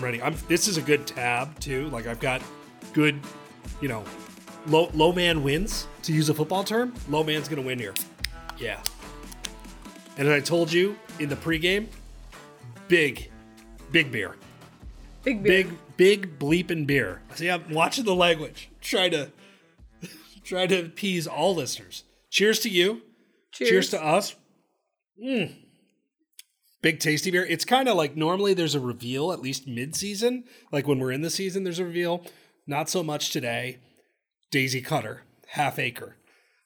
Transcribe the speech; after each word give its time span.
I'm 0.00 0.04
ready. 0.04 0.22
I'm. 0.22 0.34
This 0.48 0.66
is 0.66 0.78
a 0.78 0.80
good 0.80 1.06
tab 1.06 1.60
too. 1.60 1.90
Like 1.90 2.06
I've 2.06 2.20
got 2.20 2.40
good, 2.94 3.20
you 3.82 3.88
know, 3.88 4.02
low 4.66 4.88
low 4.94 5.12
man 5.12 5.42
wins 5.42 5.88
to 6.04 6.14
use 6.14 6.30
a 6.30 6.34
football 6.34 6.64
term. 6.64 6.94
Low 7.10 7.22
man's 7.22 7.48
gonna 7.50 7.60
win 7.60 7.78
here. 7.78 7.92
Yeah. 8.56 8.80
And 10.16 10.30
I 10.30 10.40
told 10.40 10.72
you 10.72 10.96
in 11.18 11.28
the 11.28 11.36
pregame, 11.36 11.88
big, 12.88 13.30
big 13.92 14.10
beer, 14.10 14.36
Big 15.22 15.42
beer. 15.42 15.64
big, 15.64 15.76
big 15.98 16.38
bleeping 16.38 16.86
beer. 16.86 17.20
See, 17.34 17.50
I'm 17.50 17.70
watching 17.70 18.06
the 18.06 18.14
language. 18.14 18.70
Try 18.80 19.10
to, 19.10 19.30
try 20.44 20.66
to 20.66 20.86
appease 20.86 21.26
all 21.26 21.54
listeners. 21.54 22.04
Cheers 22.30 22.60
to 22.60 22.70
you. 22.70 23.02
Cheers, 23.52 23.90
to 23.90 24.02
us. 24.02 24.34
Mm. 25.22 25.56
Big 26.82 26.98
tasty 26.98 27.30
beer. 27.30 27.44
It's 27.44 27.64
kind 27.64 27.88
of 27.88 27.96
like 27.96 28.16
normally 28.16 28.54
there's 28.54 28.74
a 28.74 28.80
reveal 28.80 29.32
at 29.32 29.40
least 29.40 29.66
mid-season, 29.66 30.44
like 30.72 30.86
when 30.86 30.98
we're 30.98 31.12
in 31.12 31.20
the 31.20 31.30
season. 31.30 31.64
There's 31.64 31.78
a 31.78 31.84
reveal. 31.84 32.24
Not 32.66 32.88
so 32.88 33.02
much 33.02 33.30
today. 33.30 33.78
Daisy 34.50 34.80
Cutter, 34.80 35.22
half 35.48 35.78
acre. 35.78 36.16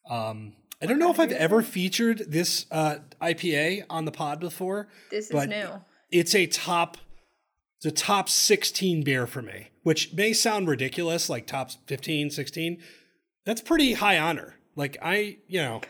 Um, 0.08 0.54
I 0.80 0.86
don't 0.86 0.98
know 0.98 1.10
if 1.10 1.18
I've 1.18 1.32
ever 1.32 1.62
featured 1.62 2.24
this 2.28 2.66
uh, 2.70 2.96
IPA 3.20 3.84
on 3.88 4.04
the 4.04 4.12
pod 4.12 4.40
before. 4.40 4.88
This 5.10 5.30
is 5.30 5.46
new. 5.46 5.68
It's 6.10 6.34
a 6.34 6.46
top, 6.46 6.96
it's 7.78 7.86
a 7.86 7.90
top 7.90 8.28
16 8.28 9.02
beer 9.02 9.26
for 9.26 9.42
me, 9.42 9.70
which 9.82 10.12
may 10.12 10.32
sound 10.32 10.68
ridiculous, 10.68 11.28
like 11.28 11.46
top 11.46 11.70
15, 11.86 12.30
16. 12.30 12.78
That's 13.44 13.60
pretty 13.60 13.94
high 13.94 14.18
honor. 14.18 14.56
Like 14.76 14.96
I, 15.02 15.38
you 15.48 15.60
know, 15.60 15.80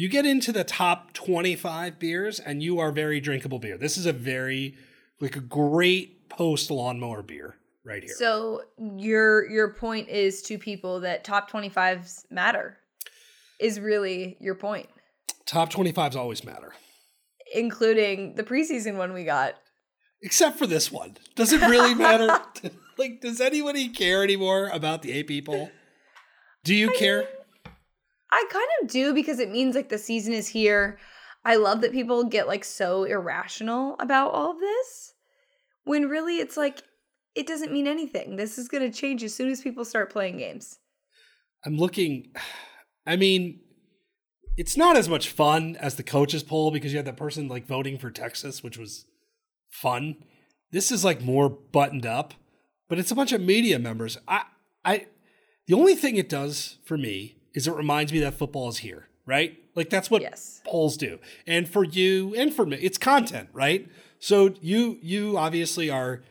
you 0.00 0.08
get 0.08 0.24
into 0.24 0.50
the 0.50 0.64
top 0.64 1.12
25 1.12 1.98
beers 1.98 2.40
and 2.40 2.62
you 2.62 2.78
are 2.78 2.90
very 2.90 3.20
drinkable 3.20 3.58
beer. 3.58 3.76
This 3.76 3.98
is 3.98 4.06
a 4.06 4.14
very, 4.14 4.74
like 5.20 5.36
a 5.36 5.40
great 5.40 6.30
post 6.30 6.70
lawnmower 6.70 7.22
beer 7.22 7.56
right 7.84 8.02
here. 8.02 8.14
So 8.16 8.62
your 8.96 9.46
your 9.50 9.74
point 9.74 10.08
is 10.08 10.40
to 10.42 10.56
people 10.56 11.00
that 11.00 11.22
top 11.22 11.50
25s 11.50 12.24
matter. 12.30 12.78
Is 13.58 13.78
really 13.78 14.38
your 14.40 14.54
point, 14.54 14.88
top 15.44 15.70
25s 15.70 16.16
always 16.16 16.44
matter. 16.44 16.72
including 17.54 18.36
the 18.36 18.42
preseason 18.42 18.96
one 18.96 19.12
we 19.12 19.24
got. 19.24 19.56
Except 20.22 20.58
for 20.58 20.66
this 20.66 20.90
one. 20.90 21.18
Does 21.34 21.52
it 21.52 21.60
really 21.60 21.94
matter? 21.94 22.40
like, 22.98 23.20
does 23.20 23.38
anybody 23.38 23.90
care 23.90 24.22
anymore 24.22 24.70
about 24.72 25.02
the 25.02 25.12
eight 25.12 25.26
people? 25.26 25.70
Do 26.64 26.74
you 26.74 26.90
care? 26.92 27.28
I 28.32 28.44
kind 28.50 28.68
of 28.82 28.88
do 28.88 29.12
because 29.12 29.38
it 29.38 29.50
means 29.50 29.74
like 29.74 29.88
the 29.88 29.98
season 29.98 30.32
is 30.32 30.48
here. 30.48 30.98
I 31.44 31.56
love 31.56 31.80
that 31.80 31.92
people 31.92 32.24
get 32.24 32.46
like 32.46 32.64
so 32.64 33.04
irrational 33.04 33.96
about 33.98 34.32
all 34.32 34.52
of 34.52 34.60
this 34.60 35.14
when 35.84 36.08
really 36.08 36.38
it's 36.38 36.56
like 36.56 36.82
it 37.34 37.46
doesn't 37.46 37.72
mean 37.72 37.86
anything. 37.86 38.36
This 38.36 38.58
is 38.58 38.68
going 38.68 38.90
to 38.90 38.96
change 38.96 39.22
as 39.22 39.34
soon 39.34 39.50
as 39.50 39.62
people 39.62 39.84
start 39.84 40.12
playing 40.12 40.38
games. 40.38 40.78
I'm 41.64 41.76
looking. 41.76 42.32
I 43.06 43.16
mean, 43.16 43.60
it's 44.56 44.76
not 44.76 44.96
as 44.96 45.08
much 45.08 45.30
fun 45.30 45.76
as 45.76 45.94
the 45.94 46.02
coaches 46.02 46.42
poll 46.42 46.70
because 46.70 46.92
you 46.92 46.98
had 46.98 47.06
that 47.06 47.16
person 47.16 47.48
like 47.48 47.66
voting 47.66 47.98
for 47.98 48.10
Texas, 48.10 48.62
which 48.62 48.78
was 48.78 49.06
fun. 49.70 50.16
This 50.70 50.92
is 50.92 51.04
like 51.04 51.22
more 51.22 51.48
buttoned 51.48 52.06
up, 52.06 52.34
but 52.88 52.98
it's 52.98 53.10
a 53.10 53.14
bunch 53.14 53.32
of 53.32 53.40
media 53.40 53.78
members. 53.78 54.18
I, 54.28 54.42
I, 54.84 55.06
the 55.66 55.74
only 55.74 55.94
thing 55.94 56.16
it 56.16 56.28
does 56.28 56.78
for 56.84 56.98
me 56.98 57.39
is 57.54 57.66
it 57.66 57.74
reminds 57.74 58.12
me 58.12 58.20
that 58.20 58.34
football 58.34 58.68
is 58.68 58.78
here, 58.78 59.08
right? 59.26 59.58
Like 59.74 59.90
that's 59.90 60.10
what 60.10 60.22
Yes. 60.22 60.60
polls 60.64 60.96
do. 60.96 61.18
And 61.46 61.68
for 61.68 61.84
you 61.84 62.34
and 62.36 62.52
for 62.52 62.66
me, 62.66 62.76
it's 62.76 62.98
content, 62.98 63.48
right? 63.52 63.88
So 64.18 64.54
you 64.60 64.98
you 65.02 65.36
obviously 65.38 65.90
are 65.90 66.22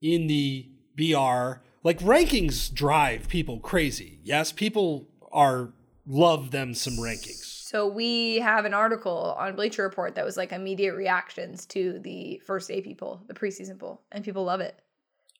in 0.00 0.26
the 0.26 0.68
BR 0.96 1.60
like 1.82 1.98
rankings 2.00 2.72
drive 2.72 3.28
people 3.28 3.60
crazy. 3.60 4.18
Yes, 4.22 4.52
people 4.52 5.06
are 5.32 5.72
love 6.06 6.50
them 6.50 6.74
some 6.74 6.94
rankings. 6.94 7.42
So 7.44 7.88
we 7.88 8.36
have 8.36 8.64
an 8.64 8.72
article 8.74 9.34
on 9.38 9.56
Bleacher 9.56 9.82
Report 9.82 10.14
that 10.14 10.24
was 10.24 10.36
like 10.36 10.52
immediate 10.52 10.94
reactions 10.94 11.66
to 11.66 11.98
the 11.98 12.40
first 12.46 12.70
AP 12.70 12.96
poll, 12.96 13.22
the 13.26 13.34
preseason 13.34 13.78
poll, 13.78 14.02
and 14.12 14.24
people 14.24 14.44
love 14.44 14.60
it. 14.60 14.78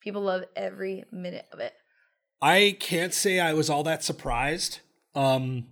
People 0.00 0.22
love 0.22 0.44
every 0.56 1.04
minute 1.12 1.46
of 1.52 1.60
it. 1.60 1.72
I 2.42 2.76
can't 2.80 3.14
say 3.14 3.38
I 3.40 3.54
was 3.54 3.70
all 3.70 3.84
that 3.84 4.02
surprised. 4.02 4.80
Um, 5.14 5.66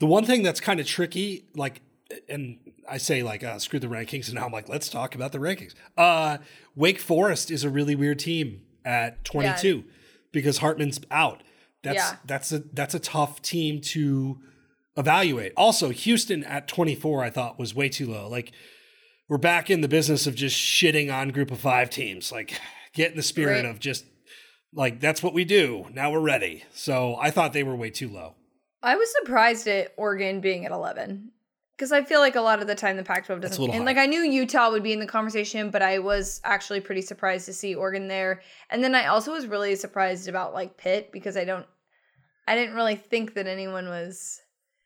the 0.00 0.06
one 0.06 0.24
thing 0.24 0.42
that's 0.42 0.60
kind 0.60 0.80
of 0.80 0.86
tricky, 0.86 1.44
like, 1.54 1.80
and 2.28 2.58
I 2.88 2.98
say 2.98 3.22
like, 3.22 3.42
uh, 3.44 3.58
screw 3.58 3.78
the 3.78 3.86
rankings, 3.86 4.26
and 4.26 4.34
now 4.34 4.46
I'm 4.46 4.52
like, 4.52 4.68
let's 4.68 4.88
talk 4.88 5.14
about 5.14 5.32
the 5.32 5.38
rankings. 5.38 5.74
Uh, 5.96 6.38
Wake 6.74 6.98
Forest 7.00 7.50
is 7.50 7.64
a 7.64 7.70
really 7.70 7.94
weird 7.94 8.18
team 8.18 8.62
at 8.84 9.24
22 9.24 9.84
because 10.32 10.58
Hartman's 10.58 11.00
out. 11.10 11.42
That's 11.82 11.96
Yeah. 11.96 12.16
that's 12.26 12.52
a 12.52 12.58
that's 12.72 12.94
a 12.94 12.98
tough 12.98 13.42
team 13.42 13.80
to 13.82 14.38
evaluate. 14.96 15.52
Also, 15.56 15.90
Houston 15.90 16.42
at 16.44 16.66
24, 16.68 17.22
I 17.24 17.30
thought 17.30 17.58
was 17.58 17.74
way 17.74 17.88
too 17.88 18.06
low. 18.10 18.28
Like, 18.28 18.52
we're 19.28 19.38
back 19.38 19.70
in 19.70 19.80
the 19.80 19.88
business 19.88 20.26
of 20.26 20.34
just 20.34 20.56
shitting 20.56 21.12
on 21.14 21.28
group 21.30 21.50
of 21.50 21.58
five 21.58 21.90
teams. 21.90 22.30
Like, 22.32 22.58
get 22.94 23.10
in 23.10 23.16
the 23.16 23.22
spirit 23.22 23.64
Right. 23.64 23.70
of 23.70 23.80
just 23.80 24.04
like 24.72 24.98
that's 25.00 25.22
what 25.22 25.34
we 25.34 25.44
do. 25.44 25.86
Now 25.92 26.10
we're 26.10 26.20
ready. 26.20 26.64
So 26.72 27.16
I 27.20 27.30
thought 27.30 27.52
they 27.52 27.62
were 27.62 27.76
way 27.76 27.90
too 27.90 28.08
low. 28.08 28.34
I 28.84 28.96
was 28.96 29.12
surprised 29.20 29.66
at 29.66 29.92
Oregon 29.96 30.40
being 30.40 30.66
at 30.66 30.72
11 30.72 31.30
because 31.76 31.90
I 31.90 32.04
feel 32.04 32.20
like 32.20 32.36
a 32.36 32.40
lot 32.40 32.60
of 32.60 32.66
the 32.66 32.74
time 32.74 32.96
the 32.96 33.02
Pac 33.02 33.26
12 33.26 33.40
doesn't. 33.40 33.70
And 33.70 33.84
like 33.84 33.96
I 33.96 34.06
knew 34.06 34.20
Utah 34.20 34.70
would 34.70 34.82
be 34.82 34.92
in 34.92 35.00
the 35.00 35.06
conversation, 35.06 35.70
but 35.70 35.82
I 35.82 35.98
was 35.98 36.40
actually 36.44 36.80
pretty 36.80 37.02
surprised 37.02 37.46
to 37.46 37.52
see 37.52 37.74
Oregon 37.74 38.08
there. 38.08 38.42
And 38.70 38.84
then 38.84 38.94
I 38.94 39.06
also 39.06 39.32
was 39.32 39.46
really 39.46 39.74
surprised 39.74 40.28
about 40.28 40.54
like 40.54 40.76
Pitt 40.76 41.10
because 41.12 41.36
I 41.36 41.44
don't, 41.44 41.66
I 42.46 42.54
didn't 42.54 42.74
really 42.74 42.96
think 42.96 43.34
that 43.34 43.46
anyone 43.46 43.88
was 43.88 44.40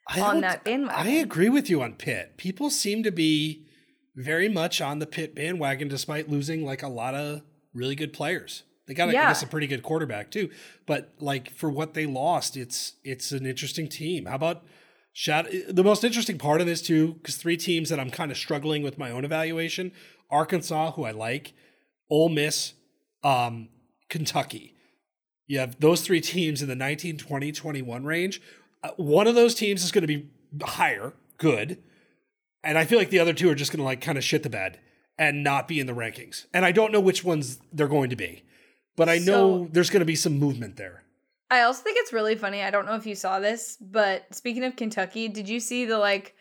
I 0.07 0.21
on 0.21 0.41
that 0.41 0.65
bandwagon. 0.65 1.07
I 1.07 1.11
agree 1.17 1.49
with 1.49 1.69
you 1.69 1.83
on 1.83 1.95
Pitt. 1.95 2.37
People 2.37 2.71
seem 2.71 3.03
to 3.03 3.11
be 3.11 3.67
very 4.15 4.49
much 4.49 4.81
on 4.81 5.01
the 5.01 5.07
Pitt 5.07 5.35
bandwagon 5.35 5.89
despite 5.89 6.31
losing 6.31 6.65
like 6.65 6.83
a 6.83 6.89
lot 6.89 7.15
of 7.15 7.43
really 7.75 7.95
good 7.95 8.13
players. 8.13 8.63
They 8.89 8.95
got, 8.95 9.11
I 9.11 9.13
Yeah. 9.13 9.29
guess, 9.29 9.43
a 9.43 9.47
pretty 9.47 9.67
good 9.69 9.83
quarterback 9.85 10.31
too. 10.33 10.51
But 10.87 11.13
like 11.21 11.51
for 11.55 11.71
what 11.71 11.95
they 11.95 12.07
lost, 12.07 12.57
it's 12.57 12.95
it's 13.05 13.31
an 13.31 13.47
interesting 13.47 13.89
team. 13.89 14.25
How 14.27 14.35
about 14.37 14.65
shout 15.13 15.47
the 15.69 15.85
most 15.85 16.03
interesting 16.03 16.39
part 16.39 16.61
of 16.61 16.67
this 16.67 16.83
too? 16.83 17.15
Because 17.15 17.37
three 17.37 17.57
teams 17.57 17.91
that 17.91 18.01
I'm 18.01 18.11
kind 18.11 18.31
of 18.33 18.37
struggling 18.39 18.83
with 18.83 18.99
my 18.99 19.11
own 19.11 19.25
evaluation: 19.25 19.93
Arkansas, 20.31 20.93
who 20.93 21.05
I 21.05 21.11
like, 21.13 21.53
Ole 22.11 22.31
Miss, 22.31 22.73
um, 23.23 23.69
Kentucky. 24.09 24.75
You 25.47 25.59
have 25.61 25.81
those 25.81 26.03
three 26.03 26.21
teams 26.21 26.61
in 26.61 26.69
the 26.69 26.75
19, 26.75 27.17
20, 27.19 27.53
21 27.53 28.05
range. 28.05 28.41
Uh, 28.83 28.91
one 28.97 29.27
of 29.27 29.35
those 29.35 29.55
teams 29.55 29.83
is 29.83 29.91
going 29.93 30.03
to 30.03 30.07
be 30.07 30.29
higher, 30.63 31.15
good. 31.39 31.79
And 32.63 32.77
I 32.77 32.85
feel 32.85 32.99
like 32.99 33.09
the 33.11 33.19
other 33.19 33.33
two 33.33 33.49
are 33.51 33.55
just 33.55 33.71
going 33.73 33.79
to 33.79 33.85
like 33.85 34.01
kind 34.03 34.19
of 34.19 34.25
shit 34.25 34.43
the 34.43 34.51
bed 34.51 34.79
and 35.19 35.43
not 35.43 35.67
be 35.67 35.81
in 35.81 35.87
the 35.87 35.95
rankings. 35.95 36.45
And 36.53 36.65
I 36.67 36.73
don't 36.73 36.93
know 36.93 37.01
which 37.01 37.25
ones 37.25 37.61
they're 37.73 37.89
going 37.89 38.11
to 38.11 38.17
be. 38.17 38.45
But 38.99 39.09
I 39.09 39.17
know 39.19 39.65
So- 39.65 39.69
there's 39.73 39.89
going 39.91 40.01
to 40.01 40.07
be 40.07 40.17
some 40.17 40.39
movement 40.39 40.77
there. 40.77 41.05
I 41.51 41.63
also 41.63 41.83
think 41.83 41.97
it's 41.99 42.13
really 42.13 42.35
funny. 42.35 42.63
I 42.63 42.71
don't 42.71 42.85
know 42.85 42.95
if 42.97 43.07
you 43.07 43.15
saw 43.15 43.41
this, 43.41 43.79
but 43.81 44.27
speaking 44.35 44.65
of 44.65 44.77
Kentucky, 44.77 45.29
did 45.29 45.49
you 45.49 45.61
see 45.61 45.87
the 45.87 45.97
like 45.99 46.35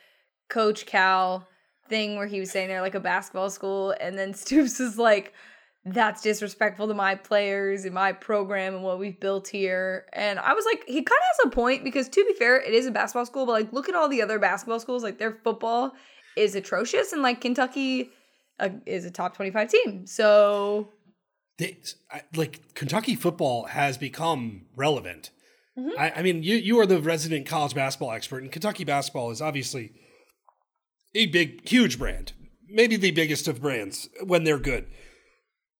Coach 0.49 0.85
Cal 0.85 1.47
thing 1.87 2.17
where 2.17 2.27
he 2.27 2.41
was 2.41 2.51
saying 2.51 2.67
they're 2.67 2.81
like 2.81 2.95
a 2.95 2.99
basketball 2.99 3.49
school, 3.49 3.95
and 4.01 4.17
then 4.17 4.33
Stoops 4.43 4.81
is 4.81 4.97
like, 4.97 5.33
"That's 5.85 6.21
disrespectful 6.21 6.89
to 6.89 6.93
my 6.93 7.15
players 7.15 7.85
and 7.85 7.93
my 7.93 8.11
program 8.11 8.75
and 8.75 8.83
what 8.83 8.99
we've 8.99 9.17
built 9.17 9.47
here." 9.47 10.07
And 10.11 10.39
I 10.39 10.53
was 10.53 10.65
like, 10.65 10.83
he 10.87 10.95
kind 10.95 11.05
of 11.07 11.45
has 11.45 11.45
a 11.45 11.55
point 11.55 11.85
because 11.85 12.09
to 12.09 12.25
be 12.25 12.33
fair, 12.33 12.59
it 12.59 12.73
is 12.73 12.85
a 12.85 12.91
basketball 12.91 13.25
school, 13.25 13.45
but 13.45 13.53
like 13.53 13.71
look 13.71 13.87
at 13.87 13.95
all 13.95 14.09
the 14.09 14.21
other 14.21 14.39
basketball 14.39 14.79
schools, 14.81 15.03
like 15.03 15.19
their 15.19 15.31
football 15.43 15.93
is 16.35 16.53
atrocious, 16.55 17.13
and 17.13 17.21
like 17.21 17.39
Kentucky 17.39 18.09
uh, 18.59 18.69
is 18.85 19.05
a 19.05 19.11
top 19.11 19.35
twenty-five 19.37 19.69
team. 19.69 20.05
So 20.05 20.89
They, 21.57 21.77
I- 22.11 22.23
like 22.35 22.73
Kentucky 22.75 23.15
football 23.15 23.65
has 23.65 23.97
become 23.97 24.65
relevant. 24.75 25.31
Mhm. 25.77 25.97
I, 25.97 26.11
I 26.17 26.21
mean, 26.21 26.43
you 26.43 26.55
you 26.55 26.79
are 26.79 26.85
the 26.85 27.01
resident 27.01 27.45
college 27.45 27.73
basketball 27.75 28.11
expert, 28.11 28.41
and 28.43 28.51
Kentucky 28.51 28.83
basketball 28.83 29.31
is 29.31 29.41
obviously 29.41 29.91
a 31.13 31.27
big, 31.27 31.67
huge 31.67 31.97
brand, 31.99 32.33
maybe 32.67 32.95
the 32.95 33.11
biggest 33.11 33.47
of 33.47 33.61
brands 33.61 34.09
when 34.23 34.43
they're 34.43 34.59
good. 34.59 34.87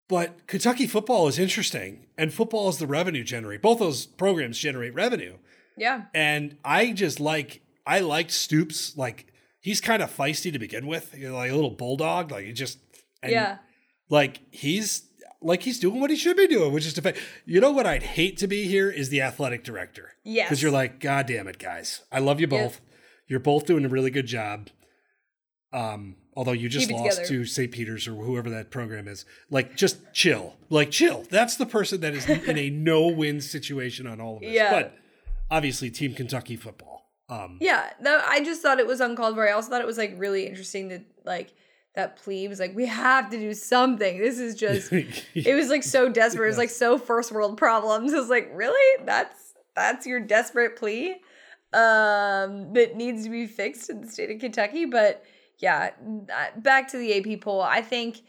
But 0.09 0.47
Kentucky 0.47 0.87
football 0.87 1.27
is 1.27 1.37
interesting, 1.37 2.05
and 2.17 2.33
football 2.33 2.69
is 2.69 2.77
the 2.77 2.87
revenue 2.87 3.23
generate. 3.23 3.61
Both 3.61 3.79
those 3.79 4.05
programs 4.05 4.57
generate 4.57 4.93
revenue, 4.93 5.37
yeah, 5.77 6.05
and 6.13 6.57
I 6.63 6.91
just 6.93 7.19
like 7.19 7.61
I 7.85 7.99
liked 7.99 8.31
Stoops. 8.31 8.95
Like 8.95 9.33
he's 9.59 9.81
kind 9.81 10.01
of 10.01 10.15
feisty 10.15 10.53
to 10.53 10.59
begin 10.59 10.87
with, 10.87 11.13
you 11.17 11.29
know, 11.29 11.35
like 11.35 11.51
a 11.51 11.55
little 11.55 11.71
bulldog. 11.71 12.31
Like 12.31 12.45
he 12.45 12.53
just 12.53 12.77
and 13.21 13.31
yeah. 13.33 13.57
like 14.09 14.39
he's 14.51 15.06
like 15.47 15.63
he's 15.63 15.79
doing 15.79 15.99
what 16.01 16.09
he 16.09 16.15
should 16.15 16.37
be 16.37 16.47
doing, 16.47 16.73
which 16.73 16.85
is 16.85 16.93
to 16.95 17.01
pay. 17.01 17.13
You 17.45 17.61
know 17.61 17.71
what 17.71 17.85
I'd 17.87 18.03
hate 18.03 18.37
to 18.37 18.47
be 18.47 18.65
here 18.67 18.89
is 18.91 19.09
the 19.09 19.21
athletic 19.21 19.63
director. 19.63 20.11
Yes. 20.23 20.47
Because 20.49 20.61
you're 20.61 20.71
like, 20.71 20.99
God 20.99 21.25
damn 21.27 21.47
it, 21.47 21.57
guys. 21.57 22.01
I 22.11 22.19
love 22.19 22.39
you 22.39 22.47
Yep. 22.49 22.61
both. 22.61 22.81
You're 23.27 23.39
both 23.39 23.65
doing 23.65 23.85
a 23.85 23.89
really 23.89 24.09
good 24.11 24.25
job. 24.27 24.69
Um, 25.73 26.15
although 26.35 26.51
you 26.53 26.69
just 26.69 26.89
lost 26.91 27.17
together. 27.19 27.27
to 27.27 27.45
St. 27.45 27.71
Peter's 27.71 28.07
or 28.07 28.15
whoever 28.15 28.49
that 28.49 28.71
program 28.71 29.07
is. 29.07 29.25
Like, 29.49 29.75
just 29.75 29.97
chill. 30.13 30.55
Like, 30.69 30.91
chill. 30.91 31.25
That's 31.29 31.55
the 31.57 31.65
person 31.65 32.01
that 32.01 32.13
is 32.13 32.27
in 32.29 32.57
a 32.57 32.69
no-win 32.69 33.41
situation 33.41 34.07
on 34.07 34.21
all 34.21 34.35
of 34.37 34.41
this. 34.41 34.51
Yeah. 34.53 34.71
But 34.71 34.95
obviously, 35.51 35.89
Team 35.89 36.13
Kentucky 36.13 36.55
football. 36.55 37.03
Um, 37.29 37.57
Yeah, 37.59 37.89
no, 37.99 38.21
I 38.25 38.41
just 38.43 38.61
thought 38.61 38.79
it 38.79 38.87
was 38.87 39.01
uncalled 39.01 39.35
for. 39.35 39.47
I 39.47 39.51
also 39.51 39.69
thought 39.69 39.81
it 39.81 39.87
was 39.87 39.97
like 39.97 40.13
really 40.17 40.45
interesting 40.47 40.87
that 40.89 41.01
like 41.25 41.53
that 41.95 42.17
plea 42.17 42.47
was 42.47 42.59
like, 42.59 42.75
we 42.75 42.85
have 42.85 43.29
to 43.31 43.37
do 43.37 43.53
something. 43.53 44.19
This 44.19 44.37
is 44.39 44.55
just 44.55 44.91
it 45.33 45.55
was 45.55 45.69
like 45.69 45.83
so 45.83 46.09
desperate. 46.09 46.45
It 46.45 46.49
was 46.49 46.57
like 46.57 46.69
so 46.69 46.97
first 46.97 47.31
world 47.31 47.57
problems. 47.57 48.13
It 48.13 48.17
was 48.17 48.29
like, 48.29 48.49
really? 48.53 49.03
That's 49.05 49.53
that's 49.75 50.05
your 50.05 50.19
desperate 50.19 50.75
plea? 50.77 51.15
Um 51.73 52.73
that 52.73 52.95
needs 52.95 53.23
to 53.25 53.29
be 53.29 53.45
fixed 53.45 53.89
in 53.89 54.01
the 54.01 54.07
state 54.07 54.31
of 54.31 54.39
Kentucky. 54.39 54.85
But 54.85 55.23
yeah, 55.59 55.91
back 56.57 56.89
to 56.91 56.97
the 56.97 57.17
AP 57.33 57.41
poll. 57.41 57.61
I 57.61 57.81
think 57.81 58.21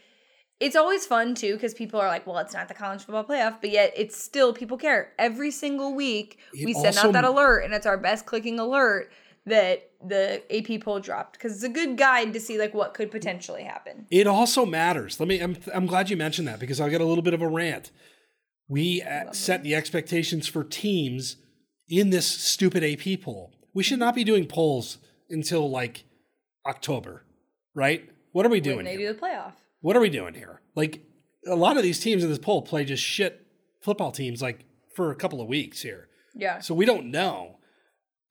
it's 0.59 0.75
always 0.75 1.05
fun 1.05 1.35
too 1.35 1.53
because 1.53 1.73
people 1.73 1.99
are 2.01 2.07
like, 2.07 2.27
well, 2.27 2.37
it's 2.39 2.53
not 2.53 2.67
the 2.67 2.73
college 2.73 3.03
football 3.03 3.23
playoff, 3.23 3.61
but 3.61 3.69
yet 3.69 3.93
it's 3.95 4.17
still 4.21 4.51
people 4.53 4.77
care. 4.77 5.13
Every 5.17 5.51
single 5.51 5.93
week 5.95 6.39
It 6.53 6.65
we 6.65 6.73
send 6.73 6.87
also- 6.87 7.07
out 7.07 7.13
that 7.13 7.23
alert, 7.23 7.59
and 7.61 7.73
it's 7.73 7.85
our 7.85 7.97
best 7.97 8.25
clicking 8.25 8.59
alert 8.59 9.11
that 9.45 9.88
the 10.05 10.41
AP 10.55 10.81
poll 10.81 10.99
dropped 10.99 11.33
because 11.33 11.53
it's 11.55 11.63
a 11.63 11.69
good 11.69 11.97
guide 11.97 12.33
to 12.33 12.39
see 12.39 12.57
like 12.57 12.73
what 12.73 12.93
could 12.93 13.11
potentially 13.11 13.63
happen. 13.63 14.05
It 14.09 14.27
also 14.27 14.65
matters. 14.65 15.19
Let 15.19 15.27
me. 15.29 15.39
I'm. 15.39 15.57
I'm 15.73 15.85
glad 15.87 16.09
you 16.09 16.17
mentioned 16.17 16.47
that 16.47 16.59
because 16.59 16.79
I'll 16.79 16.89
get 16.89 17.01
a 17.01 17.05
little 17.05 17.23
bit 17.23 17.33
of 17.33 17.41
a 17.41 17.47
rant. 17.47 17.91
We 18.67 19.01
uh, 19.01 19.31
set 19.31 19.63
the 19.63 19.75
expectations 19.75 20.47
for 20.47 20.63
teams 20.63 21.37
in 21.89 22.11
this 22.11 22.27
stupid 22.27 22.83
AP 22.83 23.21
poll. 23.21 23.51
We 23.73 23.83
should 23.83 23.99
not 23.99 24.15
be 24.15 24.23
doing 24.23 24.45
polls 24.45 24.99
until 25.29 25.69
like 25.69 26.03
October, 26.65 27.25
right? 27.73 28.09
What 28.31 28.45
are 28.45 28.49
we 28.49 28.57
When 28.57 28.63
doing? 28.63 28.85
they 28.85 28.95
Here? 28.97 29.11
do 29.11 29.19
the 29.19 29.19
playoff. 29.19 29.53
What 29.81 29.95
are 29.95 29.99
we 30.01 30.09
doing 30.09 30.33
here? 30.35 30.61
Like 30.75 31.01
a 31.47 31.55
lot 31.55 31.77
of 31.77 31.83
these 31.83 31.99
teams 31.99 32.23
in 32.23 32.29
this 32.29 32.37
poll 32.39 32.61
play 32.61 32.85
just 32.85 33.03
shit 33.03 33.45
football 33.81 34.11
teams 34.11 34.41
like 34.41 34.65
for 34.95 35.09
a 35.11 35.15
couple 35.15 35.41
of 35.41 35.47
weeks 35.47 35.81
here. 35.81 36.07
Yeah. 36.35 36.59
So 36.59 36.73
we 36.75 36.85
don't 36.85 37.11
know. 37.11 37.58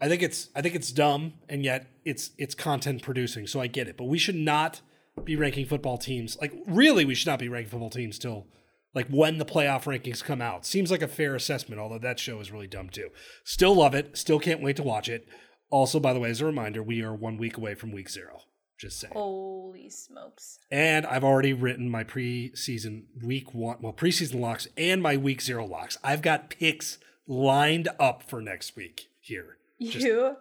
I 0.01 0.09
think 0.09 0.23
it's 0.23 0.49
I 0.55 0.63
think 0.63 0.75
it's 0.75 0.93
dumb 0.93 1.35
and 1.49 1.65
yet 1.65 1.87
it's 2.05 2.31
it's 2.39 2.55
content 2.55 3.03
producing. 3.03 3.47
So 3.47 3.61
I 3.61 3.67
get 3.67 3.89
it. 3.89 3.97
But 3.97 4.05
we 4.05 4.19
should 4.19 4.37
not 4.37 4.81
be 5.25 5.37
ranking 5.37 5.67
football 5.67 5.99
teams. 5.99 6.37
Like 6.41 6.53
really 6.67 7.05
we 7.05 7.15
should 7.15 7.29
not 7.29 7.39
be 7.39 7.49
ranking 7.49 7.71
football 7.71 7.91
teams 7.91 8.19
till 8.19 8.47
like 8.95 9.09
when 9.09 9.39
the 9.39 9.45
playoff 9.45 9.85
rankings 9.85 10.23
come 10.23 10.41
out. 10.41 10.65
Seems 10.65 10.91
like 10.91 11.03
a 11.03 11.09
fair 11.09 11.35
assessment, 11.35 11.81
although 11.81 11.99
that 11.99 12.19
show 12.19 12.41
is 12.41 12.53
really 12.53 12.67
dumb 12.67 12.89
too. 12.89 13.11
Still 13.45 13.75
love 13.75 13.95
it. 13.95 14.17
Still 14.17 14.39
can't 14.39 14.63
wait 14.63 14.77
to 14.77 14.83
watch 14.83 15.09
it. 15.09 15.27
Also, 15.71 16.01
by 16.01 16.13
the 16.13 16.21
way, 16.21 16.31
as 16.31 16.41
a 16.41 16.47
reminder, 16.47 16.83
we 16.83 17.03
are 17.03 17.15
one 17.15 17.37
week 17.37 17.57
away 17.57 17.75
from 17.75 17.93
week 17.93 18.09
zero. 18.09 18.41
Just 18.79 19.01
saying. 19.01 19.13
Holy 19.13 19.91
smokes. 19.91 20.61
And 20.71 21.05
I've 21.05 21.25
already 21.25 21.53
written 21.53 21.91
my 21.91 22.05
preseason 22.05 23.07
week 23.23 23.53
one, 23.53 23.79
well, 23.81 23.93
preseason 23.93 24.41
locks 24.41 24.69
and 24.77 25.03
my 25.03 25.17
week 25.17 25.43
zero 25.43 25.67
locks. 25.67 25.99
I've 26.05 26.23
got 26.23 26.49
picks 26.49 26.99
lined 27.27 27.89
up 27.99 28.23
for 28.23 28.41
next 28.41 28.77
week 28.77 29.09
here. 29.21 29.58
You 29.79 30.37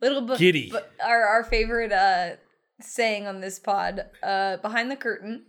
little 0.00 0.22
but, 0.22 0.38
Giddy. 0.38 0.70
but 0.70 0.90
our 1.04 1.24
our 1.24 1.44
favorite 1.44 1.92
uh 1.92 2.36
saying 2.80 3.26
on 3.26 3.40
this 3.40 3.58
pod, 3.58 4.06
uh 4.22 4.56
behind 4.58 4.90
the 4.90 4.96
curtain, 4.96 5.44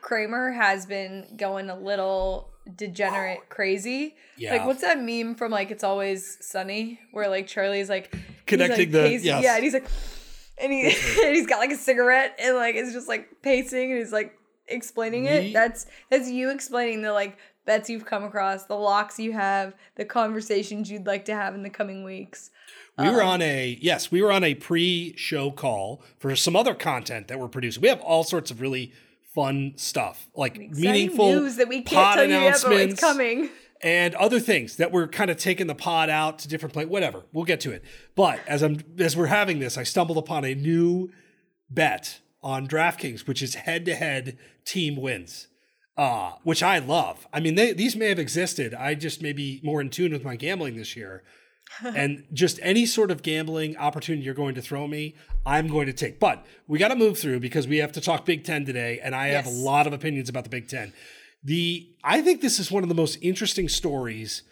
Kramer 0.00 0.52
has 0.52 0.86
been 0.86 1.34
going 1.36 1.68
a 1.70 1.76
little 1.78 2.50
degenerate 2.76 3.48
crazy. 3.48 4.14
Yeah. 4.36 4.52
Like 4.52 4.66
what's 4.66 4.82
that 4.82 5.00
meme 5.00 5.34
from 5.34 5.50
like 5.52 5.70
It's 5.70 5.84
Always 5.84 6.38
Sunny 6.40 7.00
where 7.12 7.28
like 7.28 7.46
Charlie's 7.46 7.88
like 7.88 8.14
Connecting 8.46 8.92
like, 8.92 9.04
the- 9.04 9.18
yes. 9.24 9.42
yeah, 9.42 9.54
and 9.56 9.64
he's 9.64 9.74
like 9.74 9.86
and 10.58 10.72
he 10.72 10.84
and 10.86 11.34
he's 11.34 11.46
got 11.46 11.58
like 11.58 11.72
a 11.72 11.76
cigarette 11.76 12.36
and 12.40 12.56
like 12.56 12.74
it's 12.74 12.92
just 12.92 13.08
like 13.08 13.28
pacing 13.42 13.90
and 13.90 13.98
he's 14.00 14.12
like 14.12 14.34
explaining 14.68 15.24
it. 15.26 15.52
That's 15.52 15.86
that's 16.10 16.30
you 16.30 16.50
explaining 16.50 17.02
the 17.02 17.12
like 17.12 17.36
bets 17.70 17.88
you've 17.88 18.04
come 18.04 18.24
across, 18.24 18.64
the 18.64 18.74
locks 18.74 19.20
you 19.20 19.30
have, 19.30 19.74
the 19.94 20.04
conversations 20.04 20.90
you'd 20.90 21.06
like 21.06 21.24
to 21.24 21.32
have 21.32 21.54
in 21.54 21.62
the 21.62 21.70
coming 21.70 22.02
weeks. 22.02 22.50
We 22.98 23.08
were 23.08 23.22
um, 23.22 23.28
on 23.28 23.42
a 23.42 23.78
yes, 23.80 24.10
we 24.10 24.20
were 24.22 24.32
on 24.32 24.42
a 24.42 24.56
pre-show 24.56 25.52
call 25.52 26.02
for 26.18 26.34
some 26.34 26.56
other 26.56 26.74
content 26.74 27.28
that 27.28 27.38
we're 27.38 27.46
producing. 27.46 27.80
We 27.80 27.88
have 27.88 28.00
all 28.00 28.24
sorts 28.24 28.50
of 28.50 28.60
really 28.60 28.92
fun 29.36 29.74
stuff, 29.76 30.26
like 30.34 30.58
meaningful 30.58 31.28
news 31.28 31.54
that 31.56 31.68
we 31.68 31.82
can't 31.82 32.16
tell 32.16 32.24
you 32.24 32.32
yet, 32.32 32.58
but 32.64 32.72
it's 32.72 33.00
coming. 33.00 33.50
and 33.82 34.16
other 34.16 34.40
things 34.40 34.74
that 34.74 34.90
we're 34.90 35.06
kind 35.06 35.30
of 35.30 35.36
taking 35.36 35.68
the 35.68 35.76
pod 35.76 36.10
out 36.10 36.40
to 36.40 36.48
different 36.48 36.72
places. 36.72 36.90
Whatever, 36.90 37.22
we'll 37.32 37.44
get 37.44 37.60
to 37.60 37.70
it. 37.70 37.84
But 38.16 38.40
as 38.48 38.62
I'm 38.62 38.82
as 38.98 39.16
we're 39.16 39.26
having 39.26 39.60
this, 39.60 39.78
I 39.78 39.84
stumbled 39.84 40.18
upon 40.18 40.44
a 40.44 40.56
new 40.56 41.12
bet 41.70 42.18
on 42.42 42.66
DraftKings, 42.66 43.28
which 43.28 43.42
is 43.42 43.54
head-to-head 43.54 44.36
team 44.64 44.96
wins. 44.96 45.46
Uh, 45.96 46.32
which 46.44 46.62
I 46.62 46.78
love. 46.78 47.26
I 47.32 47.40
mean, 47.40 47.56
they, 47.56 47.72
these 47.74 47.94
may 47.94 48.08
have 48.08 48.18
existed. 48.18 48.72
I 48.72 48.94
just 48.94 49.20
may 49.20 49.32
be 49.34 49.60
more 49.62 49.80
in 49.82 49.90
tune 49.90 50.12
with 50.12 50.24
my 50.24 50.34
gambling 50.34 50.76
this 50.76 50.96
year 50.96 51.22
and 51.84 52.24
just 52.32 52.58
any 52.62 52.86
sort 52.86 53.10
of 53.10 53.22
gambling 53.22 53.76
opportunity 53.76 54.24
you're 54.24 54.34
going 54.34 54.54
to 54.54 54.62
throw 54.62 54.86
me, 54.86 55.14
I'm 55.44 55.68
going 55.68 55.86
to 55.86 55.92
take. 55.92 56.18
But 56.18 56.46
we 56.66 56.78
got 56.78 56.88
to 56.88 56.96
move 56.96 57.18
through 57.18 57.40
because 57.40 57.66
we 57.68 57.78
have 57.78 57.92
to 57.92 58.00
talk 58.00 58.24
Big 58.24 58.44
Ten 58.44 58.64
today, 58.64 58.98
and 59.02 59.14
I 59.14 59.28
have 59.28 59.46
a 59.46 59.50
lot 59.50 59.86
of 59.86 59.92
opinions 59.92 60.28
about 60.28 60.44
the 60.44 60.50
Big 60.50 60.68
Ten. 60.68 60.92
The 61.42 61.88
I 62.04 62.22
think 62.22 62.40
this 62.40 62.58
is 62.58 62.70
one 62.70 62.82
of 62.82 62.88
the 62.88 62.94
most 62.94 63.18
interesting 63.22 63.68
stories 63.68 64.42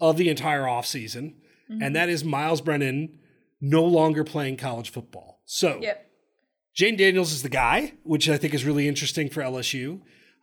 of 0.00 0.16
the 0.16 0.28
entire 0.28 0.62
offseason, 0.62 1.34
and 1.68 1.94
that 1.96 2.08
is 2.08 2.24
Miles 2.24 2.60
Brennan 2.60 3.18
no 3.60 3.84
longer 3.84 4.22
playing 4.24 4.56
college 4.58 4.90
football. 4.90 5.40
So 5.46 5.78
Yep. 5.80 6.10
Jayden 6.76 6.98
Daniels 6.98 7.32
is 7.32 7.42
the 7.42 7.48
guy, 7.48 7.94
which 8.02 8.28
I 8.28 8.36
think 8.36 8.52
is 8.52 8.64
really 8.64 8.88
interesting 8.88 9.30
for 9.30 9.42
LSU. 9.42 10.00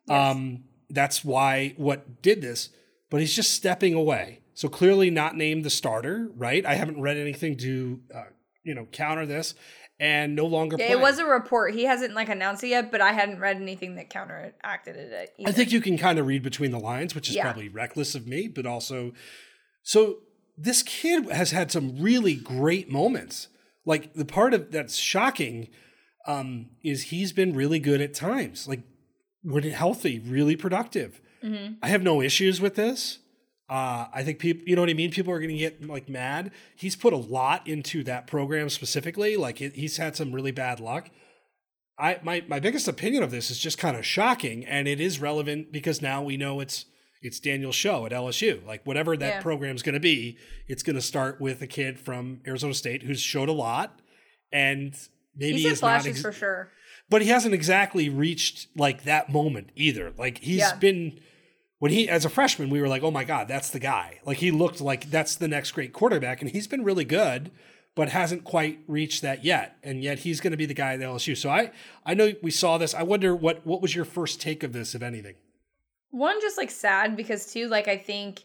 Um, 0.09 0.63
that's 0.89 1.23
why 1.23 1.73
what 1.77 2.21
did 2.21 2.41
this, 2.41 2.69
but 3.09 3.21
he's 3.21 3.35
just 3.35 3.53
stepping 3.53 3.93
away. 3.93 4.39
So 4.53 4.67
clearly 4.67 5.09
not 5.09 5.35
named 5.35 5.63
the 5.63 5.69
starter, 5.69 6.29
right? 6.35 6.65
I 6.65 6.75
haven't 6.75 7.01
read 7.01 7.17
anything 7.17 7.57
to, 7.57 7.99
uh, 8.13 8.23
you 8.63 8.75
know, 8.75 8.85
counter 8.91 9.25
this, 9.25 9.55
and 9.99 10.35
no 10.35 10.45
longer. 10.45 10.75
Yeah, 10.77 10.87
playing. 10.87 10.99
it 10.99 11.01
was 11.01 11.19
a 11.19 11.25
report. 11.25 11.73
He 11.73 11.85
hasn't 11.85 12.13
like 12.13 12.29
announced 12.29 12.63
it 12.63 12.67
yet, 12.67 12.91
but 12.91 13.01
I 13.01 13.13
hadn't 13.13 13.39
read 13.39 13.57
anything 13.57 13.95
that 13.95 14.09
counteracted 14.09 14.95
it. 14.97 15.33
Either. 15.39 15.49
I 15.49 15.51
think 15.53 15.71
you 15.71 15.79
can 15.81 15.97
kind 15.97 16.19
of 16.19 16.27
read 16.27 16.43
between 16.43 16.71
the 16.71 16.79
lines, 16.79 17.15
which 17.15 17.29
is 17.29 17.35
Yeah. 17.35 17.43
probably 17.43 17.69
reckless 17.69 18.13
of 18.15 18.27
me, 18.27 18.47
but 18.47 18.65
also, 18.65 19.13
so 19.83 20.17
this 20.57 20.83
kid 20.83 21.29
has 21.31 21.51
had 21.51 21.71
some 21.71 21.97
really 21.97 22.35
great 22.35 22.89
moments. 22.91 23.47
Like 23.85 24.13
the 24.13 24.25
part 24.25 24.53
of 24.53 24.71
that's 24.71 24.97
shocking 24.97 25.69
um, 26.27 26.67
is 26.83 27.03
he's 27.03 27.31
been 27.33 27.53
really 27.55 27.79
good 27.79 28.01
at 28.01 28.13
times, 28.13 28.67
like 28.67 28.81
when 29.43 29.63
healthy, 29.63 30.19
really 30.19 30.55
productive. 30.55 31.21
Mm-hmm. 31.43 31.73
I 31.81 31.87
have 31.89 32.03
no 32.03 32.21
issues 32.21 32.61
with 32.61 32.75
this. 32.75 33.19
Uh, 33.69 34.07
I 34.13 34.23
think 34.23 34.39
people, 34.39 34.63
you 34.67 34.75
know 34.75 34.81
what 34.81 34.89
I 34.89 34.93
mean. 34.93 35.11
People 35.11 35.31
are 35.33 35.39
going 35.39 35.49
to 35.51 35.57
get 35.57 35.87
like 35.87 36.09
mad. 36.09 36.51
He's 36.75 36.95
put 36.95 37.13
a 37.13 37.17
lot 37.17 37.65
into 37.67 38.03
that 38.03 38.27
program 38.27 38.69
specifically. 38.69 39.37
Like 39.37 39.61
it, 39.61 39.75
he's 39.75 39.97
had 39.97 40.15
some 40.15 40.33
really 40.33 40.51
bad 40.51 40.79
luck. 40.79 41.09
I 41.97 42.19
my 42.23 42.43
my 42.47 42.59
biggest 42.59 42.87
opinion 42.87 43.23
of 43.23 43.31
this 43.31 43.49
is 43.49 43.59
just 43.59 43.77
kind 43.77 43.95
of 43.95 44.05
shocking, 44.05 44.65
and 44.65 44.87
it 44.87 44.99
is 44.99 45.21
relevant 45.21 45.71
because 45.71 46.01
now 46.01 46.21
we 46.21 46.35
know 46.35 46.59
it's 46.59 46.85
it's 47.21 47.39
Daniel's 47.39 47.75
show 47.75 48.05
at 48.05 48.11
LSU. 48.11 48.65
Like 48.65 48.85
whatever 48.85 49.15
that 49.15 49.35
Yeah. 49.35 49.41
program's 49.41 49.83
going 49.83 49.93
to 49.93 49.99
be, 50.01 50.37
it's 50.67 50.83
going 50.83 50.95
to 50.95 51.01
start 51.01 51.39
with 51.39 51.61
a 51.61 51.67
kid 51.67 51.99
from 51.99 52.41
Arizona 52.47 52.73
State 52.73 53.03
who's 53.03 53.21
showed 53.21 53.47
a 53.49 53.53
lot, 53.53 53.99
and 54.51 54.93
maybe 55.35 55.57
He's 55.61 55.73
is 55.73 55.81
not. 55.81 56.01
flashes 56.01 56.07
Ex- 56.17 56.21
for 56.21 56.31
sure. 56.33 56.71
But 57.11 57.21
he 57.21 57.27
hasn't 57.27 57.53
exactly 57.53 58.09
reached 58.09 58.67
like 58.75 59.03
that 59.03 59.29
moment 59.29 59.69
either. 59.75 60.11
Like 60.17 60.39
he's 60.39 60.59
Yeah. 60.59 60.75
been 60.77 61.19
when 61.77 61.91
he 61.91 62.07
as 62.09 62.25
a 62.25 62.29
freshman, 62.29 62.69
we 62.71 62.81
were 62.81 62.87
like, 62.87 63.03
oh 63.03 63.11
my 63.11 63.23
god, 63.23 63.47
that's 63.47 63.69
the 63.69 63.79
guy. 63.79 64.19
Like 64.25 64.37
he 64.37 64.49
looked 64.49 64.81
like 64.81 65.11
that's 65.11 65.35
the 65.35 65.47
next 65.47 65.71
great 65.73 65.93
quarterback, 65.93 66.41
and 66.41 66.49
he's 66.49 66.67
been 66.67 66.83
really 66.83 67.05
good, 67.05 67.51
but 67.95 68.09
hasn't 68.09 68.43
quite 68.43 68.79
reached 68.87 69.21
that 69.23 69.43
yet. 69.43 69.77
And 69.83 70.01
yet 70.03 70.19
he's 70.19 70.39
going 70.41 70.51
to 70.51 70.57
be 70.57 70.65
the 70.65 70.73
guy 70.73 70.93
at 70.93 70.99
LSU. 70.99 71.35
So 71.37 71.49
I 71.49 71.71
I 72.05 72.13
know 72.13 72.33
we 72.41 72.49
saw 72.51 72.77
this. 72.77 72.93
I 72.93 73.03
wonder 73.03 73.35
what 73.35 73.65
what 73.65 73.81
was 73.81 73.95
your 73.95 74.05
first 74.05 74.39
take 74.41 74.63
of 74.63 74.73
this, 74.73 74.95
if 74.95 75.01
anything. 75.03 75.35
One 76.11 76.39
just 76.41 76.57
like 76.57 76.71
sad 76.71 77.15
because 77.15 77.51
two, 77.51 77.67
like 77.67 77.87
I 77.87 77.97
think 77.97 78.43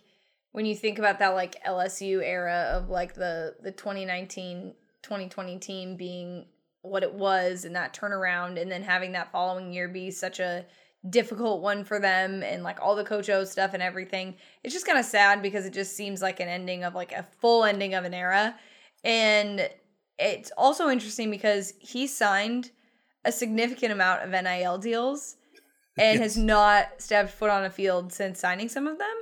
when 0.52 0.64
you 0.66 0.74
think 0.74 0.98
about 0.98 1.18
that 1.18 1.34
like 1.34 1.62
LSU 1.64 2.22
era 2.22 2.70
of 2.74 2.88
like 2.88 3.14
the 3.14 3.54
the 3.62 3.70
2019 3.72 4.72
2020 5.02 5.58
team 5.58 5.96
being 5.96 6.46
what 6.88 7.02
it 7.02 7.14
was 7.14 7.64
and 7.64 7.74
that 7.76 7.94
turnaround 7.94 8.60
and 8.60 8.70
then 8.70 8.82
having 8.82 9.12
that 9.12 9.32
following 9.32 9.72
year 9.72 9.88
be 9.88 10.10
such 10.10 10.40
a 10.40 10.64
difficult 11.10 11.62
one 11.62 11.84
for 11.84 12.00
them 12.00 12.42
and 12.42 12.62
like 12.62 12.80
all 12.80 12.96
the 12.96 13.04
coach 13.04 13.28
O 13.28 13.44
stuff 13.44 13.74
and 13.74 13.82
everything. 13.82 14.34
It's 14.64 14.74
just 14.74 14.86
kind 14.86 14.98
of 14.98 15.04
sad 15.04 15.42
because 15.42 15.66
it 15.66 15.72
just 15.72 15.96
seems 15.96 16.22
like 16.22 16.40
an 16.40 16.48
ending 16.48 16.84
of 16.84 16.94
like 16.94 17.12
a 17.12 17.26
full 17.40 17.64
ending 17.64 17.94
of 17.94 18.04
an 18.04 18.14
era. 18.14 18.54
And 19.04 19.68
it's 20.18 20.50
also 20.56 20.88
interesting 20.88 21.30
because 21.30 21.74
he 21.78 22.06
signed 22.06 22.70
a 23.24 23.32
significant 23.32 23.92
amount 23.92 24.22
of 24.22 24.30
NIL 24.30 24.78
deals 24.78 25.36
and 25.98 26.20
has 26.20 26.36
not 26.36 26.88
stepped 26.98 27.30
foot 27.30 27.50
on 27.50 27.64
a 27.64 27.70
field 27.70 28.12
since 28.12 28.38
signing 28.38 28.68
some 28.68 28.86
of 28.86 28.98
them. 28.98 29.16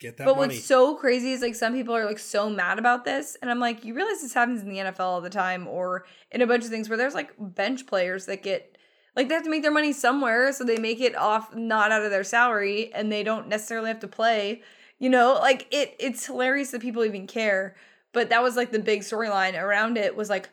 Get 0.00 0.16
that 0.18 0.24
but 0.24 0.36
money. 0.36 0.54
what's 0.54 0.64
so 0.64 0.94
crazy 0.96 1.32
is 1.32 1.40
like 1.40 1.54
some 1.54 1.72
people 1.72 1.94
are 1.94 2.04
like 2.04 2.18
so 2.18 2.50
mad 2.50 2.78
about 2.78 3.04
this, 3.04 3.36
and 3.40 3.50
I'm 3.50 3.60
like, 3.60 3.84
you 3.84 3.94
realize 3.94 4.20
this 4.20 4.34
happens 4.34 4.62
in 4.62 4.68
the 4.68 4.78
NFL 4.78 5.00
all 5.00 5.20
the 5.20 5.30
time, 5.30 5.66
or 5.66 6.04
in 6.30 6.42
a 6.42 6.46
bunch 6.46 6.64
of 6.64 6.70
things 6.70 6.88
where 6.88 6.98
there's 6.98 7.14
like 7.14 7.32
bench 7.38 7.86
players 7.86 8.26
that 8.26 8.42
get 8.42 8.76
like 9.16 9.28
they 9.28 9.34
have 9.34 9.44
to 9.44 9.50
make 9.50 9.62
their 9.62 9.70
money 9.70 9.92
somewhere, 9.92 10.52
so 10.52 10.64
they 10.64 10.78
make 10.78 11.00
it 11.00 11.14
off 11.16 11.54
not 11.54 11.92
out 11.92 12.02
of 12.02 12.10
their 12.10 12.24
salary, 12.24 12.92
and 12.94 13.10
they 13.10 13.22
don't 13.22 13.48
necessarily 13.48 13.88
have 13.88 14.00
to 14.00 14.08
play. 14.08 14.62
You 14.98 15.10
know, 15.10 15.34
like 15.34 15.66
it. 15.70 15.94
It's 15.98 16.26
hilarious 16.26 16.70
that 16.72 16.82
people 16.82 17.04
even 17.04 17.26
care. 17.26 17.76
But 18.12 18.30
that 18.30 18.42
was 18.42 18.56
like 18.56 18.70
the 18.70 18.78
big 18.78 19.00
storyline 19.00 19.60
around 19.60 19.98
it 19.98 20.14
was 20.14 20.30
like, 20.30 20.48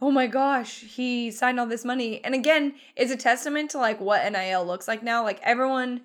oh 0.00 0.12
my 0.12 0.28
gosh, 0.28 0.80
he 0.82 1.30
signed 1.30 1.58
all 1.58 1.66
this 1.66 1.84
money, 1.84 2.24
and 2.24 2.34
again, 2.34 2.74
it's 2.96 3.12
a 3.12 3.16
testament 3.16 3.70
to 3.70 3.78
like 3.78 4.00
what 4.00 4.30
NIL 4.30 4.64
looks 4.64 4.88
like 4.88 5.02
now. 5.02 5.22
Like 5.22 5.40
everyone 5.42 6.02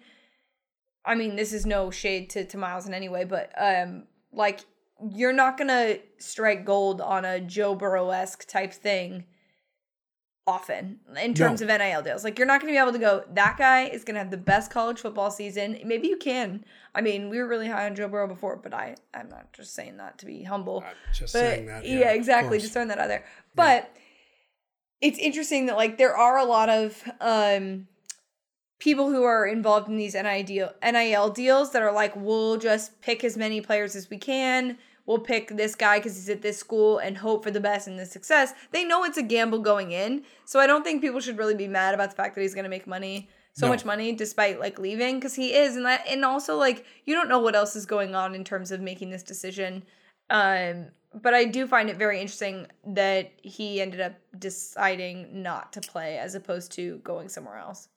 I 1.05 1.15
mean, 1.15 1.35
this 1.35 1.53
is 1.53 1.65
no 1.65 1.91
shade 1.91 2.29
to, 2.31 2.45
to 2.45 2.57
Miles 2.57 2.87
in 2.87 2.93
any 2.93 3.09
way, 3.09 3.23
but 3.25 3.51
um, 3.57 4.03
like 4.33 4.61
you're 5.11 5.33
not 5.33 5.57
gonna 5.57 5.97
strike 6.17 6.65
gold 6.65 7.01
on 7.01 7.25
a 7.25 7.39
Joe 7.39 7.75
Burrow 7.75 8.09
esque 8.11 8.47
type 8.47 8.73
thing 8.73 9.25
often 10.47 10.99
in 11.21 11.33
terms 11.33 11.59
No. 11.61 11.67
of 11.73 11.79
NIL 11.79 12.01
deals. 12.03 12.23
Like 12.23 12.37
you're 12.37 12.47
not 12.47 12.61
gonna 12.61 12.71
be 12.73 12.77
able 12.77 12.91
to 12.93 12.99
go, 12.99 13.23
that 13.33 13.57
guy 13.57 13.85
is 13.85 14.03
gonna 14.03 14.19
have 14.19 14.29
the 14.31 14.37
best 14.37 14.69
college 14.71 14.99
football 14.99 15.31
season. 15.31 15.79
Maybe 15.83 16.07
you 16.07 16.17
can. 16.17 16.63
I 16.93 17.01
mean, 17.01 17.29
we 17.29 17.39
were 17.39 17.47
really 17.47 17.67
high 17.67 17.87
on 17.87 17.95
Joe 17.95 18.07
Burrow 18.07 18.27
before, 18.27 18.55
but 18.55 18.73
I 18.73 18.95
I'm 19.13 19.27
not 19.29 19.51
just 19.53 19.73
saying 19.73 19.97
that 19.97 20.19
to 20.19 20.25
be 20.25 20.43
humble. 20.43 20.83
I'm 20.87 20.95
just 21.13 21.33
But 21.33 21.39
saying 21.39 21.65
that. 21.65 21.85
yeah, 21.85 22.09
of 22.11 22.15
exactly. 22.15 22.59
Just 22.59 22.73
throwing 22.73 22.89
that 22.89 22.99
out 22.99 23.07
there. 23.07 23.25
But 23.55 23.91
it's 25.01 25.17
interesting 25.17 25.65
that 25.65 25.77
like 25.77 25.97
there 25.97 26.15
are 26.15 26.37
a 26.37 26.45
lot 26.45 26.69
of 26.69 27.03
um 27.19 27.87
people 28.79 29.09
who 29.09 29.23
are 29.23 29.45
involved 29.47 29.87
in 29.87 29.97
these 29.97 30.13
NIL 30.13 30.71
NIL 30.83 31.29
deals 31.29 31.71
that 31.71 31.81
are 31.81 31.91
like, 31.93 32.13
we'll 32.15 32.57
just 32.57 32.99
pick 33.01 33.23
as 33.23 33.37
many 33.37 33.61
players 33.61 33.95
as 33.95 34.09
we 34.09 34.17
can. 34.17 34.77
We'll 35.05 35.19
pick 35.19 35.49
this 35.49 35.75
guy 35.75 35.99
because 35.99 36.15
he's 36.15 36.29
at 36.29 36.41
this 36.41 36.57
school 36.57 36.97
and 36.97 37.15
hope 37.17 37.43
for 37.43 37.51
the 37.51 37.59
best 37.59 37.87
and 37.87 37.99
the 37.99 38.05
success. 38.07 38.53
They 38.71 38.83
know 38.83 39.03
it's 39.03 39.17
a 39.17 39.23
gamble 39.23 39.59
going 39.59 39.91
in, 39.91 40.23
so 40.45 40.59
I 40.59 40.65
don't 40.65 40.83
think 40.83 41.01
people 41.01 41.19
should 41.19 41.37
really 41.37 41.53
be 41.53 41.67
mad 41.67 41.93
about 41.93 42.09
the 42.09 42.15
fact 42.15 42.33
that 42.35 42.41
he's 42.41 42.55
going 42.55 42.63
to 42.63 42.69
make 42.69 42.87
money, 42.87 43.29
so 43.53 43.67
No. 43.67 43.73
much 43.73 43.85
money, 43.85 44.13
despite 44.13 44.59
like 44.59 44.79
leaving 44.79 45.19
because 45.19 45.35
he 45.35 45.53
is, 45.53 45.75
and 45.75 45.85
that, 45.85 46.05
and 46.07 46.25
also 46.25 46.57
like 46.57 46.85
you 47.05 47.13
don't 47.13 47.29
know 47.29 47.37
what 47.39 47.55
else 47.55 47.75
is 47.75 47.85
going 47.85 48.15
on 48.15 48.33
in 48.33 48.43
terms 48.43 48.71
of 48.71 48.81
making 48.81 49.11
this 49.11 49.21
decision. 49.23 49.83
Um, 50.31 50.87
but 51.13 51.35
I 51.35 51.45
do 51.45 51.67
find 51.67 51.89
it 51.89 51.97
very 51.97 52.19
interesting 52.19 52.67
that 52.87 53.31
he 53.43 53.79
ended 53.81 54.01
up 54.01 54.13
deciding 54.37 55.43
not 55.43 55.71
to 55.73 55.81
play 55.81 56.17
as 56.17 56.33
opposed 56.35 56.71
to 56.73 56.97
going 57.03 57.29
somewhere 57.29 57.57
else. 57.57 57.89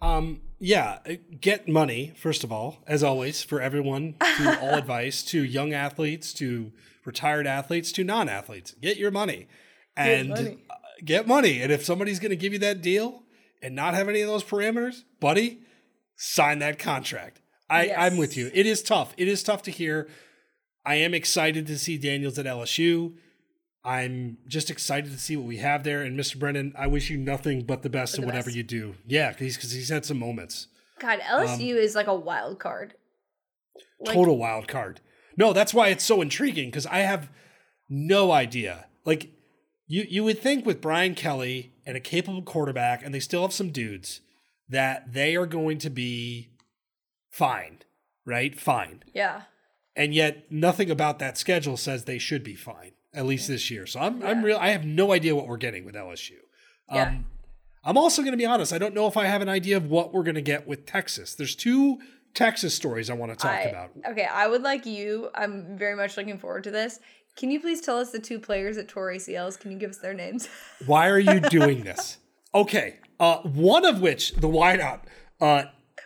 Um, 0.00 0.42
yeah, 0.58 0.98
uh, 1.08 1.14
get 1.40 1.68
money, 1.68 2.12
first 2.16 2.44
of 2.44 2.52
all, 2.52 2.78
as 2.86 3.02
always, 3.02 3.42
for 3.42 3.60
everyone, 3.60 4.14
to 4.38 4.58
all 4.62 4.74
advice, 4.74 5.22
to 5.24 5.42
young 5.42 5.72
athletes, 5.72 6.32
to 6.34 6.72
retired 7.04 7.46
athletes, 7.46 7.92
to 7.92 8.04
non 8.04 8.28
athletes. 8.28 8.74
Get 8.80 8.96
your 8.96 9.10
money. 9.10 9.48
And 9.96 10.30
money. 10.30 10.58
uh, 10.70 10.74
get 11.04 11.26
money. 11.26 11.62
And 11.62 11.72
if 11.72 11.84
somebody's 11.84 12.20
going 12.20 12.30
to 12.30 12.36
give 12.36 12.52
you 12.52 12.58
that 12.60 12.82
deal 12.82 13.22
and 13.62 13.74
not 13.74 13.94
have 13.94 14.08
any 14.08 14.20
of 14.20 14.28
those 14.28 14.44
parameters, 14.44 15.02
buddy, 15.20 15.60
sign 16.16 16.58
that 16.60 16.78
contract. 16.78 17.40
I, 17.68 17.92
I'm 17.92 18.16
with 18.16 18.36
you. 18.36 18.50
It 18.54 18.66
is 18.66 18.82
tough. 18.82 19.12
It 19.16 19.28
is 19.28 19.42
tough 19.42 19.62
to 19.62 19.70
hear. 19.70 20.08
I 20.84 20.96
am 20.96 21.14
excited 21.14 21.66
to 21.66 21.78
see 21.78 21.98
Daniels 21.98 22.38
at 22.38 22.46
LSU. 22.46 23.14
I'm 23.86 24.38
just 24.48 24.68
excited 24.68 25.12
to 25.12 25.18
see 25.18 25.36
what 25.36 25.46
we 25.46 25.58
have 25.58 25.84
there. 25.84 26.02
And 26.02 26.18
Mr. 26.18 26.38
Brennan, 26.38 26.74
I 26.76 26.88
wish 26.88 27.08
you 27.08 27.16
nothing 27.16 27.62
but 27.62 27.82
the 27.82 27.88
best 27.88 28.14
But 28.16 28.20
in 28.22 28.26
whatever 28.26 28.46
best. 28.46 28.56
you 28.56 28.64
do. 28.64 28.94
Yeah, 29.06 29.30
because 29.30 29.70
he's 29.72 29.88
had 29.88 30.04
some 30.04 30.18
moments. 30.18 30.66
God, 30.98 31.20
LSU 31.20 31.70
um, 31.70 31.76
is 31.78 31.94
like 31.94 32.08
a 32.08 32.14
wild 32.14 32.58
card. 32.58 32.94
Like, 34.00 34.14
Total 34.16 34.36
wild 34.36 34.66
card. 34.66 35.00
No, 35.36 35.52
that's 35.52 35.72
why 35.72 35.88
it's 35.88 36.02
so 36.04 36.20
intriguing 36.20 36.68
because 36.68 36.86
I 36.86 36.98
have 36.98 37.30
no 37.88 38.32
idea. 38.32 38.86
Like 39.04 39.30
you, 39.86 40.04
you 40.08 40.24
would 40.24 40.40
think 40.40 40.66
with 40.66 40.80
Brian 40.80 41.14
Kelly 41.14 41.72
and 41.86 41.96
a 41.96 42.00
capable 42.00 42.42
quarterback, 42.42 43.04
and 43.04 43.14
they 43.14 43.20
still 43.20 43.42
have 43.42 43.52
some 43.52 43.70
dudes 43.70 44.20
that 44.68 45.12
they 45.12 45.36
are 45.36 45.46
going 45.46 45.78
to 45.78 45.90
be 45.90 46.48
fine, 47.30 47.78
right? 48.24 48.58
Fine. 48.58 49.04
Yeah. 49.14 49.42
and 49.94 50.12
yet 50.12 50.50
nothing 50.50 50.90
about 50.90 51.20
that 51.20 51.38
schedule 51.38 51.76
says 51.76 52.04
they 52.04 52.18
should 52.18 52.42
be 52.42 52.54
fine 52.56 52.92
at 53.16 53.26
least 53.26 53.48
this 53.48 53.70
year. 53.70 53.86
So 53.86 53.98
I'm 54.00 54.22
I'm 54.22 54.42
real 54.44 54.58
I 54.58 54.68
have 54.70 54.84
no 54.84 55.12
idea 55.12 55.34
what 55.34 55.48
we're 55.48 55.56
getting 55.56 55.84
with 55.84 55.94
LSU. 55.94 56.32
Um, 56.88 56.96
Yeah. 56.96 57.14
I'm 57.84 57.96
also 57.96 58.22
going 58.22 58.32
to 58.32 58.36
be 58.38 58.46
honest. 58.46 58.72
I 58.72 58.78
don't 58.78 58.94
know 58.94 59.06
if 59.06 59.16
I 59.16 59.26
have 59.26 59.42
an 59.42 59.48
idea 59.48 59.76
of 59.76 59.88
what 59.88 60.12
we're 60.12 60.24
going 60.24 60.34
to 60.34 60.40
get 60.42 60.66
with 60.66 60.86
Texas. 60.86 61.34
There's 61.36 61.54
two 61.54 61.98
Texas 62.34 62.74
stories 62.74 63.08
I 63.08 63.14
want 63.14 63.30
to 63.32 63.36
talk 63.36 63.52
I- 63.52 63.60
about. 63.62 63.90
Okay, 64.10 64.24
I 64.24 64.48
would 64.48 64.62
like 64.62 64.84
you. 64.86 65.30
I'm 65.36 65.78
very 65.78 65.94
much 65.94 66.16
looking 66.16 66.36
forward 66.38 66.64
to 66.64 66.70
this. 66.72 66.98
Can 67.36 67.50
you 67.50 67.60
please 67.60 67.80
tell 67.80 67.98
us 67.98 68.10
the 68.10 68.18
two 68.18 68.40
players 68.40 68.74
that 68.76 68.88
tore 68.88 69.12
ACLs? 69.12 69.58
Can 69.58 69.70
you 69.70 69.78
give 69.78 69.90
us 69.90 69.98
their 69.98 70.14
names? 70.14 70.48
Why 70.86 71.08
are 71.08 71.18
you 71.18 71.40
doing 71.40 71.84
this? 71.84 72.18
Okay, 72.54 73.00
uh, 73.20 73.38
one 73.42 73.84
of 73.84 74.00
which 74.00 74.32
the 74.32 74.48
wideout, 74.48 75.00
uh, 75.42 75.64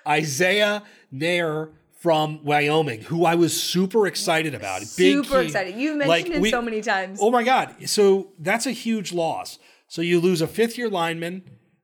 Isaiah 0.09 0.83
Neyor 1.14 1.71
from 2.00 2.42
Wyoming, 2.42 3.02
who 3.02 3.26
I 3.26 3.35
was 3.35 3.62
super 3.62 4.07
excited 4.07 4.54
about. 4.54 4.83
Super 4.83 5.40
key. 5.40 5.47
excited. 5.47 5.76
You've 5.76 5.99
Like, 5.99 6.09
mentioned 6.09 6.35
him 6.37 6.42
we- 6.42 6.50
so 6.50 6.62
many 6.62 6.80
times. 6.80 7.19
Oh 7.21 7.30
my 7.30 7.42
God. 7.45 7.75
So 7.88 8.33
that's 8.38 8.64
a 8.66 8.71
huge 8.73 9.12
loss. 9.12 9.59
So 9.87 10.00
you 10.00 10.19
lose 10.19 10.40
a 10.40 10.47
fifth 10.47 10.78
year 10.78 10.88
lineman. 10.88 11.42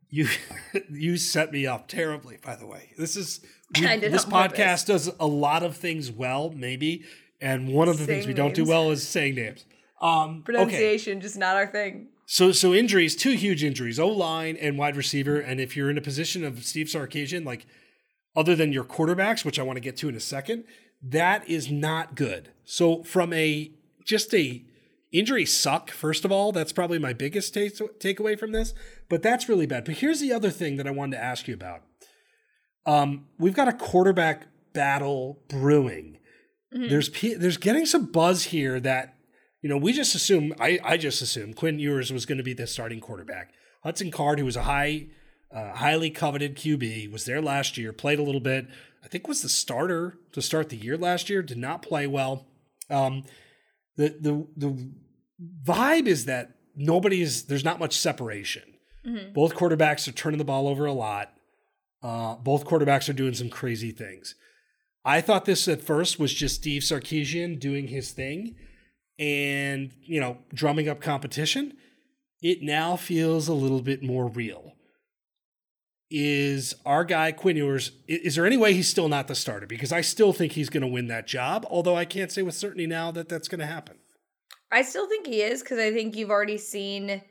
You 0.08 0.28
you 0.90 1.18
set 1.18 1.52
me 1.52 1.66
up 1.66 1.86
terribly, 1.86 2.38
by 2.42 2.56
the 2.56 2.66
way. 2.66 2.92
This 2.96 3.14
is 3.14 3.40
we- 3.78 3.82
this 3.98 4.24
podcast 4.24 4.86
does 4.86 5.10
a 5.20 5.26
lot 5.26 5.62
of 5.62 5.76
things 5.76 6.10
well, 6.10 6.50
maybe. 6.50 7.04
And 7.38 7.68
one 7.68 7.88
of 7.88 7.98
the 7.98 8.06
things 8.06 8.26
we 8.26 8.32
Saying 8.32 8.36
don't 8.36 8.54
do 8.54 8.64
well 8.64 8.90
is 8.90 9.06
saying 9.06 9.34
names. 9.34 9.66
Um, 10.00 10.36
okay. 10.38 10.40
Pronunciation, 10.44 11.20
just 11.20 11.36
not 11.36 11.56
our 11.56 11.66
thing. 11.66 12.08
So 12.24 12.52
so 12.52 12.72
injuries, 12.72 13.14
two 13.14 13.32
huge 13.32 13.62
injuries, 13.62 13.98
O 14.00 14.08
line 14.08 14.56
and 14.56 14.78
wide 14.78 14.96
receiver. 14.96 15.38
And 15.38 15.60
if 15.60 15.76
you're 15.76 15.90
in 15.90 15.98
a 15.98 16.02
position 16.02 16.42
of 16.42 16.64
Steve 16.64 16.86
Sarkisian, 16.86 17.44
like 17.44 17.66
other 18.36 18.54
than 18.54 18.72
your 18.72 18.84
quarterbacks, 18.84 19.44
which 19.44 19.58
I 19.58 19.62
want 19.62 19.76
to 19.76 19.80
get 19.80 19.96
to 19.98 20.08
in 20.08 20.14
a 20.14 20.20
second, 20.20 20.64
that 21.02 21.48
is 21.48 21.70
not 21.70 22.14
good. 22.14 22.50
So 22.64 23.02
from 23.02 23.32
a 23.32 23.72
just 24.04 24.34
a 24.34 24.62
injury 25.12 25.46
suck, 25.46 25.90
first 25.90 26.24
of 26.24 26.30
all, 26.30 26.52
that's 26.52 26.72
probably 26.72 26.98
my 26.98 27.12
biggest 27.12 27.54
take 27.54 27.74
takeaway 27.98 28.38
from 28.38 28.52
this. 28.52 28.74
But 29.08 29.22
that's 29.22 29.48
really 29.48 29.66
bad. 29.66 29.84
But 29.84 29.96
here's 29.96 30.20
the 30.20 30.32
other 30.32 30.50
thing 30.50 30.76
that 30.76 30.86
I 30.86 30.90
wanted 30.90 31.16
to 31.16 31.22
ask 31.22 31.48
you 31.48 31.54
about. 31.54 31.82
Um, 32.84 33.26
we've 33.38 33.54
got 33.54 33.68
a 33.68 33.72
quarterback 33.72 34.46
battle 34.72 35.42
brewing. 35.48 36.18
There's 36.72 37.08
pe- 37.08 37.34
there's 37.34 37.56
getting 37.56 37.86
some 37.86 38.06
buzz 38.06 38.44
here 38.44 38.78
that 38.80 39.14
you 39.62 39.68
know 39.68 39.78
we 39.78 39.92
just 39.94 40.14
assume 40.14 40.52
I 40.60 40.78
I 40.84 40.96
just 40.98 41.22
assumed 41.22 41.56
Quinn 41.56 41.78
Ewers 41.78 42.12
was 42.12 42.26
going 42.26 42.38
to 42.38 42.44
be 42.44 42.52
the 42.52 42.66
starting 42.66 43.00
quarterback. 43.00 43.54
Hudson 43.82 44.10
Card, 44.10 44.38
who 44.38 44.44
was 44.44 44.56
a 44.56 44.64
high 44.64 45.06
uh, 45.56 45.72
highly 45.74 46.10
coveted 46.10 46.54
QB, 46.56 47.10
was 47.10 47.24
there 47.24 47.40
last 47.40 47.78
year, 47.78 47.92
played 47.92 48.18
a 48.18 48.22
little 48.22 48.40
bit. 48.40 48.66
I 49.02 49.08
think 49.08 49.26
was 49.26 49.40
the 49.42 49.48
starter 49.48 50.18
to 50.32 50.42
start 50.42 50.68
the 50.68 50.76
year 50.76 50.98
last 50.98 51.30
year. 51.30 51.42
Did 51.42 51.58
not 51.58 51.80
play 51.80 52.06
well. 52.06 52.46
Um, 52.90 53.24
the 53.96 54.08
the 54.20 54.46
the 54.56 54.90
vibe 55.64 56.06
is 56.06 56.26
that 56.26 56.56
nobody's 56.74 57.44
there's 57.44 57.64
not 57.64 57.78
much 57.78 57.96
separation. 57.96 58.62
Both 59.32 59.54
quarterbacks 59.54 60.08
are 60.08 60.12
turning 60.12 60.38
the 60.38 60.44
ball 60.44 60.66
over 60.66 60.84
a 60.84 60.92
lot. 60.92 61.32
Uh, 62.02 62.34
both 62.36 62.66
quarterbacks 62.66 63.08
are 63.08 63.14
doing 63.14 63.34
some 63.34 63.48
crazy 63.48 63.92
things. 63.92 64.34
I 65.04 65.20
thought 65.20 65.44
this 65.44 65.68
at 65.68 65.82
first 65.82 66.18
was 66.18 66.34
just 66.34 66.56
Steve 66.56 66.82
Sarkisian 66.82 67.60
doing 67.60 67.86
his 67.86 68.10
thing 68.10 68.56
and, 69.18 69.92
you 70.02 70.20
know, 70.20 70.38
drumming 70.52 70.88
up 70.88 71.00
competition. 71.00 71.74
It 72.42 72.62
now 72.62 72.96
feels 72.96 73.46
a 73.46 73.54
little 73.54 73.80
bit 73.80 74.02
more 74.02 74.26
real. 74.28 74.75
Is 76.08 76.74
our 76.84 77.04
guy 77.04 77.32
Quinn 77.32 77.56
Ewers, 77.56 77.90
is 78.06 78.36
there 78.36 78.46
any 78.46 78.56
way 78.56 78.72
he's 78.72 78.88
still 78.88 79.08
not 79.08 79.26
the 79.26 79.34
starter? 79.34 79.66
Because 79.66 79.90
I 79.90 80.02
still 80.02 80.32
think 80.32 80.52
he's 80.52 80.68
going 80.68 80.82
to 80.82 80.86
win 80.86 81.08
that 81.08 81.26
job, 81.26 81.66
although 81.68 81.96
I 81.96 82.04
can't 82.04 82.30
say 82.30 82.42
with 82.42 82.54
certainty 82.54 82.86
now 82.86 83.10
that 83.10 83.28
that's 83.28 83.48
going 83.48 83.58
to 83.58 83.66
happen. 83.66 83.98
I 84.70 84.82
still 84.82 85.08
think 85.08 85.26
he 85.26 85.42
is 85.42 85.62
because 85.62 85.78
I 85.78 85.92
think 85.92 86.16
you've 86.16 86.30
already 86.30 86.58
seen. 86.58 87.22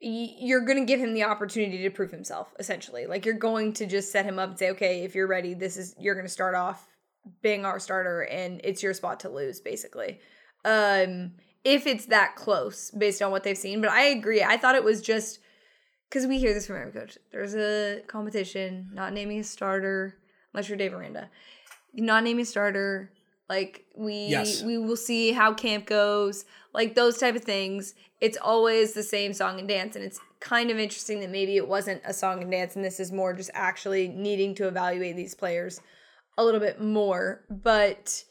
You're 0.00 0.64
going 0.64 0.78
to 0.78 0.84
give 0.84 1.00
him 1.00 1.14
the 1.14 1.24
opportunity 1.24 1.82
to 1.82 1.90
prove 1.90 2.10
himself, 2.10 2.54
essentially. 2.58 3.06
Like 3.06 3.26
you're 3.26 3.34
going 3.34 3.72
to 3.74 3.86
just 3.86 4.12
set 4.12 4.24
him 4.24 4.38
up 4.38 4.50
and 4.50 4.58
say, 4.58 4.70
"Okay, 4.70 5.04
if 5.04 5.14
you're 5.14 5.26
ready, 5.26 5.54
this 5.54 5.76
is 5.76 5.94
you're 5.98 6.14
going 6.14 6.26
to 6.26 6.32
start 6.32 6.54
off 6.54 6.86
being 7.42 7.64
our 7.64 7.78
starter, 7.78 8.22
and 8.22 8.60
it's 8.64 8.82
your 8.82 8.94
spot 8.94 9.20
to 9.20 9.28
lose, 9.28 9.60
basically." 9.60 10.20
Um, 10.64 11.32
if 11.64 11.86
it's 11.86 12.06
that 12.06 12.36
close, 12.36 12.90
based 12.90 13.20
on 13.22 13.30
what 13.30 13.42
they've 13.44 13.58
seen, 13.58 13.80
but 13.80 13.90
I 13.90 14.04
agree. 14.04 14.42
I 14.42 14.56
thought 14.56 14.74
it 14.74 14.84
was 14.84 15.02
just 15.02 15.40
because 16.08 16.26
we 16.26 16.38
hear 16.38 16.54
this 16.54 16.66
from 16.66 16.76
every 16.76 16.92
coach. 16.92 17.18
There's 17.32 17.54
a 17.54 18.02
competition, 18.06 18.90
not 18.92 19.12
naming 19.12 19.40
a 19.40 19.44
starter 19.44 20.16
unless 20.52 20.68
you're 20.68 20.78
Dave 20.78 20.94
Aranda, 20.94 21.28
Not 21.94 22.24
naming 22.24 22.42
a 22.42 22.46
starter. 22.46 23.12
Like 23.48 23.84
we 23.96 24.26
Yes. 24.28 24.62
we 24.62 24.76
will 24.78 24.96
see 24.96 25.32
how 25.32 25.54
camp 25.54 25.86
goes. 25.86 26.44
Like 26.74 26.94
those 26.94 27.18
type 27.18 27.34
of 27.34 27.44
things. 27.44 27.94
It's 28.20 28.36
always 28.36 28.94
the 28.94 29.02
same 29.02 29.32
song 29.32 29.58
and 29.58 29.68
dance, 29.68 29.94
and 29.96 30.04
it's 30.04 30.20
kind 30.40 30.70
of 30.70 30.78
interesting 30.78 31.20
that 31.20 31.30
maybe 31.30 31.56
it 31.56 31.68
wasn't 31.68 32.02
a 32.04 32.12
song 32.12 32.42
and 32.42 32.50
dance, 32.50 32.74
and 32.76 32.84
this 32.84 32.98
is 33.00 33.12
more 33.12 33.32
just 33.32 33.50
actually 33.54 34.08
needing 34.08 34.54
to 34.56 34.66
evaluate 34.68 35.16
these 35.16 35.34
players. 35.34 35.80
a 36.36 36.44
little 36.44 36.60
bit 36.60 36.80
more, 36.80 37.42
but 37.50 38.22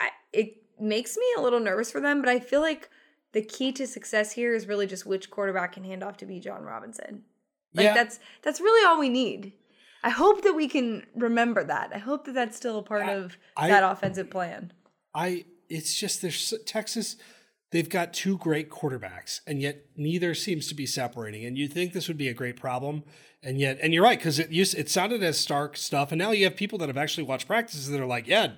I, 0.00 0.08
it 0.32 0.54
makes 0.80 1.16
me 1.16 1.24
a 1.36 1.40
little 1.40 1.60
nervous 1.60 1.92
for 1.92 2.00
them. 2.00 2.20
But 2.20 2.28
I 2.28 2.40
feel 2.40 2.60
like 2.60 2.88
the 3.32 3.42
key 3.42 3.72
to 3.72 3.86
success 3.86 4.32
here 4.32 4.54
is 4.54 4.66
really 4.66 4.86
just 4.86 5.06
which 5.06 5.30
quarterback 5.30 5.72
can 5.72 5.84
hand 5.84 6.02
off 6.02 6.16
to 6.18 6.26
Bijan 6.26 6.64
Robinson. 6.64 7.24
Like 7.74 7.84
Yeah. 7.84 7.94
that's 7.94 8.20
that's 8.42 8.60
really 8.60 8.86
all 8.86 8.98
we 9.00 9.08
need. 9.08 9.52
I 10.04 10.10
hope 10.10 10.42
that 10.42 10.54
we 10.54 10.68
can 10.68 11.06
remember 11.14 11.62
that. 11.64 11.92
I 11.94 11.98
hope 11.98 12.24
that 12.26 12.34
that's 12.34 12.56
still 12.56 12.78
a 12.78 12.82
part 12.82 13.02
I- 13.04 13.12
of 13.12 13.36
I- 13.56 13.68
that 13.68 13.84
offensive 13.90 14.30
plan. 14.30 14.72
I 15.14 15.44
it's 15.68 15.94
just 15.98 16.20
there's 16.22 16.52
Texas 16.66 17.16
they've 17.70 17.88
got 17.88 18.12
two 18.12 18.36
great 18.36 18.68
quarterbacks 18.68 19.40
and 19.46 19.60
yet 19.62 19.86
neither 19.96 20.34
seems 20.34 20.66
to 20.68 20.74
be 20.74 20.84
separating 20.84 21.44
and 21.46 21.56
you 21.56 21.66
think 21.68 21.92
this 21.94 22.06
would 22.08 22.18
be 22.18 22.28
a 22.28 22.34
great 22.34 22.56
problem 22.56 23.02
and 23.42 23.58
yet 23.58 23.78
and 23.80 23.94
you're 23.94 24.02
right 24.02 24.20
cuz 24.20 24.38
it 24.38 24.50
used 24.50 24.74
it 24.74 24.90
sounded 24.90 25.22
as 25.22 25.38
stark 25.40 25.76
stuff 25.78 26.12
and 26.12 26.18
now 26.18 26.30
you 26.32 26.44
have 26.44 26.54
people 26.56 26.76
that 26.78 26.88
have 26.90 26.98
actually 26.98 27.24
watched 27.24 27.46
practices 27.46 27.88
that 27.88 27.98
are 28.00 28.04
like 28.06 28.26
yeah 28.26 28.52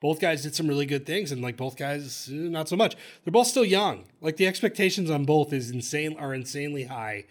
both 0.00 0.20
guys 0.20 0.42
did 0.42 0.54
some 0.54 0.68
really 0.68 0.86
good 0.86 1.06
things 1.06 1.32
and 1.32 1.42
like 1.42 1.56
both 1.56 1.76
guys 1.76 2.28
eh, 2.32 2.34
not 2.34 2.68
so 2.68 2.76
much 2.76 2.96
they're 3.24 3.32
both 3.32 3.46
still 3.46 3.64
young 3.64 4.04
like 4.20 4.36
the 4.36 4.46
expectations 4.46 5.10
on 5.10 5.24
both 5.24 5.52
is 5.52 5.70
insane 5.70 6.16
are 6.18 6.34
insanely 6.34 6.84
high 6.84 7.24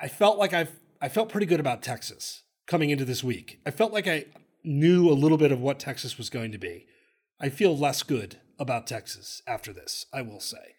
I 0.00 0.08
felt 0.08 0.38
like 0.38 0.54
I've 0.54 0.80
I 1.00 1.08
felt 1.08 1.28
pretty 1.28 1.46
good 1.46 1.60
about 1.60 1.82
Texas 1.82 2.42
coming 2.66 2.90
into 2.90 3.04
this 3.04 3.24
week. 3.24 3.60
I 3.66 3.70
felt 3.70 3.92
like 3.92 4.06
I 4.06 4.26
knew 4.64 5.08
a 5.08 5.12
little 5.12 5.38
bit 5.38 5.52
of 5.52 5.60
what 5.60 5.78
Texas 5.78 6.18
was 6.18 6.30
going 6.30 6.52
to 6.52 6.58
be. 6.58 6.86
I 7.40 7.48
feel 7.48 7.76
less 7.76 8.02
good 8.02 8.38
about 8.58 8.86
Texas 8.86 9.42
after 9.46 9.72
this, 9.72 10.06
I 10.12 10.22
will 10.22 10.40
say. 10.40 10.74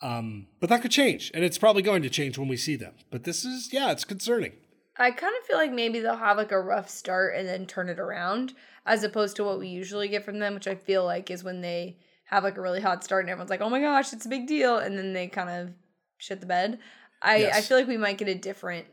Um, 0.00 0.46
but 0.60 0.70
that 0.70 0.82
could 0.82 0.92
change, 0.92 1.32
and 1.34 1.44
it's 1.44 1.58
probably 1.58 1.82
going 1.82 2.02
to 2.02 2.10
change 2.10 2.38
when 2.38 2.46
we 2.46 2.56
see 2.56 2.76
them. 2.76 2.94
But 3.10 3.24
this 3.24 3.44
is, 3.44 3.72
yeah, 3.72 3.90
it's 3.90 4.04
concerning. 4.04 4.52
I 4.98 5.10
kind 5.12 5.34
of 5.38 5.46
feel 5.46 5.56
like 5.56 5.72
maybe 5.72 6.00
they'll 6.00 6.16
have 6.16 6.36
like 6.36 6.52
a 6.52 6.60
rough 6.60 6.88
start 6.88 7.36
and 7.36 7.46
then 7.46 7.66
turn 7.66 7.88
it 7.88 8.00
around, 8.00 8.54
as 8.84 9.04
opposed 9.04 9.36
to 9.36 9.44
what 9.44 9.58
we 9.58 9.68
usually 9.68 10.08
get 10.08 10.24
from 10.24 10.38
them, 10.38 10.54
which 10.54 10.66
I 10.66 10.74
feel 10.74 11.04
like 11.04 11.30
is 11.30 11.44
when 11.44 11.60
they 11.60 11.96
have 12.24 12.44
like 12.44 12.56
a 12.56 12.60
really 12.60 12.80
hot 12.80 13.04
start 13.04 13.24
and 13.24 13.30
everyone's 13.30 13.50
like, 13.50 13.60
"Oh 13.60 13.70
my 13.70 13.80
gosh, 13.80 14.12
it's 14.12 14.26
a 14.26 14.30
big 14.30 14.46
deal," 14.46 14.78
and 14.78 14.98
then 14.98 15.12
they 15.12 15.28
kind 15.28 15.50
of 15.50 15.74
shit 16.18 16.40
the 16.40 16.46
bed. 16.46 16.78
I 17.22 17.50
I 17.50 17.60
feel 17.60 17.78
like 17.78 17.88
we 17.88 17.96
might 17.96 18.18
get 18.18 18.28
a 18.28 18.34
different 18.34 18.86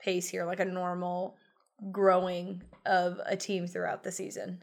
pace 0.00 0.28
here, 0.28 0.44
like 0.44 0.60
a 0.60 0.64
normal 0.64 1.36
growing 1.90 2.62
of 2.86 3.20
a 3.26 3.36
team 3.36 3.66
throughout 3.66 4.02
the 4.02 4.12
season. 4.12 4.62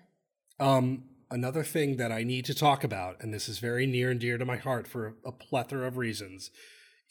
Um, 0.59 1.05
another 1.29 1.63
thing 1.63 1.97
that 1.97 2.11
I 2.11 2.23
need 2.23 2.45
to 2.45 2.53
talk 2.53 2.83
about, 2.83 3.21
and 3.21 3.33
this 3.33 3.49
is 3.49 3.59
very 3.59 3.85
near 3.85 4.11
and 4.11 4.19
dear 4.19 4.37
to 4.37 4.45
my 4.45 4.57
heart 4.57 4.87
for 4.87 5.15
a 5.25 5.31
plethora 5.31 5.87
of 5.87 5.97
reasons, 5.97 6.51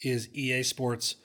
is 0.01 0.29
EA 0.33 0.63
Sports 0.63 1.15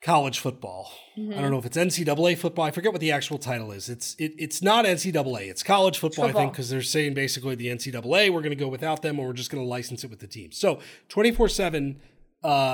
college 0.00 0.38
football. 0.38 0.92
I 1.16 1.40
don't 1.40 1.50
know 1.50 1.58
if 1.58 1.66
it's 1.66 1.76
NCAA 1.76 2.38
football. 2.38 2.64
I 2.64 2.70
forget 2.70 2.92
what 2.92 3.00
the 3.00 3.10
actual 3.10 3.38
title 3.38 3.72
is. 3.72 3.88
It's 3.88 4.14
it, 4.18 4.34
it's 4.38 4.62
not 4.62 4.84
NCAA. 4.84 5.50
It's 5.50 5.62
college 5.62 5.98
football. 5.98 6.26
I 6.26 6.32
think 6.32 6.52
because 6.52 6.70
they're 6.70 6.82
saying 6.82 7.14
basically 7.14 7.56
the 7.56 7.66
NCAA 7.66 8.30
we're 8.30 8.40
going 8.40 8.50
to 8.50 8.56
go 8.56 8.68
without 8.68 9.02
them, 9.02 9.18
or 9.18 9.28
we're 9.28 9.32
just 9.32 9.50
going 9.50 9.62
to 9.62 9.68
license 9.68 10.04
it 10.04 10.10
with 10.10 10.20
the 10.20 10.28
team. 10.28 10.52
So 10.52 10.78
twenty 11.08 11.32
four 11.32 11.48
seven 11.48 12.00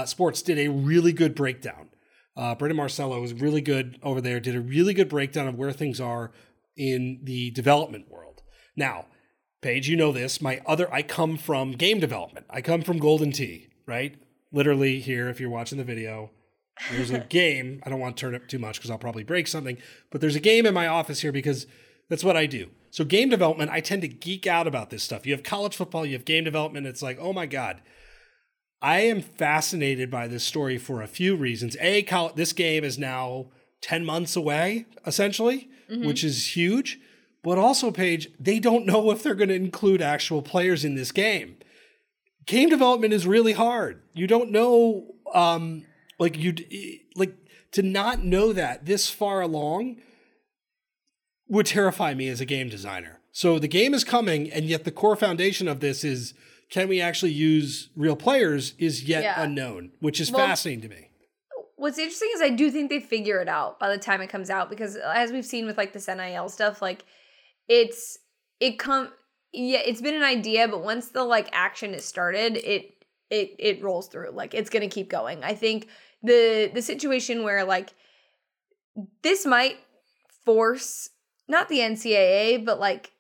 Sports 0.04 0.42
did 0.42 0.58
a 0.58 0.68
really 0.68 1.12
good 1.12 1.34
breakdown. 1.34 1.88
Uh, 2.36 2.54
Brandon 2.54 2.76
Marcello 2.76 3.20
was 3.20 3.32
really 3.32 3.60
good 3.60 3.98
over 4.02 4.20
there. 4.20 4.40
Did 4.40 4.56
a 4.56 4.60
really 4.60 4.92
good 4.92 5.08
breakdown 5.08 5.46
of 5.48 5.54
where 5.54 5.72
things 5.72 6.00
are 6.00 6.32
in 6.76 7.20
the 7.22 7.50
development 7.52 8.10
world. 8.10 8.42
Now, 8.76 9.06
Paige, 9.62 9.88
you 9.88 9.96
know 9.96 10.12
this. 10.12 10.42
My 10.42 10.60
other, 10.66 10.92
I 10.92 11.02
come 11.02 11.36
from 11.36 11.72
game 11.72 12.00
development. 12.00 12.46
I 12.50 12.60
come 12.60 12.82
from 12.82 12.98
Golden 12.98 13.30
Tee, 13.30 13.68
right? 13.86 14.16
Literally 14.52 15.00
here, 15.00 15.28
if 15.28 15.40
you're 15.40 15.48
watching 15.48 15.78
the 15.78 15.84
video, 15.84 16.30
there's 16.90 17.10
a 17.10 17.18
game. 17.30 17.80
I 17.84 17.90
don't 17.90 18.00
want 18.00 18.16
to 18.16 18.20
turn 18.20 18.34
it 18.34 18.48
too 18.48 18.58
much 18.58 18.78
because 18.78 18.90
I'll 18.90 18.98
probably 18.98 19.24
break 19.24 19.46
something, 19.46 19.78
but 20.10 20.20
there's 20.20 20.36
a 20.36 20.40
game 20.40 20.66
in 20.66 20.74
my 20.74 20.86
office 20.86 21.20
here 21.20 21.32
because 21.32 21.66
that's 22.08 22.24
what 22.24 22.36
I 22.36 22.46
do. 22.46 22.70
So, 22.90 23.04
game 23.04 23.28
development, 23.28 23.70
I 23.70 23.80
tend 23.80 24.02
to 24.02 24.08
geek 24.08 24.46
out 24.46 24.66
about 24.66 24.90
this 24.90 25.02
stuff. 25.02 25.26
You 25.26 25.32
have 25.32 25.42
college 25.42 25.74
football, 25.74 26.06
you 26.06 26.12
have 26.12 26.24
game 26.24 26.44
development. 26.44 26.86
It's 26.86 27.02
like, 27.02 27.18
oh 27.20 27.32
my 27.32 27.46
God. 27.46 27.80
I 28.82 29.00
am 29.00 29.22
fascinated 29.22 30.10
by 30.10 30.28
this 30.28 30.44
story 30.44 30.76
for 30.76 31.00
a 31.00 31.06
few 31.06 31.36
reasons. 31.36 31.74
A, 31.80 32.06
this 32.36 32.52
game 32.52 32.84
is 32.84 32.98
now 32.98 33.46
10 33.80 34.04
months 34.04 34.36
away, 34.36 34.84
essentially, 35.06 35.70
which 35.88 36.22
is 36.22 36.54
huge. 36.54 36.98
But 37.42 37.56
also, 37.56 37.90
Paige, 37.90 38.28
they 38.38 38.58
don't 38.58 38.84
know 38.84 39.10
if 39.10 39.22
they're 39.22 39.34
going 39.34 39.48
to 39.48 39.54
include 39.54 40.02
actual 40.02 40.42
players 40.42 40.84
in 40.84 40.96
this 40.96 41.12
game. 41.12 41.56
Game 42.46 42.68
development 42.68 43.14
is 43.14 43.26
really 43.26 43.52
hard. 43.52 44.02
You 44.12 44.26
don't 44.26 44.50
know, 44.50 45.14
um, 45.32 45.86
like 46.18 46.38
you, 46.38 46.54
like 47.16 47.34
to 47.72 47.82
not 47.82 48.24
know 48.24 48.52
that 48.52 48.86
this 48.86 49.10
far 49.10 49.40
along 49.40 49.96
would 51.48 51.66
terrify 51.66 52.14
me 52.14 52.28
as 52.28 52.40
a 52.40 52.44
game 52.46 52.68
designer. 52.68 53.20
So 53.32 53.58
the 53.58 53.68
game 53.68 53.94
is 53.94 54.04
coming, 54.04 54.50
and 54.50 54.64
yet 54.64 54.84
the 54.84 54.92
core 54.92 55.16
foundation 55.16 55.66
of 55.68 55.80
this 55.80 56.04
is 56.04 56.34
can 56.70 56.88
we 56.88 57.00
actually 57.00 57.32
use 57.32 57.90
real 57.96 58.16
players 58.16 58.74
is 58.78 59.04
yet 59.04 59.22
Yeah. 59.22 59.42
unknown, 59.42 59.92
which 60.00 60.20
is 60.20 60.30
Well, 60.30 60.46
fascinating 60.46 60.82
to 60.82 60.88
me. 60.88 61.10
What's 61.76 61.98
interesting 61.98 62.30
is 62.34 62.40
I 62.40 62.48
do 62.50 62.70
think 62.70 62.88
they 62.88 63.00
figure 63.00 63.40
it 63.40 63.48
out 63.48 63.78
by 63.78 63.90
the 63.90 63.98
time 63.98 64.20
it 64.22 64.28
comes 64.28 64.48
out 64.50 64.70
because 64.70 64.96
uh, 64.96 65.12
as 65.14 65.32
we've 65.32 65.44
seen 65.44 65.66
with 65.66 65.76
like 65.76 65.92
this 65.92 66.08
NIL 66.08 66.48
stuff, 66.48 66.80
like 66.80 67.04
it's 67.68 68.18
it 68.60 68.78
come 68.78 69.10
yeah, 69.52 69.80
it's 69.84 70.00
been 70.00 70.14
an 70.14 70.22
idea, 70.22 70.66
but 70.66 70.82
once 70.82 71.08
the 71.08 71.22
like 71.22 71.48
action 71.52 71.92
is 71.92 72.04
started, 72.04 72.56
it 72.56 73.04
it 73.30 73.54
it 73.58 73.82
rolls 73.82 74.08
through. 74.08 74.30
Like 74.32 74.54
it's 74.54 74.70
gonna 74.70 74.88
keep 74.88 75.10
going. 75.10 75.44
I 75.44 75.54
think 75.54 75.88
the 76.24 76.70
the 76.74 76.82
situation 76.82 77.44
where 77.44 77.64
like 77.64 77.94
this 79.22 79.44
might 79.46 79.76
force 80.44 81.10
not 81.46 81.68
the 81.68 81.78
NCAA, 81.78 82.64
but 82.64 82.80
like 82.80 83.12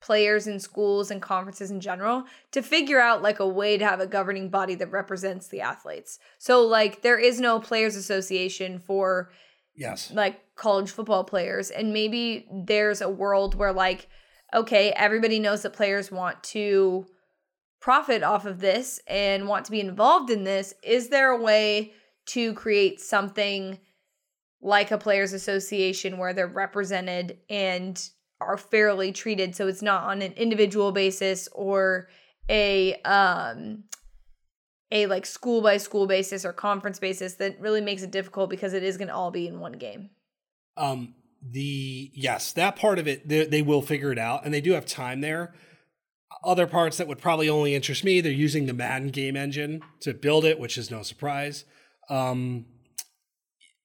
players 0.00 0.46
in 0.46 0.60
schools 0.60 1.10
and 1.10 1.22
conferences 1.22 1.70
in 1.70 1.80
general 1.80 2.24
to 2.52 2.62
figure 2.62 3.00
out 3.00 3.22
like 3.22 3.40
a 3.40 3.48
way 3.48 3.78
to 3.78 3.84
have 3.84 4.00
a 4.00 4.06
governing 4.06 4.48
body 4.50 4.74
that 4.74 4.90
represents 4.92 5.48
the 5.48 5.60
athletes. 5.60 6.18
So 6.38 6.62
like 6.66 7.02
there 7.02 7.18
is 7.18 7.40
no 7.40 7.58
players 7.60 7.96
association 7.96 8.78
for 8.78 9.30
Yes. 9.78 10.10
like 10.10 10.40
college 10.54 10.90
football 10.90 11.24
players 11.24 11.70
and 11.70 11.92
maybe 11.92 12.46
there's 12.50 13.02
a 13.02 13.10
world 13.10 13.54
where 13.54 13.72
like 13.72 14.08
okay, 14.54 14.92
everybody 14.92 15.38
knows 15.38 15.62
that 15.62 15.72
players 15.72 16.10
want 16.10 16.42
to 16.42 17.04
profit 17.80 18.22
off 18.22 18.46
of 18.46 18.60
this 18.60 19.00
and 19.06 19.48
want 19.48 19.64
to 19.64 19.70
be 19.70 19.80
involved 19.80 20.30
in 20.30 20.44
this. 20.44 20.72
Is 20.82 21.08
there 21.08 21.30
a 21.30 21.40
way 21.40 21.92
to 22.26 22.52
create 22.54 23.00
something 23.00 23.78
like 24.60 24.90
a 24.90 24.98
players 24.98 25.32
association 25.32 26.18
where 26.18 26.32
they're 26.32 26.46
represented 26.46 27.38
and 27.48 28.10
are 28.40 28.56
fairly 28.56 29.12
treated 29.12 29.54
so 29.54 29.66
it's 29.66 29.82
not 29.82 30.04
on 30.04 30.20
an 30.22 30.32
individual 30.32 30.92
basis 30.92 31.48
or 31.52 32.08
a 32.50 32.94
um 33.02 33.84
a 34.90 35.06
like 35.06 35.26
school 35.26 35.60
by 35.60 35.76
school 35.76 36.06
basis 36.06 36.44
or 36.44 36.52
conference 36.52 36.98
basis 36.98 37.34
that 37.34 37.60
really 37.60 37.80
makes 37.80 38.02
it 38.02 38.10
difficult 38.10 38.50
because 38.50 38.72
it 38.72 38.82
is 38.82 38.96
going 38.96 39.08
to 39.08 39.14
all 39.14 39.30
be 39.30 39.48
in 39.48 39.58
one 39.58 39.72
game. 39.72 40.10
Um, 40.76 41.14
the 41.42 42.10
yes, 42.14 42.52
that 42.52 42.76
part 42.76 42.98
of 42.98 43.08
it, 43.08 43.28
they, 43.28 43.46
they 43.46 43.62
will 43.62 43.82
figure 43.82 44.12
it 44.12 44.18
out, 44.18 44.44
and 44.44 44.52
they 44.52 44.60
do 44.60 44.72
have 44.72 44.86
time 44.86 45.20
there. 45.20 45.54
Other 46.44 46.66
parts 46.66 46.98
that 46.98 47.08
would 47.08 47.18
probably 47.18 47.48
only 47.48 47.74
interest 47.74 48.04
me, 48.04 48.20
they're 48.20 48.32
using 48.32 48.66
the 48.66 48.72
Madden 48.72 49.08
game 49.08 49.36
engine 49.36 49.82
to 50.00 50.14
build 50.14 50.44
it, 50.44 50.60
which 50.60 50.78
is 50.78 50.90
no 50.90 51.02
surprise. 51.02 51.64
Um, 52.08 52.66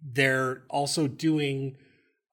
they're 0.04 0.64
also 0.70 1.08
doing 1.08 1.78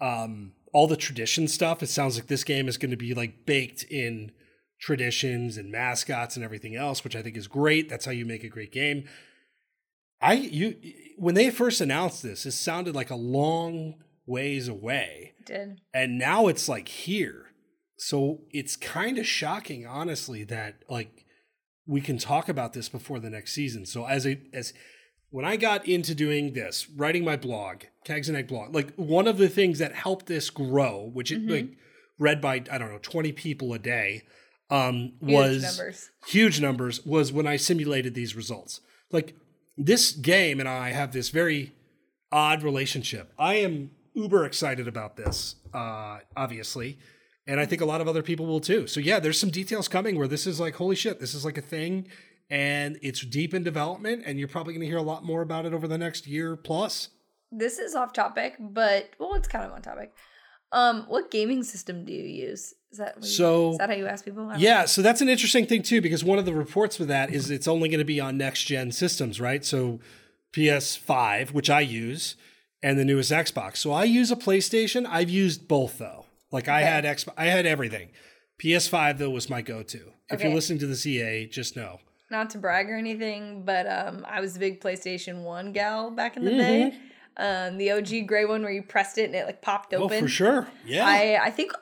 um, 0.01 0.53
all 0.73 0.87
the 0.87 0.97
tradition 0.97 1.49
stuff. 1.49 1.83
It 1.83 1.89
sounds 1.89 2.17
like 2.17 2.27
this 2.29 2.45
game 2.45 2.69
is 2.69 2.77
going 2.79 2.91
to 2.91 2.97
be 2.97 3.15
like 3.15 3.45
baked 3.47 3.83
in 3.85 4.33
traditions 4.81 5.57
and 5.57 5.71
mascots 5.73 6.37
and 6.37 6.45
everything 6.45 6.77
else, 6.77 7.03
which 7.05 7.17
I 7.17 7.23
think 7.23 7.37
is 7.37 7.47
great. 7.49 7.89
That's 7.89 8.05
how 8.05 8.13
you 8.13 8.25
make 8.25 8.45
a 8.45 8.49
great 8.49 8.73
game. 8.73 9.05
I 10.21 10.33
you 10.35 10.77
when 11.17 11.35
they 11.35 11.51
first 11.51 11.81
announced 11.81 12.23
this, 12.23 12.45
it 12.47 12.53
sounded 12.53 12.95
like 12.95 13.11
a 13.11 13.17
long 13.17 13.95
ways 14.27 14.69
away, 14.69 15.33
It 15.41 15.47
did. 15.47 15.81
and 15.95 16.19
now 16.19 16.49
it's 16.49 16.69
like 16.69 16.89
here. 16.89 17.47
So 17.99 18.41
it's 18.51 18.77
kind 18.77 19.19
of 19.19 19.27
shocking, 19.27 19.87
honestly, 19.87 20.45
that 20.45 20.83
like 20.89 21.25
we 21.87 22.01
can 22.01 22.19
talk 22.19 22.49
about 22.49 22.73
this 22.73 22.89
before 22.89 23.19
the 23.21 23.31
next 23.31 23.53
season. 23.53 23.87
So 23.87 24.07
as 24.07 24.27
a 24.27 24.41
as 24.53 24.73
when 25.31 25.45
I 25.45 25.57
got 25.57 25.87
into 25.87 26.15
doing 26.15 26.53
this, 26.55 26.89
writing 26.91 27.25
my 27.25 27.37
blog, 27.37 27.83
Kegs 28.05 28.29
and 28.29 28.37
Egg 28.39 28.49
blog, 28.49 28.75
like 28.75 28.93
one 28.97 29.27
of 29.27 29.39
the 29.39 29.49
things 29.49 29.79
that 29.79 29.95
helped 29.95 30.27
this 30.27 30.51
grow, 30.51 31.11
which 31.13 31.31
it 31.33 31.45
Mhm. 31.47 31.51
like 31.51 31.69
read 32.19 32.41
by 32.41 32.55
I 32.71 32.79
don't 32.79 32.91
know 32.91 32.99
twenty 33.03 33.33
people 33.33 33.73
a 33.75 33.79
day, 33.79 34.23
um, 34.71 35.13
Huge 35.21 35.33
was 35.33 35.63
numbers. 35.63 36.11
huge 36.27 36.61
numbers 36.61 37.07
was 37.07 37.33
when 37.33 37.47
I 37.47 37.57
simulated 37.57 38.15
these 38.15 38.35
results. 38.35 38.81
Like 39.13 39.35
this 39.77 40.13
game 40.13 40.61
and 40.61 40.69
I 40.69 40.91
have 40.91 41.13
this 41.13 41.29
very 41.31 41.73
odd 42.33 42.63
relationship. 42.63 43.33
I 43.39 43.55
am 43.57 43.93
uber 44.15 44.45
excited 44.45 44.89
about 44.89 45.17
this, 45.17 45.55
uh, 45.73 46.19
obviously. 46.37 46.99
And 47.47 47.59
I 47.61 47.65
think 47.65 47.81
a 47.81 47.87
lot 47.87 48.03
of 48.03 48.09
other 48.09 48.23
people 48.23 48.45
will 48.45 48.61
too. 48.61 48.87
So 48.87 49.01
yeah, 49.01 49.21
there's 49.21 49.39
some 49.41 49.49
details 49.51 49.89
coming 49.89 50.19
where 50.19 50.29
this 50.29 50.47
is 50.47 50.61
like, 50.61 50.75
holy 50.75 50.97
shit, 50.97 51.19
this 51.21 51.33
is 51.35 51.45
like 51.47 51.57
a 51.57 51.63
thing 51.63 52.07
and 52.51 52.99
it's 53.03 53.21
deep 53.25 53.53
in 53.55 53.63
development 53.63 54.23
and 54.27 54.39
you're 54.39 54.49
probably 54.49 54.73
gonna 54.75 54.87
hear 54.87 54.97
a 54.99 55.03
lot 55.03 55.25
more 55.25 55.43
about 55.43 55.67
it 55.67 55.73
over 55.75 55.87
the 55.89 55.99
next 55.99 56.27
year 56.27 56.57
plus. 56.57 57.09
This 57.51 57.79
is 57.79 57.95
off 57.95 58.13
topic, 58.13 58.55
but 58.61 59.11
well, 59.19 59.35
it's 59.35 59.49
kind 59.49 59.65
of 59.65 59.73
on 59.73 59.83
topic. 59.83 60.13
Um, 60.73 61.05
what 61.09 61.31
gaming 61.31 61.63
system 61.63 62.05
do 62.05 62.13
you 62.13 62.25
use? 62.25 62.75
Is 62.91 62.99
that 62.99 63.17
what 63.17 63.25
you- 63.25 63.31
So- 63.31 63.73
is 63.73 63.79
that 63.79 63.89
how 63.89 63.97
you 63.97 64.07
ask 64.07 64.25
people? 64.25 64.49
I 64.51 64.57
Yeah, 64.59 64.85
so 64.85 65.01
that's 65.01 65.21
an 65.23 65.29
interesting 65.31 65.65
thing 65.67 65.83
too, 65.83 66.01
because 66.03 66.23
one 66.25 66.39
of 66.39 66.45
the 66.45 66.53
reports 66.55 66.97
for 66.97 67.07
that 67.07 67.33
is 67.33 67.51
it's 67.51 67.67
only 67.69 67.89
going 67.89 68.01
to 68.01 68.05
be 68.05 68.21
on 68.21 68.37
next 68.37 68.65
gen 68.65 68.93
systems, 68.93 69.41
right? 69.41 69.65
So 69.65 69.99
PS5, 70.53 71.53
which 71.53 71.71
I 71.71 71.81
use, 71.81 72.37
and 72.83 72.99
the 72.99 73.05
newest 73.05 73.31
Xbox. 73.33 73.79
So 73.79 73.93
I 73.93 74.05
use 74.05 74.31
a 74.31 74.37
PlayStation. 74.37 75.07
I've 75.09 75.31
used 75.31 75.69
both 75.69 75.99
though. 75.99 76.27
Like 76.51 76.69
I 76.69 76.81
Okay. 76.83 76.91
had 76.91 77.05
X, 77.05 77.25
I 77.37 77.47
had 77.47 77.65
everything. 77.67 78.11
PS5 78.59 79.19
though 79.19 79.31
was 79.31 79.49
my 79.49 79.63
go-to. 79.63 80.13
If 80.31 80.43
you're 80.43 80.53
listening 80.55 80.79
to 80.81 80.87
the 80.87 80.97
CA, 80.97 81.47
just 81.47 81.77
know. 81.77 82.01
Not 82.31 82.51
to 82.51 82.59
brag 82.59 82.89
or 82.91 82.97
anything, 82.97 83.65
but 83.65 83.87
um, 83.87 84.25
I 84.29 84.41
was 84.41 84.57
a 84.57 84.59
big 84.59 84.81
PlayStation 84.81 85.43
One 85.43 85.73
gal 85.73 86.11
back 86.11 86.37
in 86.37 86.45
the 86.45 86.51
Mm-hmm. 86.51 86.59
day. 86.91 86.99
Um, 87.41 87.79
the 87.79 87.93
OG 87.93 88.27
gray 88.27 88.45
one 88.45 88.63
where 88.63 88.73
you 88.73 88.83
pressed 88.83 89.17
it 89.17 89.27
and 89.27 89.35
it 89.37 89.47
like 89.47 89.63
popped 89.63 89.95
Oh, 89.95 90.05
open. 90.05 90.21
for 90.25 90.29
sure. 90.29 90.67
Yeah. 90.85 91.07
I 91.07 91.39
I 91.41 91.51
think 91.51 91.73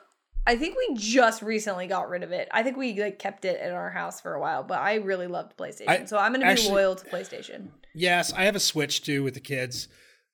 I 0.45 0.55
think 0.55 0.77
we 0.77 0.95
just 0.95 1.41
recently 1.41 1.87
got 1.87 2.09
rid 2.09 2.21
of 2.23 2.31
it. 2.31 2.47
I 2.51 2.61
think 2.63 2.77
we 2.77 2.93
like 3.01 3.17
kept 3.19 3.43
it 3.43 3.59
in 3.59 3.71
our 3.71 3.89
house 3.89 4.21
for 4.21 4.35
a 4.35 4.39
while, 4.39 4.63
but 4.63 4.79
I 4.79 4.95
really 4.95 5.25
loved 5.27 5.57
PlayStation, 5.57 5.87
I- 5.89 6.05
so 6.05 6.17
I'm 6.17 6.31
gonna 6.31 6.45
be 6.45 6.51
actually- 6.51 6.73
loyal 6.75 6.95
to 6.95 7.05
PlayStation. 7.09 7.69
Yes, 7.95 8.31
I 8.33 8.43
have 8.43 8.55
a 8.55 8.59
Switch 8.59 9.01
too 9.01 9.23
with 9.23 9.33
the 9.33 9.39
kids. 9.39 9.87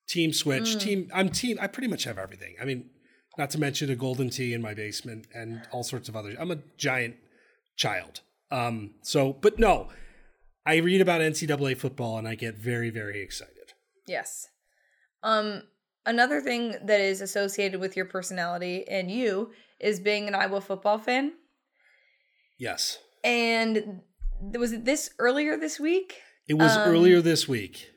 Team 0.10 0.34
Switch, 0.34 0.76
Mm. 0.76 0.80
team. 0.82 1.10
I'm 1.14 1.30
team. 1.30 1.58
I 1.62 1.68
pretty 1.68 1.88
much 1.88 2.04
have 2.04 2.18
everything. 2.20 2.56
I 2.62 2.66
mean, 2.66 2.90
not 3.38 3.50
to 3.52 3.58
mention 3.58 3.90
a 3.90 3.96
golden 3.96 4.30
tee 4.30 4.54
in 4.54 4.62
my 4.62 4.74
basement 4.74 5.28
and 5.34 5.66
all 5.72 5.84
sorts 5.84 6.10
of 6.10 6.16
others. 6.18 6.36
I'm 6.38 6.52
a 6.52 6.60
giant 6.78 7.16
child. 7.78 8.20
Um. 8.54 8.92
So, 9.02 9.34
but 9.34 9.58
no, 9.60 9.90
I 10.66 10.76
read 10.78 11.02
about 11.02 11.22
NCAA 11.22 11.78
football 11.78 12.18
and 12.18 12.28
I 12.28 12.36
get 12.36 12.56
very, 12.56 12.90
very 12.90 13.22
excited. 13.22 13.74
Yes. 14.08 14.48
Um, 15.24 15.64
another 16.06 16.42
thing 16.42 16.76
that 16.86 17.02
is 17.02 17.22
associated 17.22 17.80
with 17.80 17.96
your 17.96 18.06
personality 18.06 18.88
and 18.88 19.10
you 19.10 19.52
is 19.80 20.00
being 20.00 20.28
an 20.28 20.36
Iowa 20.36 20.62
football 20.62 20.98
fan. 20.98 21.34
Yes, 22.60 23.00
And 23.24 24.02
was 24.54 24.72
it 24.74 24.86
this 24.86 25.10
earlier 25.20 25.58
this 25.58 25.80
week? 25.80 26.22
it 26.48 26.54
was 26.56 26.76
Um, 26.76 26.90
earlier 26.90 27.22
this 27.22 27.48
week. 27.48 27.90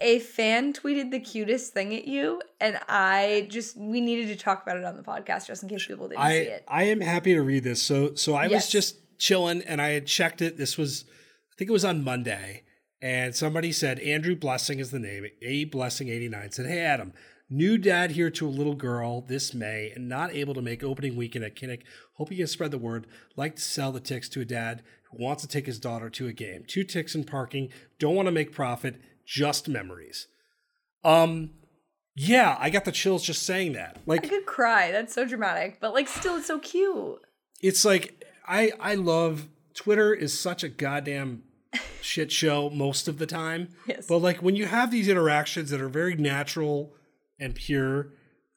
A 0.00 0.18
fan 0.18 0.72
tweeted 0.72 1.10
the 1.10 1.20
cutest 1.20 1.74
thing 1.74 1.94
at 1.94 2.06
you, 2.06 2.40
and 2.58 2.80
I 2.88 3.46
just 3.50 3.76
we 3.76 4.00
needed 4.00 4.28
to 4.28 4.36
talk 4.42 4.62
about 4.62 4.78
it 4.78 4.84
on 4.84 4.96
the 4.96 5.02
podcast 5.02 5.46
just 5.46 5.62
in 5.62 5.68
case 5.68 5.86
people 5.86 6.08
didn't 6.08 6.26
see 6.26 6.36
it. 6.38 6.64
I 6.66 6.84
am 6.84 7.00
happy 7.02 7.34
to 7.34 7.42
read 7.42 7.64
this. 7.64 7.82
So 7.82 8.14
so 8.14 8.34
I 8.34 8.48
was 8.48 8.68
just 8.70 8.96
chilling 9.20 9.62
and 9.62 9.80
I 9.80 9.90
had 9.90 10.06
checked 10.06 10.42
it. 10.42 10.56
This 10.56 10.76
was 10.76 11.04
I 11.52 11.54
think 11.56 11.68
it 11.68 11.72
was 11.72 11.84
on 11.84 12.02
Monday, 12.02 12.64
and 13.00 13.36
somebody 13.36 13.70
said 13.70 14.00
Andrew 14.00 14.34
Blessing 14.34 14.80
is 14.80 14.90
the 14.90 14.98
name. 14.98 15.26
A 15.42 15.64
Blessing 15.66 16.08
eighty 16.08 16.28
nine 16.28 16.50
said, 16.50 16.66
"Hey 16.66 16.80
Adam, 16.80 17.12
new 17.48 17.78
dad 17.78 18.12
here 18.12 18.30
to 18.30 18.48
a 18.48 18.50
little 18.50 18.74
girl 18.74 19.20
this 19.20 19.54
May 19.54 19.92
and 19.94 20.08
not 20.08 20.34
able 20.34 20.54
to 20.54 20.62
make 20.62 20.82
opening 20.82 21.14
weekend 21.14 21.44
at 21.44 21.54
Kinnick. 21.54 21.82
Hope 22.14 22.30
you 22.32 22.38
can 22.38 22.46
spread 22.46 22.70
the 22.70 22.78
word. 22.78 23.06
Like 23.36 23.56
to 23.56 23.62
sell 23.62 23.92
the 23.92 24.00
ticks 24.00 24.28
to 24.30 24.40
a 24.40 24.44
dad 24.44 24.82
who 25.10 25.22
wants 25.22 25.42
to 25.42 25.48
take 25.48 25.66
his 25.66 25.78
daughter 25.78 26.10
to 26.10 26.26
a 26.26 26.32
game. 26.32 26.64
Two 26.66 26.82
ticks 26.82 27.14
in 27.14 27.24
parking. 27.24 27.68
Don't 27.98 28.16
want 28.16 28.26
to 28.26 28.32
make 28.32 28.52
profit. 28.52 29.00
Just 29.26 29.68
memories." 29.68 30.26
Um. 31.04 31.50
Yeah, 32.16 32.56
I 32.58 32.70
got 32.70 32.84
the 32.84 32.92
chills 32.92 33.22
just 33.22 33.44
saying 33.44 33.74
that. 33.74 33.98
Like 34.04 34.24
I 34.24 34.28
could 34.28 34.44
cry. 34.44 34.90
That's 34.90 35.14
so 35.14 35.24
dramatic, 35.24 35.78
but 35.80 35.94
like 35.94 36.08
still, 36.08 36.36
it's 36.36 36.48
so 36.48 36.58
cute. 36.58 37.20
it's 37.62 37.84
like 37.84 38.19
I 38.50 38.72
I 38.80 38.94
love 38.96 39.48
Twitter 39.74 40.12
is 40.12 40.38
such 40.38 40.64
a 40.64 40.68
goddamn 40.68 41.44
shit 42.02 42.32
show 42.32 42.68
most 42.68 43.06
of 43.08 43.18
the 43.18 43.26
time. 43.26 43.68
Yes. 43.86 44.06
But 44.06 44.18
like 44.18 44.42
when 44.42 44.56
you 44.56 44.66
have 44.66 44.90
these 44.90 45.08
interactions 45.08 45.70
that 45.70 45.80
are 45.80 45.88
very 45.88 46.16
natural 46.16 46.92
and 47.38 47.54
pure, 47.54 48.12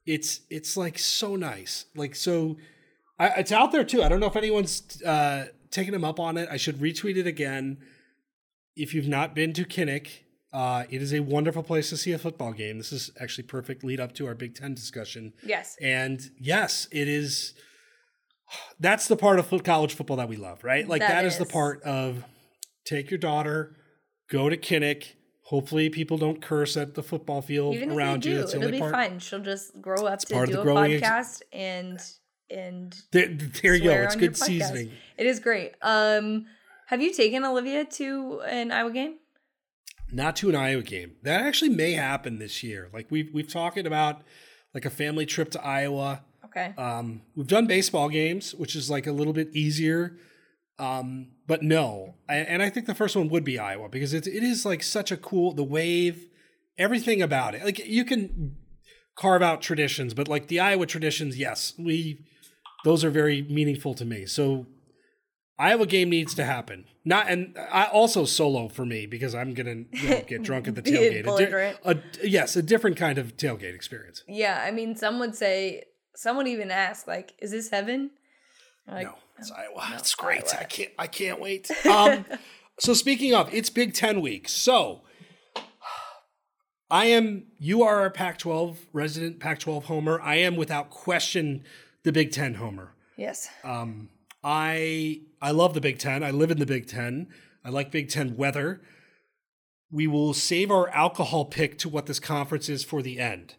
it's 0.05 0.41
it's 0.49 0.75
like 0.75 0.97
so 0.99 1.35
nice. 1.35 1.85
Like 1.95 2.15
so 2.15 2.57
I, 3.19 3.27
it's 3.39 3.51
out 3.51 3.71
there 3.71 3.83
too. 3.83 4.03
I 4.03 4.09
don't 4.09 4.19
know 4.19 4.27
if 4.27 4.35
anyone's 4.35 5.01
uh 5.03 5.45
taking 5.71 5.93
them 5.93 6.03
up 6.03 6.19
on 6.19 6.37
it. 6.37 6.49
I 6.51 6.57
should 6.57 6.77
retweet 6.79 7.17
it 7.17 7.27
again. 7.27 7.77
If 8.75 8.93
you've 8.93 9.07
not 9.07 9.35
been 9.35 9.53
to 9.53 9.65
Kinnick, 9.65 10.07
uh, 10.51 10.85
it 10.89 11.01
is 11.01 11.13
a 11.13 11.19
wonderful 11.19 11.63
place 11.63 11.89
to 11.89 11.97
see 11.97 12.11
a 12.11 12.17
football 12.17 12.53
game. 12.53 12.77
This 12.79 12.91
is 12.91 13.11
actually 13.19 13.45
perfect 13.45 13.83
lead 13.83 13.99
up 13.99 14.13
to 14.15 14.25
our 14.27 14.35
Big 14.35 14.55
Ten 14.55 14.73
discussion. 14.73 15.33
Yes. 15.43 15.75
And 15.81 16.19
yes, 16.39 16.87
it 16.91 17.07
is. 17.07 17.53
That's 18.79 19.07
the 19.07 19.15
part 19.15 19.39
of 19.39 19.63
college 19.63 19.93
football 19.93 20.17
that 20.17 20.29
we 20.29 20.35
love, 20.37 20.63
right? 20.63 20.87
Like 20.87 21.01
That 21.01 21.09
that 21.09 21.25
is. 21.25 21.37
the 21.37 21.45
part 21.45 21.81
of 21.83 22.23
take 22.85 23.09
your 23.11 23.17
daughter, 23.17 23.75
go 24.29 24.49
to 24.49 24.57
Kinnick. 24.57 25.13
Hopefully, 25.47 25.89
people 25.89 26.17
don't 26.17 26.41
curse 26.41 26.77
at 26.77 26.95
the 26.95 27.03
football 27.03 27.41
field 27.41 27.75
Even 27.75 27.91
around 27.91 28.25
you. 28.25 28.31
do, 28.33 28.37
That's 28.39 28.51
the 28.53 28.59
it'll 28.59 28.71
be 28.71 28.79
part. 28.79 28.91
fine. 28.93 29.19
She'll 29.19 29.39
just 29.39 29.79
grow 29.81 30.05
up 30.05 30.19
to 30.19 30.33
part 30.33 30.45
of 30.45 30.49
do 30.49 30.55
the 30.55 30.61
a 30.61 30.63
growing 30.63 30.93
ex- 30.93 31.07
podcast 31.07 31.41
and 31.51 31.99
and 32.49 32.95
There, 33.11 33.27
there 33.61 33.75
you 33.75 33.83
go. 33.83 33.91
It's 34.03 34.15
good 34.15 34.33
podcast. 34.33 34.45
seasoning. 34.45 34.91
It 35.17 35.25
is 35.25 35.39
great. 35.39 35.73
Um, 35.81 36.45
have 36.87 37.01
you 37.01 37.13
taken 37.13 37.43
Olivia 37.43 37.83
to 37.85 38.41
an 38.47 38.71
Iowa 38.71 38.91
game? 38.91 39.15
Not 40.11 40.35
to 40.37 40.49
an 40.49 40.55
Iowa 40.55 40.83
game. 40.83 41.13
That 41.23 41.41
actually 41.41 41.69
may 41.69 41.93
happen 41.93 42.37
this 42.39 42.61
year. 42.63 42.89
Like 42.93 43.07
we've 43.09 43.29
we've 43.33 43.47
talking 43.51 43.85
about 43.87 44.21
like 44.73 44.85
a 44.85 44.89
family 44.89 45.25
trip 45.25 45.49
to 45.51 45.63
Iowa. 45.65 46.23
Okay. 46.55 46.73
Um, 46.77 47.21
we've 47.35 47.47
done 47.47 47.65
baseball 47.65 48.09
games, 48.09 48.53
which 48.53 48.75
is 48.75 48.89
like 48.89 49.07
a 49.07 49.11
little 49.11 49.33
bit 49.33 49.49
easier. 49.53 50.17
Um, 50.79 51.31
but 51.47 51.63
no, 51.63 52.15
I, 52.29 52.35
and 52.37 52.61
I 52.61 52.69
think 52.69 52.85
the 52.85 52.95
first 52.95 53.15
one 53.15 53.29
would 53.29 53.43
be 53.43 53.57
Iowa 53.59 53.89
because 53.89 54.13
it's 54.13 54.27
it 54.27 54.43
is 54.43 54.65
like 54.65 54.83
such 54.83 55.11
a 55.11 55.17
cool 55.17 55.53
the 55.53 55.63
wave, 55.63 56.27
everything 56.77 57.21
about 57.21 57.55
it. 57.55 57.63
Like 57.63 57.85
you 57.85 58.05
can 58.05 58.55
carve 59.15 59.41
out 59.41 59.61
traditions, 59.61 60.13
but 60.13 60.27
like 60.27 60.47
the 60.47 60.59
Iowa 60.59 60.85
traditions, 60.85 61.37
yes, 61.37 61.73
we 61.77 62.25
those 62.83 63.03
are 63.03 63.09
very 63.09 63.41
meaningful 63.43 63.93
to 63.95 64.05
me. 64.05 64.25
So 64.25 64.65
Iowa 65.59 65.85
game 65.85 66.09
needs 66.09 66.33
to 66.35 66.43
happen. 66.43 66.85
Not 67.05 67.29
and 67.29 67.55
I 67.71 67.85
also 67.85 68.25
solo 68.25 68.67
for 68.67 68.85
me 68.85 69.05
because 69.05 69.35
I'm 69.35 69.53
gonna 69.53 69.83
you 69.91 70.09
know, 70.09 70.21
get 70.27 70.43
drunk 70.49 70.67
at 70.67 70.75
the 70.75 70.81
tailgate. 70.81 71.27
A 71.85 71.93
di- 71.93 72.23
a, 72.23 72.27
yes, 72.27 72.55
a 72.55 72.61
different 72.61 72.97
kind 72.97 73.17
of 73.17 73.37
tailgate 73.37 73.75
experience. 73.75 74.23
yeah, 74.27 74.63
I 74.65 74.71
mean, 74.71 74.95
some 74.95 75.19
would 75.19 75.35
say, 75.35 75.83
some 76.15 76.37
would 76.37 76.47
even 76.47 76.71
asked, 76.71 77.07
like, 77.07 77.33
"Is 77.39 77.51
this 77.51 77.69
heaven?" 77.69 78.11
Like, 78.87 79.07
no, 79.07 79.15
it's 79.39 79.51
Iowa. 79.51 79.89
no, 79.89 79.97
it's 79.97 80.15
great. 80.15 80.43
Iowa. 80.53 80.61
I 80.61 80.63
can't. 80.65 80.91
I 80.99 81.07
can't 81.07 81.39
wait. 81.39 81.69
Um, 81.89 82.25
so 82.79 82.93
speaking 82.93 83.33
of, 83.33 83.53
it's 83.53 83.69
Big 83.69 83.93
Ten 83.93 84.21
week. 84.21 84.49
So 84.49 85.01
I 86.89 87.05
am. 87.05 87.45
You 87.59 87.83
are 87.83 88.05
a 88.05 88.11
Pac-12 88.11 88.77
resident, 88.91 89.39
Pac-12 89.39 89.83
homer. 89.83 90.19
I 90.21 90.35
am 90.35 90.55
without 90.55 90.89
question 90.89 91.63
the 92.03 92.11
Big 92.11 92.31
Ten 92.31 92.55
homer. 92.55 92.93
Yes. 93.17 93.49
Um, 93.63 94.09
I 94.43 95.21
I 95.41 95.51
love 95.51 95.73
the 95.73 95.81
Big 95.81 95.99
Ten. 95.99 96.23
I 96.23 96.31
live 96.31 96.51
in 96.51 96.59
the 96.59 96.65
Big 96.65 96.87
Ten. 96.87 97.27
I 97.63 97.69
like 97.69 97.91
Big 97.91 98.09
Ten 98.09 98.35
weather. 98.35 98.81
We 99.91 100.07
will 100.07 100.33
save 100.33 100.71
our 100.71 100.89
alcohol 100.89 101.45
pick 101.45 101.77
to 101.79 101.89
what 101.89 102.07
this 102.07 102.19
conference 102.19 102.67
is 102.67 102.83
for 102.83 103.01
the 103.01 103.19
end. 103.19 103.55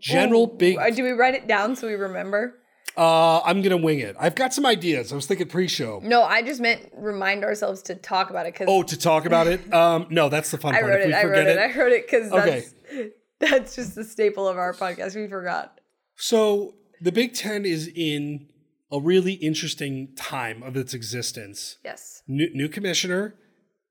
General 0.00 0.44
Ooh, 0.52 0.56
Big. 0.56 0.76
uh, 0.78 0.90
Do 0.90 1.02
we 1.02 1.10
write 1.10 1.34
it 1.34 1.46
down 1.46 1.76
so 1.76 1.86
we 1.86 1.94
remember? 1.94 2.54
Uh, 2.96 3.40
I'm 3.44 3.62
gonna 3.62 3.76
wing 3.76 4.00
it. 4.00 4.16
I've 4.18 4.34
got 4.34 4.52
some 4.52 4.66
ideas. 4.66 5.12
I 5.12 5.16
was 5.16 5.26
thinking 5.26 5.46
pre-show. 5.48 6.00
No, 6.02 6.24
I 6.24 6.42
just 6.42 6.60
meant 6.60 6.90
remind 6.96 7.44
ourselves 7.44 7.80
to 7.82 7.94
talk 7.94 8.30
about 8.30 8.46
it 8.46 8.54
because 8.54 8.66
Oh, 8.68 8.82
to 8.82 8.98
talk 8.98 9.24
about 9.24 9.46
it? 9.46 9.60
Um, 9.72 10.06
no, 10.10 10.28
that's 10.28 10.50
the 10.50 10.58
fun 10.58 10.74
I 10.74 10.80
part. 10.80 10.90
wrote 10.92 11.00
it. 11.08 11.14
I 11.14 11.24
wrote 11.24 11.46
it. 11.46 11.58
I 11.58 11.78
wrote 11.78 11.92
it 11.92 12.06
because 12.06 12.32
Okay. 12.32 12.64
that's 12.90 13.10
that's 13.52 13.76
just 13.76 13.94
the 13.94 14.02
staple 14.04 14.48
of 14.48 14.56
our 14.58 14.72
podcast. 14.72 15.14
We 15.14 15.28
forgot. 15.28 15.80
So 16.16 16.74
the 17.00 17.12
Big 17.12 17.34
Ten 17.34 17.64
is 17.64 17.88
in 17.94 18.48
a 18.90 18.98
really 19.00 19.34
interesting 19.34 20.08
time 20.16 20.62
of 20.64 20.76
its 20.76 20.92
existence. 20.94 21.76
Yes. 21.84 22.22
New, 22.26 22.48
new 22.52 22.68
commissioner, 22.68 23.36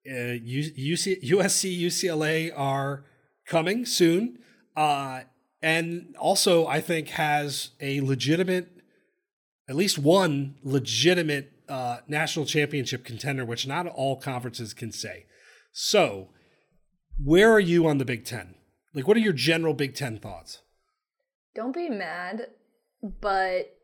uh, 0.06 0.12
UC, 0.14 1.24
USC, 1.24 1.80
UCLA 1.82 2.52
are 2.58 3.06
coming 3.48 3.86
soon, 3.86 4.40
uh, 4.76 5.22
and 5.62 6.16
also 6.20 6.68
I 6.68 6.82
think 6.82 7.10
has 7.10 7.72
a 7.82 8.02
legitimate, 8.02 8.70
at 9.70 9.76
least 9.76 9.98
one 9.98 10.56
legitimate 10.64 11.52
uh, 11.68 11.98
national 12.08 12.46
championship 12.46 13.04
contender, 13.04 13.44
which 13.46 13.68
not 13.68 13.88
all 13.88 14.16
conferences 14.18 14.74
can 14.74 14.92
say. 14.92 15.26
So, 15.72 16.30
where 17.24 17.52
are 17.52 17.60
you 17.60 17.88
on 17.88 17.98
the 17.98 18.06
Big 18.06 18.26
Ten? 18.26 18.56
Like, 18.94 19.08
what 19.08 19.18
are 19.18 19.22
your 19.22 19.34
general 19.34 19.74
Big 19.74 19.96
Ten 19.96 20.18
thoughts? 20.18 20.62
Don't 21.56 21.74
be 21.74 21.90
mad, 21.90 22.48
but 23.02 23.76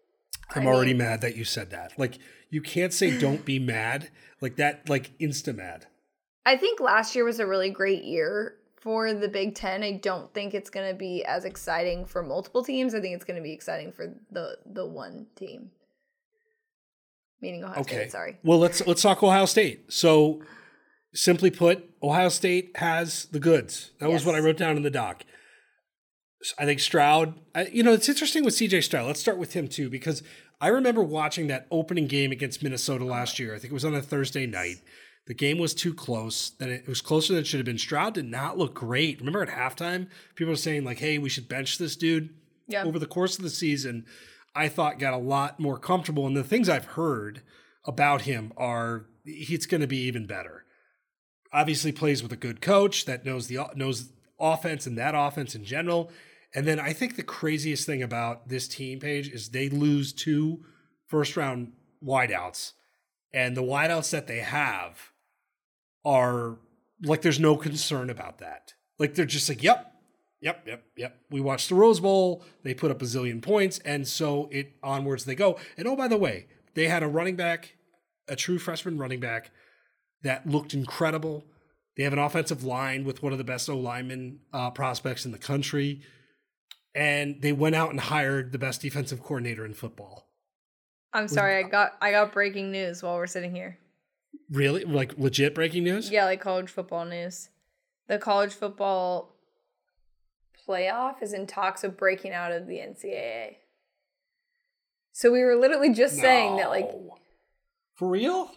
I'm 0.56 0.68
I 0.68 0.72
already 0.72 0.92
mean- 0.94 1.00
mad 1.00 1.22
that 1.22 1.36
you 1.36 1.44
said 1.44 1.72
that. 1.72 1.94
Like, 1.98 2.18
you 2.50 2.62
can't 2.62 2.94
say 2.94 3.18
"don't 3.20 3.44
be 3.46 3.58
mad" 3.60 4.10
like 4.42 4.58
that. 4.58 4.88
Like 4.88 5.18
insta 5.20 5.56
mad. 5.56 5.88
I 6.46 6.56
think 6.56 6.80
last 6.80 7.16
year 7.16 7.26
was 7.26 7.40
a 7.40 7.48
really 7.48 7.70
great 7.72 8.04
year 8.04 8.56
for 8.84 9.14
the 9.14 9.30
Big 9.30 9.56
Ten. 9.56 9.82
I 9.82 9.94
don't 9.94 10.32
think 10.34 10.54
it's 10.54 10.70
going 10.70 10.92
to 10.92 10.98
be 10.98 11.24
as 11.24 11.46
exciting 11.46 12.06
for 12.06 12.22
multiple 12.22 12.64
teams. 12.64 12.94
I 12.94 13.00
think 13.00 13.16
it's 13.16 13.24
going 13.24 13.38
to 13.38 13.44
be 13.44 13.54
exciting 13.54 13.94
for 13.94 14.14
the 14.30 14.58
the 14.66 14.86
one 14.86 15.28
team, 15.38 15.72
meaning 17.42 17.64
Ohio 17.64 17.80
Okay. 17.80 17.96
State. 17.96 18.12
Sorry. 18.12 18.38
Well, 18.44 18.60
let's 18.60 18.86
let's 18.86 19.02
talk 19.02 19.24
Ohio 19.24 19.46
State. 19.46 19.92
So, 19.92 20.44
simply 21.14 21.50
put, 21.50 21.90
Ohio 22.04 22.28
State 22.28 22.76
has 22.76 23.26
the 23.32 23.40
goods. 23.40 23.92
That 24.00 24.12
was 24.12 24.26
what 24.26 24.36
I 24.36 24.40
wrote 24.40 24.58
down 24.58 24.76
in 24.76 24.84
the 24.84 24.92
doc. 24.92 25.24
I 26.60 26.66
think 26.66 26.82
Stroud, 26.82 27.36
I, 27.56 27.68
you 27.68 27.84
know, 27.84 27.94
it's 27.94 28.10
interesting 28.10 28.44
with 28.44 28.54
CJ 28.54 28.84
Stroud. 28.84 29.08
Let's 29.08 29.22
start 29.22 29.38
with 29.38 29.54
him 29.54 29.70
too, 29.70 29.90
because 29.90 30.22
I 30.60 30.68
remember 30.68 31.02
watching 31.02 31.48
that 31.48 31.68
opening 31.72 32.08
game 32.08 32.34
against 32.34 32.62
Minnesota 32.62 33.06
last 33.06 33.40
year. 33.40 33.56
I 33.56 33.60
think 33.60 33.72
it 33.72 33.74
was 33.74 33.86
on 33.86 33.96
a 33.96 34.02
Thursday 34.02 34.46
night. 34.46 34.78
The 35.26 35.34
game 35.34 35.58
was 35.58 35.74
too 35.74 35.94
close. 35.94 36.50
That 36.52 36.70
it 36.70 36.88
was 36.88 37.02
closer 37.02 37.34
than 37.34 37.42
it 37.42 37.48
should 37.48 37.60
have 37.60 37.66
been. 37.66 37.78
Stroud 37.78 38.14
did 38.14 38.26
not 38.26 38.58
look 38.58 38.74
great. 38.74 39.20
Remember 39.20 39.42
at 39.42 39.50
halftime, 39.50 40.08
people 40.36 40.52
were 40.52 40.58
saying 40.58 40.84
like, 40.84 41.00
"Hey, 41.00 41.18
we 41.18 41.30
should 41.30 41.48
bench 41.48 41.78
this 41.78 41.96
dude." 41.96 42.30
Yeah. 42.68 42.84
Over 42.84 43.00
the 43.00 43.08
course 43.08 43.38
of 43.38 43.44
the 43.44 43.50
season, 43.50 44.06
I 44.56 44.68
thought 44.68 45.00
got 45.00 45.14
a 45.14 45.18
lot 45.18 45.60
more 45.60 45.78
comfortable. 45.78 46.28
And 46.28 46.36
the 46.36 46.44
things 46.44 46.70
I've 46.70 46.86
heard 46.86 47.42
about 47.86 48.22
him 48.22 48.54
are 48.58 49.06
he's 49.26 49.66
going 49.66 49.82
to 49.82 49.88
be 49.88 50.02
even 50.04 50.28
better. 50.28 50.66
Obviously, 51.52 51.92
plays 51.92 52.22
with 52.22 52.32
a 52.32 52.38
good 52.38 52.62
coach 52.62 53.06
that 53.06 53.26
knows 53.26 53.48
the 53.48 53.60
knows 53.76 54.12
offense 54.40 54.86
and 54.86 54.98
that 54.98 55.16
offense 55.16 55.56
in 55.56 55.64
general. 55.64 56.12
And 56.54 56.68
then 56.68 56.80
I 56.80 56.94
think 56.94 57.16
the 57.16 57.24
craziest 57.24 57.86
thing 57.86 58.04
about 58.04 58.50
this 58.50 58.68
team 58.68 59.00
Paige 59.00 59.30
is 59.30 59.50
they 59.50 59.70
lose 59.70 60.14
two 60.14 60.66
first 61.08 61.38
round 61.38 61.74
wideouts, 62.04 62.74
and 63.34 63.56
the 63.56 63.64
wideouts 63.64 64.12
that 64.12 64.28
they 64.28 64.40
have 64.40 65.13
are 66.06 66.58
like 67.04 67.22
there's 67.22 67.40
no 67.40 67.58
concern 67.58 68.10
about 68.10 68.40
that. 68.40 68.74
Like 69.00 69.16
they're 69.16 69.26
just 69.26 69.50
like, 69.50 69.64
yep, 69.64 69.94
yep, 70.42 70.64
yep, 70.66 70.84
yep. 70.96 71.18
We 71.30 71.42
watched 71.42 71.70
the 71.70 71.76
Rose 71.76 72.00
Bowl. 72.00 72.44
They 72.64 72.74
put 72.74 72.92
up 72.92 73.02
a 73.02 73.06
zillion 73.06 73.42
points, 73.42 73.80
and 73.80 74.08
so 74.08 74.50
it 74.52 74.74
onwards 74.84 75.26
they 75.26 75.36
go. 75.36 75.58
And 75.78 75.88
oh, 75.88 75.96
by 75.96 76.08
the 76.08 76.18
way, 76.18 76.48
they 76.76 76.88
had 76.88 77.04
a 77.04 77.08
running 77.08 77.36
back, 77.36 77.76
a 78.28 78.36
true 78.36 78.60
freshman 78.60 78.98
running 78.98 79.20
back 79.20 79.52
that 80.22 80.48
looked 80.48 80.74
incredible. 80.74 81.46
They 81.96 82.04
have 82.04 82.14
an 82.14 82.20
offensive 82.20 82.64
line 82.64 83.04
with 83.04 83.22
one 83.22 83.32
of 83.32 83.38
the 83.38 83.44
best 83.44 83.70
O 83.70 83.78
lineman 83.78 84.40
uh, 84.52 84.72
prospects 84.72 85.26
in 85.26 85.32
the 85.32 85.38
country, 85.38 86.02
and 86.96 87.42
they 87.42 87.52
went 87.52 87.76
out 87.76 87.92
and 87.92 88.00
hired 88.00 88.52
the 88.52 88.58
best 88.58 88.82
defensive 88.82 89.22
coordinator 89.22 89.66
in 89.66 89.74
football. 89.74 90.28
I'm 91.14 91.28
sorry, 91.28 91.58
I 91.58 91.64
got 91.64 91.94
I 92.02 92.12
got 92.12 92.34
breaking 92.34 92.72
news 92.72 93.04
while 93.04 93.16
we're 93.16 93.28
sitting 93.28 93.54
here. 93.54 93.78
Really, 94.52 94.84
like 94.84 95.18
legit 95.18 95.56
breaking 95.56 95.84
news? 95.84 96.12
Yeah, 96.12 96.26
like 96.26 96.42
college 96.42 96.70
football 96.70 97.06
news. 97.06 97.50
The 98.08 98.18
college 98.18 98.54
football 98.54 99.36
playoff 100.68 101.22
is 101.22 101.34
in 101.34 101.48
talks 101.48 101.84
of 101.84 101.98
breaking 101.98 102.34
out 102.34 102.52
of 102.52 102.68
the 102.68 102.76
NCAA. 102.76 103.58
So 105.12 105.32
we 105.32 105.44
were 105.44 105.56
literally 105.56 105.94
just 105.94 106.18
saying 106.18 106.58
that 106.58 106.70
like 106.70 106.90
for 107.96 108.10
real? 108.10 108.52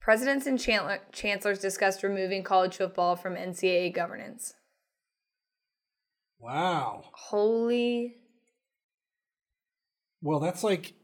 presidents 0.00 0.46
and 0.46 0.58
chancellor- 0.58 1.00
chancellors 1.12 1.60
discussed 1.60 2.02
removing 2.02 2.42
college 2.42 2.76
football 2.76 3.16
from 3.16 3.36
NCAA 3.36 3.94
governance. 3.94 4.54
Wow. 6.38 7.04
Holy 7.12 8.16
Well, 10.20 10.40
that's 10.40 10.62
like, 10.64 10.94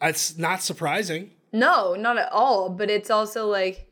it's 0.00 0.36
not 0.36 0.62
surprising. 0.62 1.32
No, 1.58 1.94
not 1.94 2.18
at 2.18 2.30
all. 2.32 2.68
But 2.68 2.90
it's 2.90 3.10
also 3.10 3.46
like, 3.46 3.90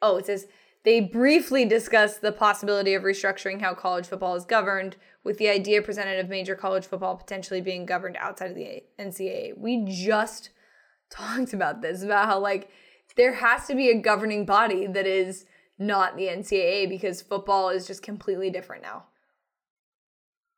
oh, 0.00 0.16
it 0.16 0.26
says 0.26 0.46
they 0.84 1.00
briefly 1.00 1.64
discussed 1.64 2.20
the 2.22 2.32
possibility 2.32 2.94
of 2.94 3.02
restructuring 3.02 3.60
how 3.60 3.74
college 3.74 4.06
football 4.06 4.34
is 4.34 4.44
governed, 4.44 4.96
with 5.22 5.38
the 5.38 5.48
idea 5.48 5.82
presented 5.82 6.18
of 6.18 6.28
major 6.30 6.54
college 6.54 6.86
football 6.86 7.16
potentially 7.16 7.60
being 7.60 7.84
governed 7.84 8.16
outside 8.18 8.50
of 8.50 8.56
the 8.56 8.82
NCAA. 8.98 9.58
We 9.58 9.84
just 9.86 10.50
talked 11.10 11.52
about 11.52 11.82
this 11.82 12.02
about 12.02 12.26
how 12.26 12.38
like 12.38 12.70
there 13.16 13.34
has 13.34 13.66
to 13.66 13.74
be 13.74 13.90
a 13.90 14.00
governing 14.00 14.46
body 14.46 14.86
that 14.86 15.06
is 15.06 15.44
not 15.78 16.16
the 16.16 16.28
NCAA 16.28 16.88
because 16.88 17.20
football 17.20 17.70
is 17.70 17.86
just 17.86 18.02
completely 18.02 18.50
different 18.50 18.82
now. 18.82 19.04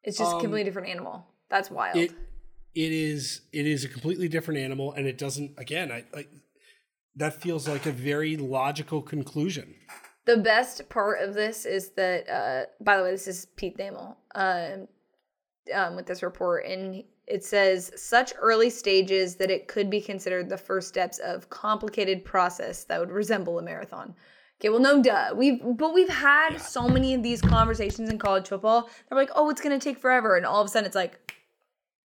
It's 0.04 0.18
just 0.18 0.32
a 0.32 0.34
Um, 0.34 0.40
completely 0.40 0.64
different 0.64 0.88
animal. 0.88 1.26
That's 1.48 1.70
wild. 1.70 1.96
It 1.96 2.12
it 2.74 2.92
is 2.92 3.42
it 3.52 3.66
is 3.66 3.84
a 3.84 3.88
completely 3.88 4.28
different 4.28 4.58
animal, 4.60 4.92
and 4.92 5.06
it 5.06 5.18
doesn't. 5.18 5.52
Again, 5.58 5.92
I 5.92 6.04
like 6.14 6.28
that 7.16 7.40
feels 7.40 7.68
like 7.68 7.86
a 7.86 7.92
very 7.92 8.36
logical 8.36 9.02
conclusion. 9.02 9.74
The 10.24 10.36
best 10.36 10.88
part 10.88 11.20
of 11.20 11.34
this 11.34 11.66
is 11.66 11.90
that, 11.90 12.28
uh, 12.28 12.66
by 12.80 12.96
the 12.96 13.02
way, 13.02 13.10
this 13.10 13.26
is 13.26 13.46
Pete 13.56 13.76
Thamel 13.76 14.16
um, 14.34 14.86
um, 15.74 15.96
with 15.96 16.06
this 16.06 16.22
report, 16.22 16.64
and 16.64 17.02
it 17.26 17.44
says 17.44 17.92
such 17.96 18.32
early 18.38 18.70
stages 18.70 19.36
that 19.36 19.50
it 19.50 19.68
could 19.68 19.90
be 19.90 20.00
considered 20.00 20.48
the 20.48 20.56
first 20.56 20.88
steps 20.88 21.18
of 21.18 21.50
complicated 21.50 22.24
process 22.24 22.84
that 22.84 23.00
would 23.00 23.10
resemble 23.10 23.58
a 23.58 23.62
marathon. 23.62 24.14
Okay, 24.60 24.68
well, 24.68 24.80
no, 24.80 25.02
duh. 25.02 25.32
We've 25.34 25.60
but 25.76 25.92
we've 25.92 26.08
had 26.08 26.58
so 26.58 26.88
many 26.88 27.14
of 27.14 27.22
these 27.24 27.40
conversations 27.40 28.08
in 28.08 28.18
college 28.18 28.48
football. 28.48 28.88
They're 29.08 29.18
like, 29.18 29.30
oh, 29.34 29.50
it's 29.50 29.60
gonna 29.60 29.80
take 29.80 29.98
forever, 29.98 30.36
and 30.36 30.46
all 30.46 30.60
of 30.60 30.66
a 30.66 30.70
sudden, 30.70 30.86
it's 30.86 30.94
like 30.94 31.34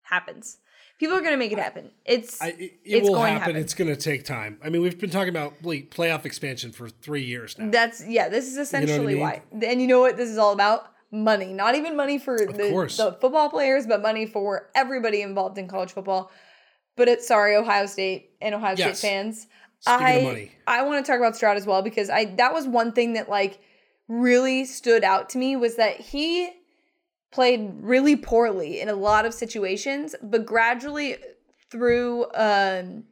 happens. 0.01 0.59
People 0.99 1.17
are 1.17 1.21
gonna 1.21 1.37
make 1.37 1.53
it 1.53 1.59
happen. 1.59 1.91
It's 2.05 2.41
I, 2.41 2.49
it 2.49 2.61
it 2.61 2.81
It's 2.85 3.09
will 3.09 3.17
going 3.17 3.33
happen. 3.35 3.41
happen. 3.41 3.57
It's 3.57 3.75
going 3.75 3.95
to 3.95 3.97
take 4.01 4.25
time. 4.25 4.59
I 4.65 4.71
mean, 4.71 4.81
we've 4.81 4.99
been 4.99 5.11
talking 5.11 5.29
about 5.29 5.55
like, 5.63 5.91
playoff 5.91 6.25
expansion 6.25 6.73
for 6.73 6.89
three 6.89 7.23
years 7.23 7.59
now. 7.59 7.71
That's 7.71 8.07
yeah. 8.07 8.29
This 8.31 8.47
is 8.47 8.57
essentially 8.57 9.15
mean? 9.15 9.21
why. 9.21 9.43
And 9.63 9.81
you 9.81 9.87
know 9.87 10.01
what 10.01 10.17
this 10.17 10.31
is 10.31 10.39
all 10.39 10.53
about? 10.53 10.87
Money. 11.13 11.53
Not 11.53 11.75
even 11.75 11.97
money 11.97 12.19
for 12.19 12.39
the, 12.39 12.53
the 12.53 13.17
football 13.21 13.51
players, 13.51 13.87
but 13.87 14.01
money 14.03 14.27
for 14.27 14.71
everybody 14.75 15.21
involved 15.23 15.59
in 15.59 15.69
college 15.69 15.93
football. 15.93 16.31
But 16.97 17.09
it's 17.09 17.29
sorry, 17.29 17.57
Ohio 17.57 17.87
State 17.87 18.31
and 18.41 18.55
Ohio 18.55 18.75
Yes. 18.77 18.99
State 18.99 19.09
fans. 19.09 19.47
Speaking 19.81 20.51
I. 20.67 20.79
I 20.79 20.83
want 20.83 21.05
to 21.05 21.13
talk 21.13 21.21
about 21.21 21.37
Stroud 21.37 21.59
as 21.59 21.67
well 21.67 21.83
because 21.83 22.09
I 22.09 22.25
that 22.37 22.55
was 22.55 22.67
one 22.67 22.93
thing 22.93 23.13
that 23.13 23.29
like 23.29 23.59
really 24.09 24.65
stood 24.65 25.05
out 25.05 25.29
to 25.31 25.39
me 25.39 25.57
was 25.57 25.77
that 25.77 26.01
he 26.01 26.51
played 27.31 27.71
really 27.81 28.17
poorly 28.17 28.81
in 28.81 28.89
a 28.89 28.95
lot 28.95 29.27
of 29.27 29.35
situations, 29.35 30.15
but 30.23 30.47
gradually 30.47 31.17
through 31.71 32.27
um 32.35 33.05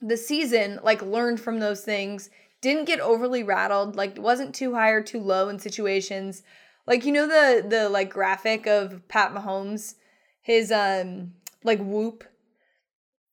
the 0.00 0.16
season 0.16 0.80
like 0.82 1.02
learned 1.02 1.38
from 1.38 1.60
those 1.60 1.82
things 1.82 2.30
didn't 2.60 2.86
get 2.86 3.00
overly 3.00 3.42
rattled 3.42 3.94
like 3.96 4.18
wasn't 4.18 4.54
too 4.54 4.74
high 4.74 4.90
or 4.90 5.02
too 5.02 5.20
low 5.20 5.48
in 5.48 5.58
situations. 5.58 6.42
Like 6.86 7.04
you 7.04 7.12
know 7.12 7.26
the 7.26 7.66
the 7.68 7.88
like 7.88 8.10
graphic 8.10 8.66
of 8.66 9.06
pat 9.08 9.32
mahomes 9.32 9.94
his 10.40 10.72
um 10.72 11.34
like 11.62 11.78
whoop 11.80 12.24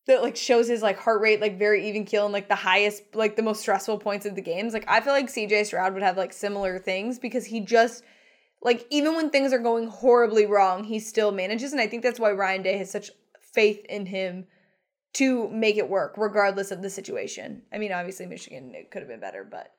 that 0.06 0.22
like 0.22 0.36
shows 0.36 0.68
his 0.68 0.82
like 0.82 0.98
heart 1.00 1.22
rate 1.22 1.40
like 1.40 1.58
very 1.58 1.88
even 1.88 2.04
keel 2.06 2.26
and 2.26 2.34
like 2.34 2.50
the 2.50 2.56
highest 2.56 3.04
like 3.16 3.36
the 3.36 3.44
most 3.44 3.62
stressful 3.62 4.00
points 4.00 4.26
of 4.26 4.36
the 4.36 4.42
games? 4.42 4.74
Like 4.74 4.86
i 4.88 5.00
feel 5.00 5.14
like 5.14 5.28
cj 5.28 5.66
stroud 5.66 5.94
would 5.94 6.04
have 6.04 6.18
like 6.18 6.34
similar 6.34 6.78
things 6.80 7.18
because 7.18 7.46
he 7.46 7.60
just 7.60 8.04
like 8.62 8.86
even 8.90 9.16
when 9.16 9.30
things 9.30 9.54
are 9.54 9.60
going 9.60 9.88
horribly 9.88 10.46
wrong 10.46 10.84
he 10.84 11.00
still 11.00 11.32
manages 11.32 11.72
and 11.72 11.82
i 11.82 11.88
think 11.88 12.04
that's 12.04 12.20
why 12.20 12.32
ryan 12.32 12.62
day 12.62 12.78
has 12.78 12.92
such 12.92 13.12
faith 13.54 13.86
in 13.90 14.06
him 14.06 14.46
to 15.14 15.50
make 15.50 15.78
it 15.78 15.90
work 15.90 16.16
regardless 16.18 16.72
of 16.72 16.82
the 16.82 16.90
situation. 16.90 17.64
I 17.74 17.78
mean, 17.78 17.92
obviously 17.92 18.26
Michigan 18.26 18.74
it 18.76 18.92
could 18.92 19.02
have 19.02 19.10
been 19.10 19.20
better, 19.20 19.48
but 19.50 19.72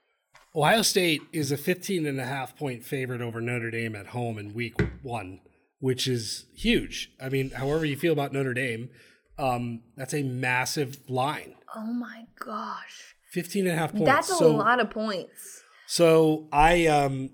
Ohio 0.55 0.83
State 0.83 1.23
is 1.33 1.53
a 1.53 1.57
15 1.57 2.07
and 2.07 2.21
a 2.21 2.25
half 2.25 2.57
point 2.57 2.85
favorite 2.85 3.21
over 3.21 3.40
Notre 3.40 3.71
Dame 3.71 3.95
at 3.95 4.09
home 4.09 4.38
in 4.38 4.55
week 4.55 4.75
one, 5.03 5.40
which 5.79 6.09
is 6.09 6.47
huge. 6.55 7.12
I 7.23 7.29
mean, 7.29 7.51
however 7.51 7.85
you 7.85 7.97
feel 7.97 8.12
about 8.12 8.33
Notre 8.33 8.55
Dame, 8.55 8.90
um, 9.38 9.83
that's 9.97 10.14
a 10.14 10.23
massive 10.23 10.99
line. 11.09 11.55
oh 11.75 11.93
my 11.93 12.25
gosh. 12.38 13.14
15 13.31 13.69
and 13.69 13.77
a 13.77 13.79
half 13.79 13.93
points. 13.93 14.07
That's 14.07 14.31
a 14.31 14.35
so, 14.35 14.51
lot 14.57 14.81
of 14.81 14.90
points. 14.90 15.62
So 15.87 16.49
I 16.53 16.87
um 16.87 17.31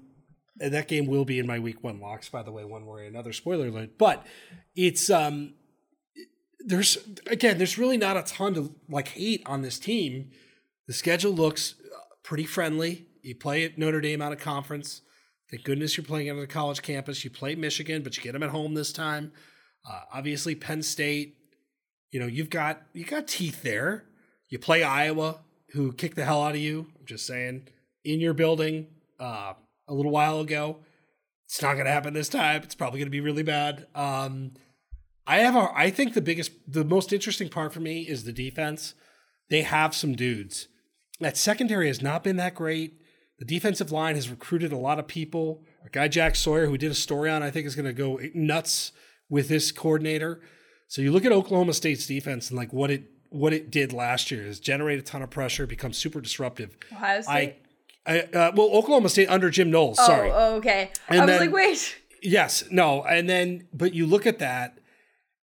and 0.60 0.72
that 0.72 0.88
game 0.88 1.06
will 1.06 1.24
be 1.24 1.38
in 1.38 1.46
my 1.46 1.58
week 1.58 1.82
one 1.82 2.00
locks, 2.00 2.28
by 2.28 2.42
the 2.42 2.52
way, 2.52 2.64
one 2.64 2.86
way 2.86 3.02
or 3.02 3.04
another. 3.04 3.32
Spoiler 3.32 3.68
alert. 3.68 3.98
But 3.98 4.26
it's 4.74 5.10
um 5.10 5.54
there's 6.60 6.98
again, 7.28 7.58
there's 7.58 7.78
really 7.78 7.96
not 7.96 8.16
a 8.16 8.22
ton 8.22 8.54
to 8.54 8.74
like 8.88 9.08
hate 9.08 9.42
on 9.46 9.62
this 9.62 9.78
team. 9.78 10.30
The 10.86 10.92
schedule 10.92 11.32
looks 11.32 11.74
uh, 11.84 11.98
pretty 12.22 12.44
friendly. 12.44 13.06
You 13.22 13.34
play 13.34 13.64
at 13.64 13.78
Notre 13.78 14.00
Dame 14.00 14.22
out 14.22 14.32
of 14.32 14.38
conference. 14.38 15.02
Thank 15.50 15.64
goodness 15.64 15.96
you're 15.96 16.04
playing 16.04 16.28
out 16.28 16.34
of 16.34 16.40
the 16.40 16.46
college 16.48 16.82
campus. 16.82 17.24
You 17.24 17.30
play 17.30 17.54
Michigan, 17.54 18.02
but 18.02 18.16
you 18.16 18.22
get 18.22 18.32
them 18.32 18.42
at 18.42 18.50
home 18.50 18.74
this 18.74 18.92
time. 18.92 19.32
Uh, 19.88 20.00
obviously, 20.12 20.54
Penn 20.54 20.82
State. 20.82 21.36
You 22.10 22.20
know 22.20 22.26
you've 22.26 22.50
got 22.50 22.82
you 22.92 23.04
got 23.04 23.28
teeth 23.28 23.62
there. 23.62 24.04
You 24.48 24.58
play 24.58 24.82
Iowa, 24.82 25.40
who 25.70 25.92
kicked 25.92 26.16
the 26.16 26.24
hell 26.24 26.42
out 26.42 26.54
of 26.54 26.60
you. 26.60 26.86
I'm 26.98 27.06
just 27.06 27.26
saying 27.26 27.68
in 28.04 28.20
your 28.20 28.34
building 28.34 28.86
uh, 29.18 29.54
a 29.88 29.94
little 29.94 30.12
while 30.12 30.40
ago. 30.40 30.78
It's 31.46 31.62
not 31.62 31.74
going 31.74 31.86
to 31.86 31.92
happen 31.92 32.12
this 32.14 32.28
time. 32.28 32.62
It's 32.62 32.74
probably 32.74 32.98
going 32.98 33.06
to 33.06 33.10
be 33.10 33.20
really 33.20 33.42
bad. 33.42 33.86
Um, 33.94 34.52
I 35.26 35.38
have 35.38 35.56
a, 35.56 35.70
I 35.74 35.90
think 35.90 36.14
the 36.14 36.20
biggest, 36.20 36.52
the 36.66 36.84
most 36.84 37.12
interesting 37.12 37.48
part 37.48 37.72
for 37.72 37.80
me 37.80 38.02
is 38.02 38.24
the 38.24 38.32
defense. 38.32 38.94
They 39.48 39.62
have 39.62 39.94
some 39.94 40.14
dudes. 40.14 40.68
That 41.20 41.36
secondary 41.36 41.86
has 41.86 42.02
not 42.02 42.24
been 42.24 42.36
that 42.36 42.54
great. 42.54 43.00
The 43.38 43.44
defensive 43.44 43.92
line 43.92 44.14
has 44.14 44.28
recruited 44.30 44.72
a 44.72 44.76
lot 44.76 44.98
of 44.98 45.06
people. 45.06 45.62
Our 45.82 45.88
guy 45.90 46.08
Jack 46.08 46.36
Sawyer, 46.36 46.66
who 46.66 46.72
we 46.72 46.78
did 46.78 46.90
a 46.90 46.96
story 46.96 47.30
on, 47.30 47.42
I 47.42 47.50
think 47.50 47.66
is 47.66 47.76
going 47.76 47.86
to 47.86 47.92
go 47.92 48.18
nuts 48.34 48.92
with 49.28 49.48
this 49.48 49.72
coordinator. 49.72 50.40
So 50.88 51.02
you 51.02 51.12
look 51.12 51.24
at 51.24 51.32
Oklahoma 51.32 51.74
State's 51.74 52.06
defense 52.06 52.50
and 52.50 52.56
like 52.56 52.72
what 52.72 52.90
it 52.90 53.04
what 53.30 53.52
it 53.52 53.70
did 53.70 53.92
last 53.92 54.30
year 54.30 54.46
is 54.46 54.60
generate 54.60 54.98
a 54.98 55.02
ton 55.02 55.20
of 55.20 55.30
pressure, 55.30 55.66
become 55.66 55.92
super 55.92 56.20
disruptive. 56.20 56.76
Ohio 56.92 57.20
State. 57.20 57.32
I, 57.32 57.56
I 58.06 58.20
uh, 58.20 58.52
well, 58.54 58.68
Oklahoma 58.72 59.08
State 59.08 59.28
under 59.28 59.50
Jim 59.50 59.70
Knowles. 59.70 59.96
Sorry, 60.04 60.30
Oh, 60.30 60.34
oh, 60.36 60.54
okay. 60.56 60.90
And 61.08 61.20
I 61.22 61.24
was 61.26 61.40
like, 61.40 61.52
wait. 61.52 61.96
Yes, 62.22 62.64
no, 62.70 63.04
and 63.04 63.28
then 63.28 63.68
but 63.72 63.94
you 63.94 64.04
look 64.06 64.26
at 64.26 64.38
that, 64.40 64.78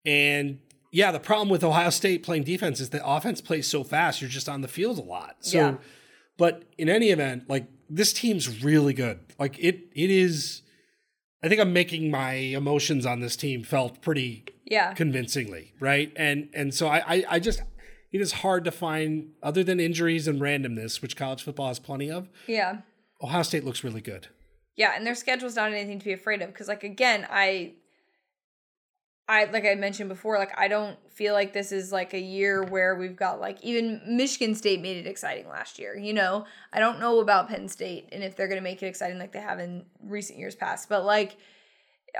and 0.05 0.59
yeah, 0.91 1.11
the 1.11 1.19
problem 1.19 1.47
with 1.49 1.63
Ohio 1.63 1.89
State 1.91 2.23
playing 2.23 2.43
defense 2.43 2.79
is 2.81 2.89
the 2.89 3.05
offense 3.07 3.39
plays 3.41 3.67
so 3.67 3.83
fast. 3.83 4.21
You're 4.21 4.29
just 4.29 4.49
on 4.49 4.61
the 4.61 4.67
field 4.67 4.97
a 4.97 5.01
lot. 5.01 5.37
So, 5.41 5.57
Yeah. 5.57 5.75
but 6.37 6.63
in 6.77 6.89
any 6.89 7.09
event, 7.11 7.49
like 7.49 7.67
this 7.89 8.11
team's 8.11 8.63
really 8.63 8.93
good. 8.93 9.19
Like 9.39 9.57
it, 9.59 9.87
it 9.95 10.09
is. 10.09 10.61
I 11.43 11.47
think 11.47 11.61
I'm 11.61 11.73
making 11.73 12.09
my 12.11 12.33
emotions 12.33 13.05
on 13.05 13.19
this 13.21 13.35
team 13.35 13.63
felt 13.63 14.01
pretty 14.01 14.43
Yeah. 14.65 14.93
convincingly, 14.93 15.73
right? 15.79 16.11
And 16.17 16.49
and 16.53 16.73
so 16.73 16.87
I, 16.87 17.03
I 17.15 17.25
I 17.31 17.39
just 17.39 17.61
it 18.13 18.21
is 18.21 18.31
hard 18.31 18.63
to 18.63 18.71
find 18.71 19.31
other 19.41 19.63
than 19.63 19.79
injuries 19.79 20.27
and 20.27 20.39
randomness, 20.39 21.01
which 21.01 21.17
college 21.17 21.41
football 21.41 21.67
has 21.67 21.79
plenty 21.79 22.11
of. 22.11 22.29
Yeah. 22.47 22.81
Ohio 23.21 23.41
State 23.41 23.65
looks 23.65 23.83
really 23.83 24.01
good. 24.01 24.27
Yeah, 24.75 24.93
and 24.95 25.05
their 25.05 25.15
schedule's 25.15 25.55
not 25.55 25.71
anything 25.71 25.99
to 25.99 26.05
be 26.05 26.13
afraid 26.13 26.41
of 26.41 26.49
because 26.49 26.67
like 26.67 26.83
again, 26.83 27.27
I 27.29 27.73
I 29.27 29.45
like 29.45 29.65
I 29.65 29.75
mentioned 29.75 30.09
before, 30.09 30.37
like 30.37 30.57
I 30.57 30.67
don't 30.67 30.97
feel 31.11 31.33
like 31.33 31.53
this 31.53 31.71
is 31.71 31.91
like 31.91 32.13
a 32.13 32.19
year 32.19 32.63
where 32.63 32.95
we've 32.95 33.15
got 33.15 33.39
like 33.39 33.63
even 33.63 34.01
Michigan 34.05 34.53
State 34.53 34.81
made 34.81 34.97
it 34.97 35.07
exciting 35.07 35.47
last 35.47 35.79
year, 35.79 35.97
you 35.97 36.13
know? 36.13 36.45
I 36.71 36.79
don't 36.79 36.99
know 36.99 37.19
about 37.19 37.47
Penn 37.47 37.67
State 37.67 38.09
and 38.11 38.23
if 38.23 38.35
they're 38.35 38.47
going 38.47 38.59
to 38.59 38.63
make 38.63 38.83
it 38.83 38.87
exciting 38.87 39.19
like 39.19 39.31
they 39.31 39.39
have 39.39 39.59
in 39.59 39.85
recent 40.03 40.37
years 40.37 40.55
past, 40.55 40.89
but 40.89 41.05
like 41.05 41.37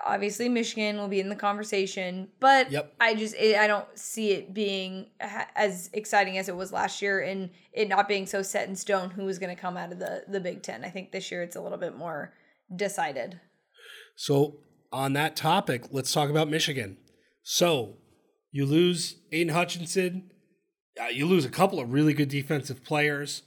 obviously 0.06 0.49
Michigan 0.49 0.97
will 0.97 1.08
be 1.08 1.19
in 1.19 1.29
the 1.29 1.36
conversation, 1.36 2.29
but 2.39 2.71
Yep. 2.71 2.93
I 2.99 3.15
just 3.15 3.36
it, 3.36 3.58
I 3.58 3.67
don't 3.67 3.88
see 3.97 4.32
it 4.32 4.53
being 4.53 5.08
as 5.19 5.89
exciting 5.93 6.38
as 6.38 6.49
it 6.49 6.56
was 6.56 6.71
last 6.71 7.01
year 7.01 7.21
and 7.21 7.49
it 7.71 7.88
not 7.88 8.08
being 8.08 8.25
so 8.25 8.41
set 8.41 8.67
in 8.67 8.75
stone 8.75 9.10
who 9.10 9.25
was 9.25 9.39
going 9.39 9.56
to 9.56 9.62
come 9.62 9.77
out 9.77 9.91
of 9.91 9.99
the 9.99 10.23
the 10.27 10.39
Big 10.39 10.63
10. 10.63 10.84
I 10.84 10.89
think 10.89 11.12
this 11.12 11.32
year 11.32 11.43
it's 11.43 11.56
a 11.56 11.62
little 11.62 11.77
bit 11.77 11.95
more 11.95 12.34
decided. 12.75 13.39
So 14.15 14.58
on 14.91 15.13
that 15.13 15.36
topic, 15.36 15.86
let's 15.91 16.12
talk 16.12 16.29
about 16.29 16.49
Michigan. 16.49 16.97
So 17.41 17.97
you 18.51 18.65
lose 18.65 19.17
Aidan 19.32 19.53
Hutchinson, 19.53 20.32
uh, 21.01 21.08
you 21.08 21.25
lose 21.25 21.45
a 21.45 21.49
couple 21.49 21.79
of 21.79 21.91
really 21.91 22.13
good 22.13 22.29
defensive 22.29 22.84
players. 22.84 23.43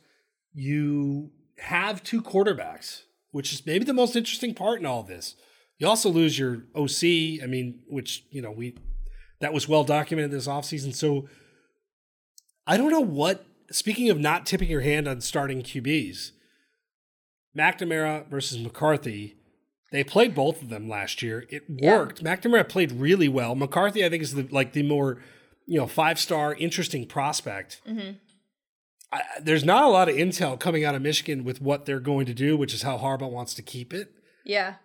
You 0.53 1.31
have 1.59 2.03
two 2.03 2.21
quarterbacks, 2.23 3.03
which 3.31 3.53
is 3.53 3.65
maybe 3.65 3.85
the 3.85 3.95
most 3.95 4.17
interesting 4.17 4.55
part 4.55 4.81
in 4.81 4.87
all 4.87 5.03
this. 5.03 5.37
You 5.79 5.87
also 5.89 6.09
lose 6.09 6.39
your 6.39 6.63
OC, 6.75 7.43
I 7.43 7.47
mean, 7.47 7.81
which, 7.87 8.25
you 8.31 8.41
know, 8.43 8.51
we 8.51 8.75
that 9.41 9.53
was 9.53 9.69
well 9.69 9.85
documented 9.85 10.31
this 10.31 10.47
offseason. 10.49 10.95
So 10.95 11.29
I 12.67 12.77
don't 12.77 12.91
know 12.91 13.01
what 13.01 13.45
speaking 13.71 14.09
of 14.11 14.19
not 14.19 14.47
tipping 14.47 14.71
your 14.71 14.81
hand 14.81 15.07
on 15.09 15.21
starting 15.21 15.63
QBs, 15.63 16.31
McNamara 17.57 18.27
versus 18.29 18.59
McCarthy, 18.59 19.37
they 19.93 20.05
played 20.05 20.35
both 20.35 20.63
of 20.63 20.69
them 20.69 20.89
last 20.89 21.23
year. 21.23 21.47
It 21.51 21.65
Yeah. 21.69 21.97
worked. 21.99 22.23
McNamara 22.23 22.69
played 22.69 22.93
really 22.93 23.29
well. 23.29 23.55
McCarthy, 23.55 24.05
I 24.05 24.09
think, 24.09 24.23
is 24.23 24.35
the 24.35 24.49
like 24.51 24.73
the 24.73 24.83
more 24.83 25.23
you 25.67 25.79
know 25.79 25.87
five 25.87 26.19
star 26.19 26.55
interesting 26.55 27.07
prospect. 27.07 27.81
Mhm. 27.87 28.17
I, 29.13 29.23
there's 29.41 29.65
not 29.65 29.85
a 29.85 29.89
lot 29.89 30.09
of 30.09 30.17
intel 30.17 30.59
coming 30.59 30.85
out 30.85 30.95
of 30.97 31.03
Michigan 31.03 31.45
with 31.45 31.61
what 31.61 31.85
they're 31.87 32.01
going 32.01 32.27
to 32.27 32.35
do, 32.35 32.57
which 32.57 32.75
is 32.75 32.83
how 32.83 32.99
Harbaugh 32.99 33.31
wants 33.31 33.55
to 33.55 33.63
keep 33.63 33.95
it. 33.95 34.13
Yeah. 34.45 34.77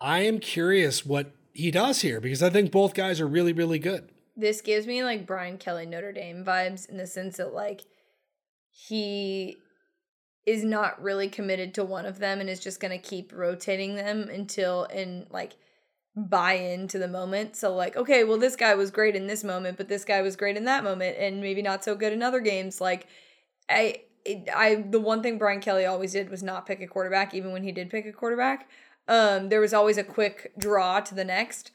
I 0.00 0.20
am 0.20 0.38
curious 0.38 1.06
what 1.06 1.32
he 1.52 1.70
does 1.70 2.02
here 2.02 2.20
because 2.20 2.42
I 2.42 2.50
think 2.50 2.70
both 2.70 2.94
guys 2.94 3.20
are 3.20 3.26
really, 3.26 3.52
really 3.52 3.78
good. 3.78 4.10
This 4.36 4.60
gives 4.60 4.86
me 4.86 5.02
like 5.02 5.26
Brian 5.26 5.56
Kelly 5.56 5.86
Notre 5.86 6.12
Dame 6.12 6.44
vibes 6.44 6.88
in 6.88 6.98
the 6.98 7.06
sense 7.06 7.38
that 7.38 7.54
like 7.54 7.82
he 8.70 9.56
is 10.44 10.62
not 10.62 11.02
really 11.02 11.28
committed 11.28 11.74
to 11.74 11.84
one 11.84 12.06
of 12.06 12.18
them 12.18 12.40
and 12.40 12.48
is 12.48 12.60
just 12.60 12.78
going 12.78 12.90
to 12.90 13.08
keep 13.08 13.32
rotating 13.32 13.96
them 13.96 14.28
until 14.28 14.84
and 14.84 15.26
like 15.30 15.54
buy 16.14 16.52
into 16.52 16.98
the 16.98 17.08
moment. 17.08 17.56
So 17.56 17.74
like, 17.74 17.96
okay, 17.96 18.24
well 18.24 18.38
this 18.38 18.56
guy 18.56 18.74
was 18.74 18.90
great 18.90 19.16
in 19.16 19.26
this 19.26 19.42
moment, 19.42 19.78
but 19.78 19.88
this 19.88 20.04
guy 20.04 20.20
was 20.20 20.36
great 20.36 20.56
in 20.56 20.64
that 20.66 20.84
moment 20.84 21.16
and 21.18 21.40
maybe 21.40 21.62
not 21.62 21.82
so 21.82 21.94
good 21.94 22.12
in 22.12 22.22
other 22.22 22.40
games. 22.40 22.80
Like 22.80 23.06
I 23.68 24.02
I 24.54 24.84
the 24.88 25.00
one 25.00 25.22
thing 25.22 25.38
Brian 25.38 25.60
Kelly 25.60 25.86
always 25.86 26.12
did 26.12 26.30
was 26.30 26.42
not 26.42 26.66
pick 26.66 26.80
a 26.82 26.86
quarterback 26.86 27.32
even 27.34 27.52
when 27.52 27.62
he 27.62 27.72
did 27.72 27.90
pick 27.90 28.06
a 28.06 28.12
quarterback. 28.12 28.68
Um 29.08 29.48
there 29.48 29.60
was 29.60 29.74
always 29.74 29.98
a 29.98 30.04
quick 30.04 30.52
draw 30.58 31.00
to 31.00 31.14
the 31.14 31.24
next. 31.24 31.70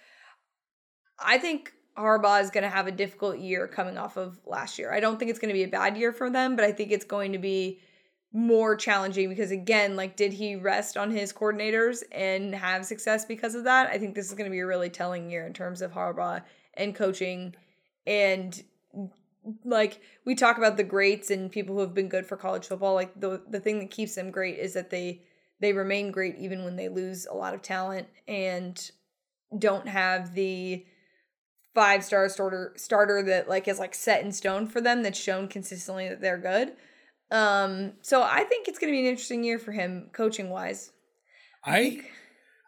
I 1.19 1.37
think 1.37 1.73
Harbaugh 1.97 2.41
is 2.41 2.49
going 2.49 2.63
to 2.63 2.69
have 2.69 2.87
a 2.87 2.91
difficult 2.91 3.37
year 3.37 3.67
coming 3.67 3.97
off 3.97 4.17
of 4.17 4.39
last 4.45 4.79
year. 4.79 4.93
I 4.93 4.99
don't 4.99 5.19
think 5.19 5.29
it's 5.29 5.39
going 5.39 5.49
to 5.49 5.53
be 5.53 5.63
a 5.63 5.67
bad 5.67 5.97
year 5.97 6.13
for 6.13 6.29
them, 6.29 6.55
but 6.55 6.65
I 6.65 6.71
think 6.71 6.91
it's 6.91 7.05
going 7.05 7.33
to 7.33 7.37
be 7.37 7.79
more 8.33 8.75
challenging 8.75 9.27
because 9.29 9.51
again, 9.51 9.95
like 9.95 10.15
did 10.15 10.33
he 10.33 10.55
rest 10.55 10.95
on 10.95 11.11
his 11.11 11.33
coordinators 11.33 12.01
and 12.11 12.55
have 12.55 12.85
success 12.85 13.25
because 13.25 13.55
of 13.55 13.65
that? 13.65 13.89
I 13.89 13.97
think 13.97 14.15
this 14.15 14.27
is 14.27 14.33
going 14.33 14.49
to 14.49 14.51
be 14.51 14.59
a 14.59 14.65
really 14.65 14.89
telling 14.89 15.29
year 15.29 15.45
in 15.45 15.53
terms 15.53 15.81
of 15.81 15.91
Harbaugh 15.91 16.41
and 16.75 16.95
coaching 16.95 17.55
and 18.07 18.63
like 19.65 20.01
we 20.25 20.35
talk 20.35 20.57
about 20.57 20.77
the 20.77 20.83
greats 20.83 21.31
and 21.31 21.51
people 21.51 21.75
who 21.75 21.81
have 21.81 21.93
been 21.93 22.07
good 22.07 22.25
for 22.25 22.37
college 22.37 22.67
football, 22.67 22.93
like 22.93 23.19
the 23.19 23.41
the 23.49 23.59
thing 23.59 23.79
that 23.79 23.91
keeps 23.91 24.15
them 24.15 24.31
great 24.31 24.59
is 24.59 24.73
that 24.73 24.89
they 24.89 25.23
they 25.61 25.73
remain 25.73 26.11
great 26.11 26.35
even 26.37 26.65
when 26.65 26.75
they 26.75 26.89
lose 26.89 27.25
a 27.25 27.33
lot 27.33 27.53
of 27.53 27.61
talent 27.61 28.07
and 28.27 28.91
don't 29.57 29.87
have 29.87 30.33
the 30.33 30.85
five 31.73 32.03
star 32.03 32.27
starter 32.27 32.73
starter 32.75 33.23
that 33.23 33.47
like 33.47 33.67
is 33.67 33.79
like 33.79 33.95
set 33.95 34.23
in 34.23 34.31
stone 34.31 34.67
for 34.67 34.81
them 34.81 35.03
that's 35.03 35.19
shown 35.19 35.47
consistently 35.47 36.09
that 36.09 36.19
they're 36.19 36.37
good. 36.37 36.73
Um 37.29 37.93
so 38.01 38.21
I 38.21 38.43
think 38.43 38.67
it's 38.67 38.79
going 38.79 38.91
to 38.91 38.95
be 38.95 38.99
an 38.99 39.09
interesting 39.09 39.43
year 39.43 39.59
for 39.59 39.71
him 39.71 40.09
coaching 40.11 40.49
wise. 40.49 40.91
I 41.63 42.01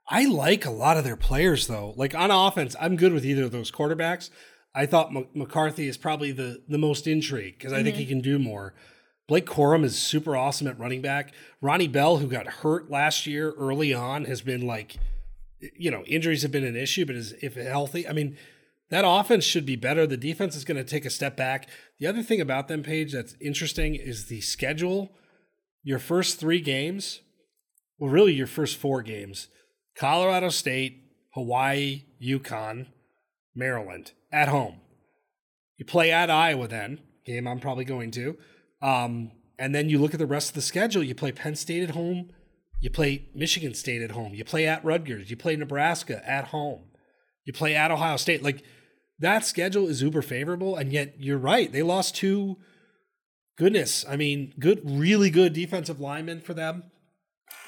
I 0.07 0.25
like 0.25 0.65
a 0.65 0.71
lot 0.71 0.97
of 0.97 1.03
their 1.03 1.17
players 1.17 1.67
though. 1.67 1.93
Like 1.97 2.15
on 2.15 2.31
offense, 2.31 2.75
I'm 2.79 2.95
good 2.95 3.13
with 3.13 3.25
either 3.25 3.43
of 3.43 3.51
those 3.51 3.71
quarterbacks. 3.71 4.29
I 4.75 4.85
thought 4.85 5.15
M- 5.15 5.27
McCarthy 5.33 5.87
is 5.87 5.97
probably 5.97 6.31
the 6.31 6.61
the 6.67 6.77
most 6.77 7.07
intrigued 7.07 7.57
because 7.57 7.73
I 7.73 7.83
think 7.83 7.95
he 7.95 8.05
can 8.05 8.21
do 8.21 8.39
more. 8.39 8.73
Blake 9.33 9.47
Corum 9.47 9.83
is 9.83 9.97
super 9.97 10.37
awesome 10.37 10.67
at 10.67 10.77
running 10.77 11.01
back. 11.01 11.33
Ronnie 11.59 11.87
Bell, 11.87 12.17
who 12.17 12.27
got 12.27 12.45
hurt 12.45 12.91
last 12.91 13.25
year 13.25 13.51
early 13.57 13.91
on, 13.91 14.25
has 14.25 14.43
been 14.43 14.67
like, 14.67 14.97
you 15.75 15.89
know, 15.89 16.03
injuries 16.03 16.43
have 16.43 16.51
been 16.51 16.63
an 16.63 16.75
issue, 16.75 17.03
but 17.03 17.15
is 17.15 17.33
if 17.41 17.55
healthy, 17.55 18.07
I 18.07 18.13
mean, 18.13 18.37
that 18.91 19.05
offense 19.07 19.43
should 19.43 19.65
be 19.65 19.75
better. 19.75 20.05
The 20.05 20.17
defense 20.17 20.55
is 20.55 20.63
going 20.63 20.77
to 20.77 20.83
take 20.83 21.03
a 21.03 21.09
step 21.09 21.35
back. 21.35 21.67
The 21.99 22.05
other 22.05 22.21
thing 22.21 22.41
about 22.41 22.67
them, 22.67 22.83
Paige, 22.83 23.13
that's 23.13 23.35
interesting 23.41 23.95
is 23.95 24.27
the 24.27 24.39
schedule. 24.41 25.09
Your 25.81 25.97
first 25.97 26.39
three 26.39 26.61
games, 26.61 27.21
well, 27.97 28.11
really 28.11 28.33
your 28.33 28.45
first 28.45 28.77
four 28.77 29.01
games 29.01 29.47
Colorado 29.95 30.49
State, 30.49 31.05
Hawaii, 31.33 32.03
UConn, 32.23 32.85
Maryland 33.55 34.11
at 34.31 34.49
home. 34.49 34.81
You 35.77 35.85
play 35.85 36.11
at 36.11 36.29
Iowa 36.29 36.67
then, 36.67 36.99
game 37.25 37.47
I'm 37.47 37.59
probably 37.59 37.83
going 37.83 38.11
to. 38.11 38.37
Um, 38.83 39.31
and 39.57 39.73
then 39.73 39.89
you 39.89 39.97
look 39.97 40.13
at 40.13 40.19
the 40.19 40.25
rest 40.27 40.49
of 40.49 40.55
the 40.55 40.61
schedule. 40.61 41.03
You 41.03 41.15
play 41.15 41.31
Penn 41.31 41.55
State 41.55 41.83
at 41.83 41.95
home. 41.95 42.29
You 42.81 42.89
play 42.89 43.29
Michigan 43.33 43.73
State 43.73 44.01
at 44.01 44.11
home. 44.11 44.33
You 44.33 44.43
play 44.43 44.67
at 44.67 44.83
Rutgers. 44.83 45.29
You 45.29 45.37
play 45.37 45.55
Nebraska 45.55 46.21
at 46.29 46.49
home. 46.49 46.81
You 47.45 47.53
play 47.53 47.75
at 47.75 47.89
Ohio 47.91 48.17
State. 48.17 48.43
Like 48.43 48.63
that 49.19 49.45
schedule 49.45 49.87
is 49.87 50.01
uber 50.01 50.21
favorable. 50.21 50.75
And 50.75 50.91
yet 50.91 51.15
you're 51.17 51.37
right. 51.37 51.71
They 51.71 51.81
lost 51.83 52.15
two, 52.15 52.57
goodness, 53.57 54.05
I 54.09 54.17
mean, 54.17 54.53
good, 54.59 54.81
really 54.83 55.29
good 55.29 55.53
defensive 55.53 55.99
linemen 55.99 56.41
for 56.41 56.53
them 56.53 56.83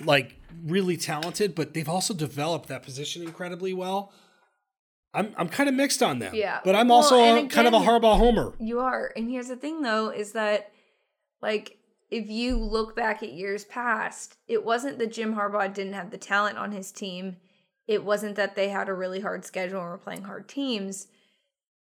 like 0.03 0.35
really 0.65 0.97
talented, 0.97 1.55
but 1.55 1.73
they've 1.73 1.87
also 1.87 2.13
developed 2.13 2.67
that 2.67 2.83
position 2.83 3.21
incredibly 3.23 3.73
well. 3.73 4.11
I'm 5.13 5.33
I'm 5.37 5.47
kind 5.47 5.69
of 5.69 5.75
mixed 5.75 6.03
on 6.03 6.19
them. 6.19 6.33
Yeah. 6.35 6.59
But 6.65 6.75
I'm 6.75 6.89
Well, 6.89 6.97
also 6.97 7.17
and 7.17 7.49
kind 7.49 7.67
of 7.67 7.73
a 7.73 7.77
again- 7.77 7.87
Harbaugh 7.89 8.17
homer. 8.17 8.53
You 8.59 8.79
are. 8.81 9.13
And 9.15 9.29
here's 9.29 9.47
the 9.47 9.55
thing 9.55 9.81
though 9.83 10.09
is 10.09 10.33
that 10.33 10.71
like 11.45 11.77
if 12.09 12.27
you 12.27 12.57
look 12.57 12.95
back 12.95 13.21
at 13.21 13.33
years 13.33 13.65
past, 13.65 14.37
it 14.47 14.65
wasn't 14.65 14.97
that 14.97 15.11
Jim 15.11 15.35
Harbaugh 15.35 15.71
didn't 15.71 15.93
have 15.93 16.09
the 16.09 16.17
talent 16.17 16.57
on 16.57 16.71
his 16.71 16.91
team. 16.91 17.37
It 17.87 18.03
wasn't 18.03 18.35
that 18.35 18.55
they 18.55 18.69
had 18.69 18.89
a 18.89 18.95
really 18.95 19.19
hard 19.19 19.45
schedule 19.45 19.79
and 19.79 19.89
were 19.91 19.97
playing 19.99 20.23
hard 20.23 20.49
teams. 20.49 21.05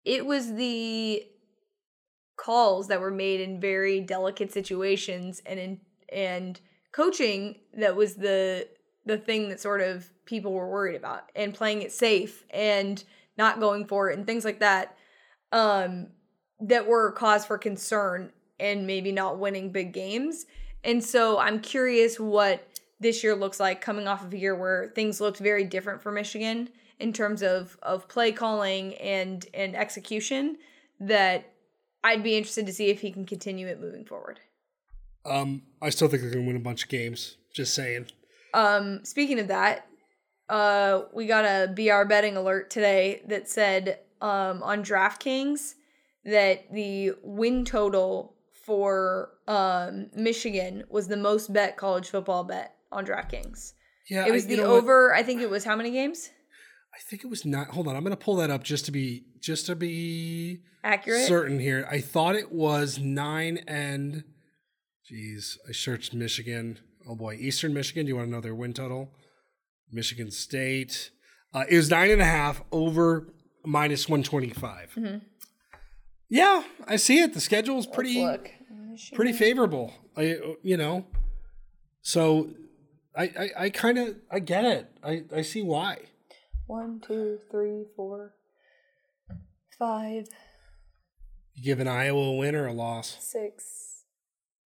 It 0.05 0.27
was 0.27 0.53
the 0.53 1.25
calls 2.37 2.89
that 2.89 3.01
were 3.01 3.11
made 3.11 3.41
in 3.41 3.59
very 3.59 4.01
delicate 4.01 4.53
situations 4.53 5.41
and 5.47 5.59
in 5.59 5.81
and 6.13 6.61
coaching 6.93 7.57
that 7.73 7.97
was 7.97 8.17
the 8.17 8.69
the 9.07 9.17
thing 9.17 9.49
that 9.49 9.61
sort 9.61 9.81
of 9.81 10.11
people 10.27 10.53
were 10.53 10.71
worried 10.71 10.97
about 10.97 11.31
and 11.35 11.55
playing 11.55 11.81
it 11.81 11.93
safe 11.93 12.45
and 12.51 13.03
not 13.39 13.61
going 13.61 13.87
for 13.87 14.11
it 14.11 14.19
and 14.19 14.27
things 14.27 14.45
like 14.45 14.61
that 14.61 14.97
um 15.53 16.09
that 16.61 16.87
were 16.87 17.13
cause 17.13 17.47
for 17.47 17.57
concern 17.57 18.31
and 18.59 18.87
maybe 18.87 19.13
not 19.13 19.39
winning 19.39 19.71
big 19.71 19.93
games. 19.93 20.47
And 20.83 21.03
so 21.03 21.39
I'm 21.39 21.61
curious 21.61 22.21
what 22.21 22.67
this 23.01 23.25
year 23.25 23.35
looks 23.35 23.59
like 23.59 23.81
coming 23.81 24.07
off 24.07 24.25
of 24.25 24.33
a 24.33 24.39
year 24.39 24.55
where 24.55 24.93
things 24.95 25.21
looked 25.21 25.39
very 25.39 25.65
different 25.65 26.03
for 26.03 26.13
Michigan 26.13 26.69
in 27.01 27.13
terms 27.13 27.43
of 27.43 27.77
of 27.83 28.09
play 28.09 28.33
calling 28.33 28.95
and 28.95 29.47
and 29.53 29.75
execution 29.75 30.57
that 31.01 31.53
I'd 32.03 32.23
be 32.23 32.37
interested 32.37 32.67
to 32.67 32.73
see 32.73 32.89
if 32.89 33.01
he 33.01 33.11
can 33.11 33.27
continue 33.27 33.67
it 33.67 33.81
moving 33.81 34.05
forward. 34.05 34.41
Um, 35.27 35.63
I 35.81 35.89
still 35.89 36.09
think 36.09 36.23
they're 36.23 36.31
going 36.31 36.45
to 36.45 36.47
win 36.47 36.57
a 36.57 36.61
bunch 36.61 36.85
of 36.85 36.91
games. 36.91 37.37
Just 37.53 37.75
saying. 37.75 38.07
Um 38.53 39.05
speaking 39.05 39.41
of 39.41 39.49
that, 39.49 39.87
uh, 40.49 41.03
we 41.13 41.27
got 41.27 41.45
a 41.45 41.73
BR 41.73 42.07
betting 42.09 42.37
alert 42.37 42.71
today 42.71 43.23
that 43.29 43.49
said 43.49 44.01
um, 44.21 44.63
on 44.63 44.83
DraftKings 44.83 45.75
that 46.25 46.73
the 46.73 47.13
win 47.23 47.65
total 47.65 48.34
for 48.67 49.31
um, 49.49 50.09
Michigan 50.15 50.85
was 50.89 51.09
the 51.09 51.17
most 51.17 51.53
bet 51.53 51.77
college 51.77 52.09
football 52.11 52.45
bet 52.45 52.75
on 52.93 53.05
DraftKings. 53.07 53.73
Yeah, 54.11 54.27
It 54.27 54.33
was 54.33 54.45
I- 54.45 54.49
the 54.49 54.57
know 54.59 54.71
what? 54.73 54.83
over. 54.83 55.15
I 55.15 55.23
think 55.23 55.41
it 55.43 55.51
was 55.51 55.65
how 55.65 55.77
many 55.77 55.91
games? 55.91 56.31
I 56.95 56.99
think 57.09 57.25
it 57.25 57.29
was 57.29 57.45
not. 57.45 57.69
Hold 57.69 57.89
on, 57.89 57.97
I'm 57.97 58.05
going 58.05 58.17
to 58.17 58.23
pull 58.25 58.37
that 58.37 58.51
up 58.51 58.63
just 58.63 58.85
to 58.87 58.93
be 58.93 59.25
just 59.41 59.67
to 59.67 59.75
be 59.75 60.61
Accurate. 60.85 61.27
certain 61.27 61.59
here. 61.59 61.87
I 61.91 62.01
thought 62.01 62.37
it 62.37 62.53
was 62.53 62.99
nine 62.99 63.59
and. 63.67 64.23
Jeez, 65.13 65.59
I 65.69 65.73
searched 65.73 66.15
Michigan. 66.15 66.79
Oh 67.09 67.15
boy, 67.17 67.35
Eastern 67.35 67.75
Michigan. 67.75 68.07
Do 68.07 68.11
you 68.11 68.17
want 68.17 68.29
to 68.29 68.33
know 68.33 68.41
their 68.41 68.55
win 68.55 68.73
total? 68.73 69.11
Michigan 69.91 70.31
State. 70.31 71.11
Uh, 71.53 71.65
it 71.69 71.77
was 71.77 71.91
nine 71.91 72.11
and 72.11 72.23
a 72.23 72.27
half 72.27 72.63
over 72.73 73.29
minus 73.65 74.09
one 74.09 74.23
Yeah, 76.29 76.65
I 76.87 76.97
see 76.97 77.21
it. 77.21 77.35
The 77.35 77.41
schedule 77.41 77.79
is 77.79 77.87
pretty 77.87 78.25
pretty 79.13 79.33
favorable. 79.33 79.93
I 80.17 80.39
you 80.63 80.77
know, 80.77 81.07
so 82.03 82.51
I 83.17 83.23
I, 83.25 83.51
I 83.65 83.71
kind 83.71 83.99
of 83.99 84.17
I 84.31 84.39
get 84.41 84.65
it. 84.65 84.91
I 85.03 85.25
I 85.35 85.43
see 85.43 85.63
why. 85.63 85.99
One, 86.67 87.01
two, 87.07 87.39
three, 87.51 87.85
four, 87.95 88.35
five, 89.79 90.29
You 91.55 91.63
give 91.63 91.79
an 91.79 91.89
Iowa 91.89 92.29
a 92.31 92.37
win 92.37 92.55
or 92.55 92.67
a 92.67 92.73
loss. 92.73 93.19
six, 93.21 94.05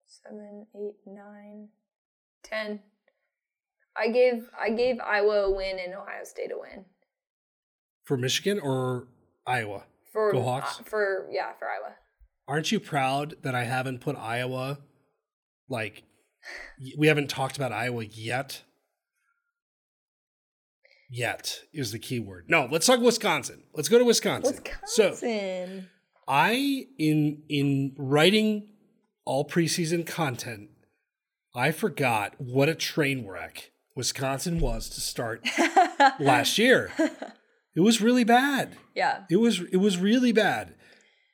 seven, 0.07 0.65
eight, 0.75 0.95
nine, 1.05 1.69
ten. 2.43 2.79
I 3.97 4.07
gave 4.07 4.47
I 4.57 4.69
gave 4.69 4.99
Iowa 5.01 5.43
a 5.45 5.51
win 5.51 5.77
and 5.77 5.93
Ohio 5.93 6.23
State 6.23 6.51
a 6.53 6.57
win 6.57 6.85
For 8.05 8.15
Michigan 8.15 8.59
or 8.61 9.07
Iowa? 9.45 9.83
For 10.11 10.31
Go 10.31 10.43
Hawks. 10.43 10.79
uh, 10.79 10.83
for 10.83 11.27
yeah 11.31 11.53
for 11.57 11.67
Iowa. 11.67 11.95
Aren't 12.47 12.71
you 12.71 12.79
proud 12.79 13.35
that 13.43 13.53
I 13.55 13.63
haven't 13.65 14.01
put 14.01 14.15
Iowa 14.15 14.79
like 15.69 16.03
we 16.97 17.07
haven't 17.07 17.29
talked 17.29 17.57
about 17.57 17.71
Iowa 17.71 18.05
yet? 18.05 18.63
Yet 21.11 21.61
is 21.73 21.91
the 21.91 21.97
key 21.99 22.19
word. 22.19 22.45
No, 22.49 22.67
let's 22.71 22.85
talk 22.85 22.99
Wisconsin. 22.99 23.63
Let's 23.73 23.89
go 23.89 23.97
to 23.97 24.05
Wisconsin. 24.05 24.59
So 24.85 25.09
Wisconsin. 25.09 25.89
I 26.27 26.85
in 26.99 27.41
in 27.49 27.95
writing 27.97 28.69
all 29.25 29.47
preseason 29.47 30.05
content, 30.05 30.69
I 31.55 31.71
forgot 31.71 32.35
what 32.37 32.69
a 32.69 32.75
train 32.75 33.27
wreck 33.27 33.71
Wisconsin 33.95 34.59
was 34.59 34.87
to 34.89 35.01
start 35.01 35.47
last 36.19 36.57
year. 36.59 36.91
It 37.75 37.81
was 37.81 38.01
really 38.01 38.23
bad. 38.23 38.77
yeah. 38.95 39.23
It 39.29 39.37
was 39.37 39.61
it 39.71 39.77
was 39.77 39.97
really 39.97 40.31
bad. 40.31 40.75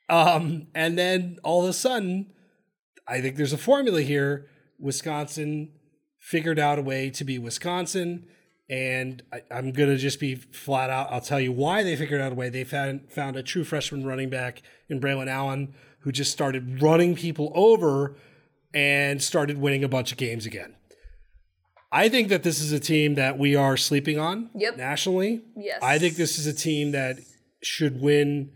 Um, 0.08 0.68
and 0.74 0.96
then 0.96 1.38
all 1.42 1.64
of 1.64 1.68
a 1.68 1.72
sudden, 1.72 2.32
I 3.08 3.20
think 3.20 3.36
there's 3.36 3.52
a 3.52 3.58
formula 3.58 4.02
here. 4.02 4.46
Wisconsin 4.78 5.72
figured 6.20 6.58
out 6.58 6.78
a 6.78 6.82
way 6.82 7.10
to 7.10 7.24
be 7.24 7.38
Wisconsin, 7.38 8.26
and 8.70 9.22
I, 9.32 9.42
I'm 9.50 9.72
gonna 9.72 9.96
just 9.96 10.20
be 10.20 10.34
flat 10.36 10.90
out. 10.90 11.08
I'll 11.10 11.20
tell 11.20 11.40
you 11.40 11.52
why 11.52 11.82
they 11.82 11.96
figured 11.96 12.20
out 12.20 12.32
a 12.32 12.34
way. 12.34 12.48
They 12.50 12.64
found 12.64 13.10
found 13.10 13.36
a 13.36 13.42
true 13.42 13.64
freshman 13.64 14.04
running 14.04 14.30
back 14.30 14.62
in 14.88 15.00
Braelon 15.00 15.28
Allen 15.28 15.74
who 16.00 16.12
just 16.12 16.30
started 16.30 16.80
running 16.82 17.16
people 17.16 17.50
over 17.54 18.16
and 18.72 19.20
started 19.20 19.58
winning 19.58 19.82
a 19.82 19.88
bunch 19.88 20.12
of 20.12 20.18
games 20.18 20.46
again. 20.46 20.76
I 21.92 22.08
think 22.08 22.28
that 22.28 22.42
this 22.42 22.60
is 22.60 22.72
a 22.72 22.80
team 22.80 23.14
that 23.14 23.38
we 23.38 23.54
are 23.54 23.76
sleeping 23.76 24.18
on 24.18 24.50
Yep. 24.54 24.76
nationally. 24.76 25.42
Yes. 25.56 25.78
I 25.82 25.98
think 25.98 26.16
this 26.16 26.38
is 26.38 26.46
a 26.46 26.52
team 26.52 26.92
that 26.92 27.18
should 27.62 28.00
win 28.00 28.50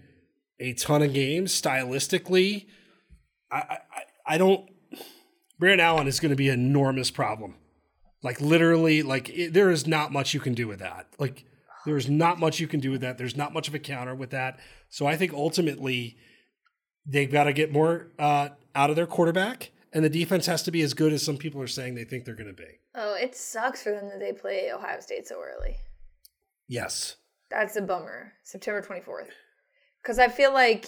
a 0.58 0.72
ton 0.74 1.02
of 1.02 1.12
games 1.14 1.52
stylistically. 1.60 2.66
I 3.50 3.56
I, 3.56 3.78
I- 4.26 4.38
don't. 4.38 4.68
Brandon 5.58 5.80
Allen 5.86 6.06
is 6.06 6.20
going 6.20 6.30
to 6.30 6.36
be 6.36 6.48
an 6.48 6.58
enormous 6.60 7.10
problem. 7.10 7.54
Like 8.22 8.40
literally, 8.40 9.02
like 9.02 9.28
it, 9.28 9.52
there 9.52 9.70
is 9.70 9.86
not 9.86 10.10
much 10.12 10.32
you 10.34 10.40
can 10.40 10.54
do 10.54 10.66
with 10.66 10.78
that. 10.80 11.06
Like 11.18 11.44
there 11.86 11.96
is 11.96 12.08
not 12.08 12.38
much 12.38 12.60
you 12.60 12.66
can 12.66 12.80
do 12.80 12.90
with 12.90 13.00
that. 13.02 13.16
There's 13.18 13.36
not 13.36 13.52
much 13.52 13.68
of 13.68 13.74
a 13.74 13.78
counter 13.78 14.14
with 14.14 14.30
that. 14.30 14.58
So 14.88 15.06
I 15.06 15.16
think 15.16 15.32
ultimately 15.32 16.16
they've 17.06 17.30
got 17.30 17.44
to 17.44 17.52
get 17.52 17.72
more 17.72 18.08
uh, 18.18 18.50
out 18.74 18.90
of 18.90 18.96
their 18.96 19.06
quarterback, 19.06 19.70
and 19.92 20.04
the 20.04 20.08
defense 20.10 20.46
has 20.46 20.62
to 20.64 20.70
be 20.70 20.82
as 20.82 20.94
good 20.94 21.12
as 21.12 21.22
some 21.22 21.36
people 21.36 21.60
are 21.62 21.66
saying 21.66 21.94
they 21.94 22.04
think 22.04 22.24
they're 22.24 22.34
going 22.34 22.54
to 22.54 22.62
be. 22.62 22.79
Oh, 22.94 23.14
it 23.14 23.36
sucks 23.36 23.82
for 23.82 23.92
them 23.92 24.08
that 24.08 24.20
they 24.20 24.32
play 24.32 24.70
Ohio 24.72 25.00
State 25.00 25.26
so 25.26 25.40
early. 25.40 25.76
Yes. 26.68 27.16
That's 27.50 27.76
a 27.76 27.82
bummer. 27.82 28.32
September 28.44 28.82
24th. 28.82 29.28
Because 30.02 30.18
I 30.18 30.28
feel 30.28 30.52
like 30.52 30.86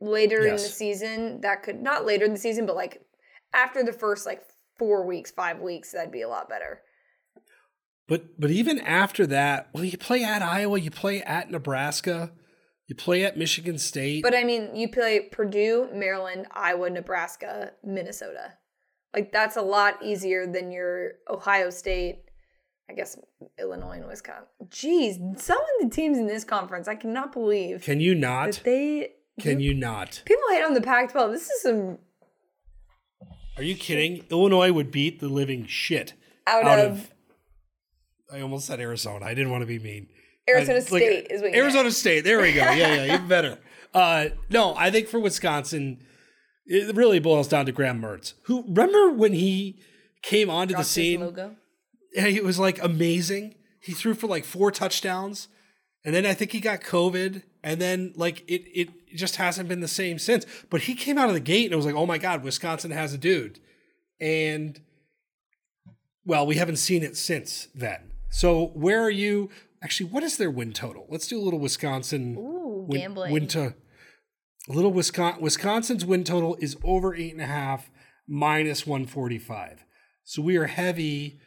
later 0.00 0.44
in 0.44 0.52
the 0.52 0.58
season, 0.58 1.40
that 1.42 1.62
could, 1.62 1.80
not 1.80 2.04
later 2.04 2.24
in 2.24 2.32
the 2.32 2.38
season, 2.38 2.66
but 2.66 2.76
like 2.76 3.02
after 3.54 3.82
the 3.82 3.92
first 3.92 4.26
like 4.26 4.42
four 4.78 5.06
weeks, 5.06 5.30
five 5.30 5.60
weeks, 5.60 5.92
that'd 5.92 6.12
be 6.12 6.22
a 6.22 6.28
lot 6.28 6.48
better. 6.48 6.80
But 8.08 8.40
but 8.40 8.50
even 8.50 8.80
after 8.80 9.24
that, 9.28 9.68
well, 9.72 9.84
you 9.84 9.96
play 9.96 10.24
at 10.24 10.42
Iowa, 10.42 10.80
you 10.80 10.90
play 10.90 11.22
at 11.22 11.48
Nebraska, 11.48 12.32
you 12.88 12.96
play 12.96 13.24
at 13.24 13.36
Michigan 13.36 13.78
State. 13.78 14.24
But 14.24 14.34
I 14.34 14.42
mean, 14.42 14.74
you 14.74 14.88
play 14.88 15.20
Purdue, 15.30 15.88
Maryland, 15.94 16.48
Iowa, 16.50 16.90
Nebraska, 16.90 17.70
Minnesota. 17.84 18.54
Like 19.14 19.32
that's 19.32 19.56
a 19.56 19.62
lot 19.62 20.02
easier 20.02 20.46
than 20.46 20.70
your 20.70 21.12
Ohio 21.28 21.70
State, 21.70 22.22
I 22.88 22.94
guess 22.94 23.18
Illinois 23.58 23.96
and 23.98 24.06
Wisconsin. 24.06 24.46
Jeez, 24.68 25.40
some 25.40 25.58
of 25.58 25.66
the 25.82 25.88
teams 25.94 26.16
in 26.18 26.26
this 26.26 26.44
conference, 26.44 26.86
I 26.88 26.94
cannot 26.94 27.32
believe 27.32 27.82
can 27.82 28.00
you 28.00 28.14
not? 28.14 28.60
they. 28.64 29.10
Can 29.40 29.58
you 29.58 29.72
not? 29.72 30.22
People 30.26 30.42
hate 30.50 30.62
on 30.62 30.74
the 30.74 30.82
Pac-12. 30.82 31.32
This 31.32 31.48
is 31.48 31.62
some 31.62 31.98
Are 33.56 33.62
you 33.62 33.74
kidding? 33.74 34.24
Illinois 34.30 34.70
would 34.70 34.90
beat 34.90 35.18
the 35.20 35.28
living 35.28 35.64
shit 35.66 36.12
out, 36.46 36.64
out 36.64 36.78
of, 36.78 36.92
of. 36.92 37.10
I 38.32 38.40
almost 38.42 38.66
said 38.66 38.80
Arizona. 38.80 39.24
I 39.24 39.32
didn't 39.34 39.50
want 39.50 39.62
to 39.62 39.66
be 39.66 39.78
mean. 39.78 40.08
Arizona 40.48 40.76
I- 40.76 40.80
like, 40.80 40.86
State 40.88 41.26
is 41.30 41.40
what 41.42 41.52
you 41.52 41.58
Arizona 41.58 41.84
meant. 41.84 41.94
State. 41.94 42.24
There 42.24 42.40
we 42.40 42.52
go. 42.52 42.60
Yeah, 42.60 43.04
yeah, 43.04 43.14
even 43.14 43.28
better. 43.28 43.58
Uh, 43.94 44.28
no, 44.50 44.74
I 44.76 44.90
think 44.90 45.08
for 45.08 45.18
Wisconsin, 45.18 46.02
it 46.66 46.94
really 46.94 47.18
boils 47.18 47.48
down 47.48 47.66
to 47.66 47.72
Graham 47.72 48.00
Mertz. 48.00 48.34
Who 48.42 48.64
remember 48.66 49.10
when 49.10 49.32
he 49.32 49.78
came 50.22 50.50
onto 50.50 50.72
the 50.72 50.76
Dropped 50.76 50.86
his 50.86 50.92
scene? 50.92 51.20
logo. 51.20 51.56
Yeah, 52.14 52.26
it 52.26 52.44
was 52.44 52.58
like 52.58 52.82
amazing. 52.82 53.54
He 53.80 53.92
threw 53.92 54.14
for 54.14 54.26
like 54.26 54.44
four 54.44 54.70
touchdowns, 54.70 55.48
and 56.04 56.14
then 56.14 56.26
I 56.26 56.34
think 56.34 56.52
he 56.52 56.60
got 56.60 56.80
COVID, 56.80 57.42
and 57.62 57.80
then 57.80 58.12
like 58.16 58.40
it 58.48 58.62
it 58.74 58.88
just 59.16 59.36
hasn't 59.36 59.68
been 59.68 59.80
the 59.80 59.88
same 59.88 60.18
since. 60.18 60.44
But 60.68 60.82
he 60.82 60.94
came 60.94 61.18
out 61.18 61.28
of 61.28 61.34
the 61.34 61.40
gate 61.40 61.64
and 61.66 61.72
it 61.72 61.76
was 61.76 61.86
like, 61.86 61.94
oh 61.94 62.06
my 62.06 62.18
god, 62.18 62.42
Wisconsin 62.42 62.90
has 62.90 63.14
a 63.14 63.18
dude, 63.18 63.58
and 64.20 64.80
well, 66.24 66.46
we 66.46 66.56
haven't 66.56 66.76
seen 66.76 67.02
it 67.02 67.16
since 67.16 67.68
then. 67.74 68.12
So 68.30 68.66
where 68.74 69.02
are 69.02 69.10
you? 69.10 69.50
Actually, 69.82 70.10
what 70.10 70.22
is 70.22 70.36
their 70.36 70.50
win 70.50 70.72
total? 70.72 71.06
Let's 71.08 71.26
do 71.26 71.38
a 71.38 71.42
little 71.42 71.58
Wisconsin 71.58 72.36
Ooh, 72.36 72.84
win, 72.88 73.00
gambling. 73.00 73.32
win 73.32 73.46
to 73.48 73.74
little 74.68 74.92
Wisconsin. 74.92 75.42
Wisconsin's 75.42 76.04
win 76.04 76.24
total 76.24 76.56
is 76.60 76.76
over 76.84 77.14
eight 77.14 77.32
and 77.32 77.42
a 77.42 77.46
half 77.46 77.90
minus 78.28 78.86
one 78.86 79.06
forty 79.06 79.38
five. 79.38 79.84
So 80.24 80.42
we 80.42 80.56
are 80.56 80.66
heavy. 80.66 81.40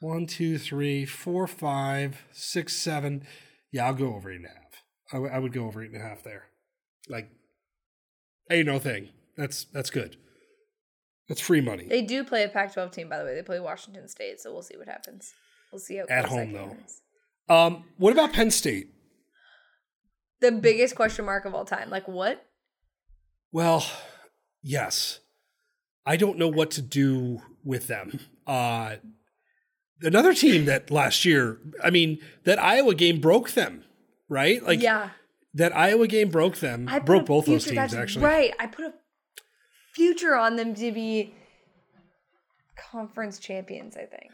One, 0.00 0.26
two, 0.26 0.56
three, 0.56 1.04
four, 1.04 1.46
five, 1.46 2.24
six, 2.32 2.74
seven. 2.74 3.26
Yeah, 3.70 3.86
I'll 3.86 3.94
go 3.94 4.14
over 4.14 4.32
eight 4.32 4.36
and 4.36 4.46
a 4.46 4.48
half. 4.48 4.82
I, 5.12 5.16
w- 5.16 5.32
I 5.32 5.38
would 5.38 5.52
go 5.52 5.66
over 5.66 5.82
eight 5.82 5.90
and 5.92 6.00
a 6.00 6.04
half 6.04 6.22
there. 6.22 6.44
Like, 7.06 7.28
ain't 8.50 8.66
no 8.66 8.78
thing. 8.78 9.10
That's 9.36 9.64
that's 9.64 9.90
good. 9.90 10.16
That's 11.28 11.40
free 11.40 11.60
money. 11.60 11.86
They 11.86 12.02
do 12.02 12.24
play 12.24 12.42
a 12.42 12.48
Pac-12 12.48 12.90
team, 12.92 13.08
by 13.08 13.18
the 13.18 13.24
way. 13.24 13.34
They 13.34 13.42
play 13.42 13.60
Washington 13.60 14.08
State, 14.08 14.40
so 14.40 14.52
we'll 14.52 14.62
see 14.62 14.76
what 14.76 14.88
happens. 14.88 15.32
We'll 15.70 15.78
see 15.78 15.96
how 15.96 16.04
At 16.08 16.24
home, 16.24 16.52
though. 16.52 16.76
Um, 17.54 17.84
what 17.98 18.12
about 18.12 18.32
Penn 18.32 18.50
State? 18.50 18.88
The 20.40 20.50
biggest 20.50 20.96
question 20.96 21.24
mark 21.24 21.44
of 21.44 21.54
all 21.54 21.64
time. 21.64 21.90
Like 21.90 22.08
what? 22.08 22.44
Well, 23.52 23.84
yes. 24.62 25.20
I 26.06 26.16
don't 26.16 26.38
know 26.38 26.48
what 26.48 26.70
to 26.72 26.82
do 26.82 27.42
with 27.64 27.86
them. 27.86 28.20
Uh, 28.46 28.96
another 30.02 30.34
team 30.34 30.64
that 30.64 30.90
last 30.90 31.24
year, 31.24 31.58
I 31.82 31.90
mean, 31.90 32.18
that 32.44 32.58
Iowa 32.58 32.94
game 32.94 33.20
broke 33.20 33.52
them, 33.52 33.84
right? 34.28 34.62
Like 34.62 34.82
yeah, 34.82 35.10
that 35.54 35.76
Iowa 35.76 36.06
game 36.06 36.30
broke 36.30 36.56
them, 36.56 36.88
I 36.88 36.98
broke 36.98 37.26
both 37.26 37.46
those 37.46 37.64
teams 37.64 37.94
actually. 37.94 38.24
Right. 38.24 38.52
I 38.58 38.66
put 38.66 38.86
a 38.86 38.94
future 39.94 40.34
on 40.36 40.56
them 40.56 40.74
to 40.74 40.92
be 40.92 41.34
conference 42.90 43.38
champions. 43.38 43.96
I 43.96 44.06
think. 44.06 44.32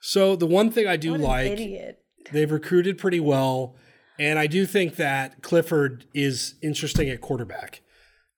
So 0.00 0.34
the 0.34 0.46
one 0.46 0.70
thing 0.70 0.86
I 0.86 0.96
do 0.96 1.14
like, 1.14 1.52
idiot. 1.52 2.00
they've 2.32 2.50
recruited 2.50 2.98
pretty 2.98 3.20
well, 3.20 3.76
and 4.18 4.38
I 4.38 4.46
do 4.46 4.66
think 4.66 4.96
that 4.96 5.42
Clifford 5.42 6.06
is 6.14 6.54
interesting 6.62 7.08
at 7.10 7.20
quarterback. 7.20 7.81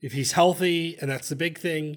If 0.04 0.12
he's 0.12 0.32
healthy, 0.32 0.98
and 1.00 1.10
that's 1.10 1.30
the 1.30 1.34
big 1.34 1.56
thing, 1.56 1.96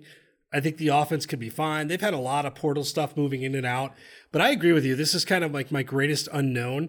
I 0.53 0.61
think 0.61 0.77
the 0.77 0.87
offense 0.87 1.25
could 1.25 1.39
be 1.39 1.49
fine. 1.49 1.87
They've 1.87 1.99
had 1.99 2.13
a 2.13 2.17
lot 2.19 2.45
of 2.45 2.55
portal 2.55 2.85
stuff 2.85 3.17
moving 3.17 3.41
in 3.41 3.53
and 3.53 3.65
out, 3.65 3.93
but 4.31 4.41
I 4.41 4.51
agree 4.51 4.71
with 4.71 4.85
you. 4.85 4.95
This 4.95 5.13
is 5.13 5.25
kind 5.25 5.43
of 5.43 5.51
like 5.51 5.73
my 5.73 5.83
greatest 5.83 6.29
unknown. 6.31 6.87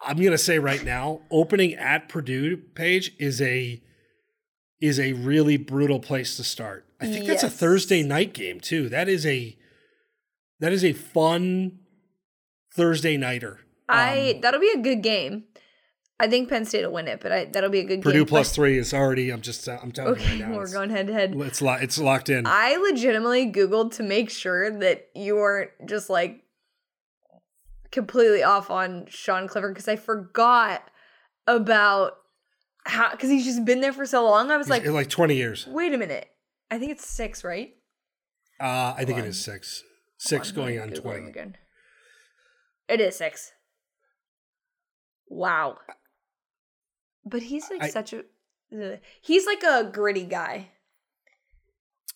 I'm 0.00 0.16
gonna 0.16 0.36
say 0.36 0.58
right 0.58 0.84
now, 0.84 1.20
opening 1.30 1.74
at 1.74 2.08
Purdue 2.08 2.56
Paige 2.56 3.14
is 3.20 3.40
a 3.40 3.80
is 4.80 4.98
a 4.98 5.12
really 5.12 5.56
brutal 5.56 6.00
place 6.00 6.36
to 6.38 6.42
start. 6.42 6.86
I 7.00 7.06
think 7.06 7.26
that's 7.26 7.44
a 7.44 7.50
Thursday 7.50 8.02
night 8.02 8.34
game 8.34 8.58
too. 8.58 8.88
That 8.88 9.08
is 9.08 9.24
a 9.24 9.56
that 10.58 10.72
is 10.72 10.84
a 10.84 10.92
fun 10.92 11.78
Thursday 12.74 13.16
nighter. 13.16 13.60
I 13.88 14.32
Um, 14.34 14.40
that'll 14.40 14.60
be 14.60 14.72
a 14.74 14.82
good 14.82 15.02
game. 15.04 15.44
I 16.20 16.28
think 16.28 16.48
Penn 16.48 16.64
State 16.64 16.84
will 16.86 16.92
win 16.92 17.08
it, 17.08 17.20
but 17.20 17.32
I 17.32 17.44
that'll 17.46 17.70
be 17.70 17.80
a 17.80 17.84
good 17.84 18.00
Purdue 18.02 18.20
game. 18.20 18.26
plus 18.26 18.54
three 18.54 18.78
is 18.78 18.94
already. 18.94 19.30
I'm 19.30 19.40
just. 19.40 19.66
I'm 19.68 19.90
telling 19.90 20.12
Okay, 20.14 20.36
you 20.36 20.42
right 20.44 20.50
now. 20.52 20.56
we're 20.56 20.70
going 20.70 20.90
head 20.90 21.08
to 21.08 21.12
head. 21.12 21.34
it's 21.36 21.60
lo- 21.60 21.78
It's 21.80 21.98
locked 21.98 22.28
in. 22.28 22.46
I 22.46 22.76
legitimately 22.76 23.50
Googled 23.52 23.94
to 23.96 24.02
make 24.04 24.30
sure 24.30 24.70
that 24.78 25.08
you 25.16 25.34
weren't 25.36 25.70
just 25.86 26.08
like 26.08 26.42
completely 27.90 28.42
off 28.42 28.70
on 28.70 29.06
Sean 29.08 29.48
Clifford 29.48 29.74
because 29.74 29.88
I 29.88 29.96
forgot 29.96 30.82
about 31.48 32.12
how 32.86 33.10
because 33.10 33.28
he's 33.30 33.44
just 33.44 33.64
been 33.64 33.80
there 33.80 33.92
for 33.92 34.06
so 34.06 34.24
long. 34.24 34.50
I 34.52 34.56
was 34.56 34.68
like, 34.70 34.84
like 34.86 35.08
20 35.08 35.34
years. 35.34 35.66
wait 35.66 35.92
a 35.92 35.98
minute. 35.98 36.28
I 36.70 36.78
think 36.78 36.92
it's 36.92 37.04
six, 37.06 37.42
right? 37.42 37.70
Uh, 38.60 38.94
I 38.96 39.04
think 39.04 39.18
it 39.18 39.24
is 39.24 39.42
six. 39.42 39.82
Six 40.18 40.52
going 40.52 40.78
on 40.78 40.88
Google 40.90 41.02
20. 41.14 41.28
Again. 41.30 41.56
It 42.88 43.00
is 43.00 43.16
six. 43.16 43.50
Wow. 45.28 45.78
But 47.24 47.42
he's 47.42 47.70
like 47.70 47.82
I- 47.82 47.88
such 47.90 48.12
a. 48.12 48.24
ugh. 48.74 48.98
he's 49.20 49.46
like 49.46 49.62
a 49.62 49.84
gritty 49.92 50.24
guy. 50.24 50.68